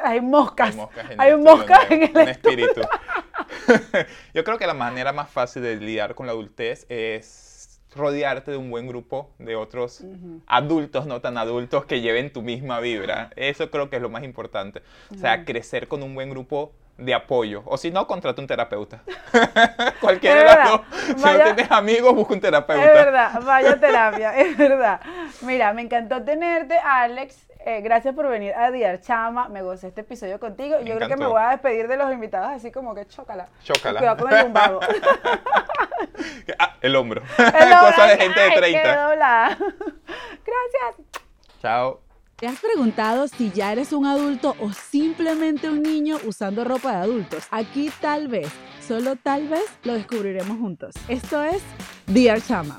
Hay 0.03 0.21
moscas. 0.21 0.69
Hay 0.69 0.75
moscas 0.77 1.11
en 1.11 1.21
Hay 1.21 1.31
el 1.31 1.37
moscas 1.39 1.81
estudio 1.81 2.05
en 2.05 2.13
nuevo, 2.13 2.19
el 2.19 2.23
Un 2.23 2.29
espíritu. 2.29 2.81
Yo 4.33 4.43
creo 4.43 4.57
que 4.57 4.67
la 4.67 4.73
manera 4.73 5.13
más 5.13 5.29
fácil 5.29 5.61
de 5.63 5.75
lidiar 5.75 6.15
con 6.15 6.25
la 6.25 6.31
adultez 6.31 6.85
es 6.89 7.81
rodearte 7.95 8.51
de 8.51 8.57
un 8.57 8.69
buen 8.69 8.87
grupo 8.87 9.31
de 9.39 9.55
otros 9.55 10.03
adultos, 10.45 11.07
no 11.07 11.21
tan 11.21 11.37
adultos, 11.37 11.85
que 11.85 12.01
lleven 12.01 12.31
tu 12.31 12.41
misma 12.41 12.79
vibra. 12.79 13.31
Eso 13.35 13.71
creo 13.71 13.89
que 13.89 13.95
es 13.95 14.01
lo 14.01 14.09
más 14.09 14.23
importante. 14.23 14.81
O 15.11 15.17
sea, 15.17 15.43
crecer 15.43 15.87
con 15.87 16.03
un 16.03 16.13
buen 16.13 16.29
grupo 16.29 16.71
de 16.99 17.13
apoyo. 17.13 17.63
O 17.65 17.77
si 17.77 17.91
no, 17.91 18.05
contrata 18.07 18.41
un 18.41 18.47
terapeuta. 18.47 19.01
Cualquiera 20.01 20.39
de 20.39 20.45
las 20.45 20.69
dos. 20.69 20.81
Si 21.15 21.23
no 21.23 21.43
tienes 21.43 21.71
amigos, 21.71 22.13
busca 22.13 22.33
un 22.33 22.41
terapeuta. 22.41 22.85
Es 22.85 22.93
verdad, 22.93 23.41
vaya 23.43 23.79
terapia, 23.79 24.37
es 24.37 24.57
verdad. 24.57 24.99
Mira, 25.41 25.73
me 25.73 25.81
encantó 25.81 26.23
tenerte, 26.23 26.77
Alex. 26.77 27.47
Eh, 27.65 27.81
gracias 27.81 28.15
por 28.15 28.27
venir 28.27 28.53
a 28.53 28.71
Diar 28.71 29.01
Chama. 29.01 29.49
Me 29.49 29.61
gocé 29.61 29.87
este 29.87 30.01
episodio 30.01 30.39
contigo. 30.39 30.79
Yo 30.79 30.95
creo 30.95 31.09
que 31.09 31.17
me 31.17 31.27
voy 31.27 31.41
a 31.41 31.49
despedir 31.49 31.87
de 31.87 31.97
los 31.97 32.11
invitados 32.11 32.51
así 32.51 32.71
como 32.71 32.95
que 32.95 33.05
chócala. 33.07 33.49
Chócala. 33.63 33.99
Cuidado 33.99 34.17
con 34.17 34.33
el 34.33 34.43
lumbago. 34.43 34.79
ah, 36.59 36.75
el 36.81 36.95
hombro. 36.95 37.21
Cosa 37.21 38.07
de 38.07 38.17
gente 38.17 38.39
de 38.39 38.51
30. 38.51 39.57
Gracias. 40.45 41.23
Chao. 41.61 42.08
¿Te 42.39 42.47
has 42.47 42.59
preguntado 42.61 43.27
si 43.27 43.51
ya 43.51 43.73
eres 43.73 43.91
un 43.91 44.05
adulto 44.05 44.55
o 44.61 44.71
simplemente 44.71 45.69
un 45.69 45.81
niño 45.81 46.17
usando 46.25 46.63
ropa 46.63 46.91
de 46.91 46.97
adultos? 46.97 47.43
Aquí 47.51 47.91
tal 47.99 48.29
vez, 48.29 48.47
solo 48.87 49.17
tal 49.17 49.49
vez, 49.49 49.65
lo 49.83 49.95
descubriremos 49.95 50.57
juntos. 50.57 50.95
Esto 51.09 51.43
es 51.43 51.61
Dear 52.07 52.41
Chama. 52.41 52.77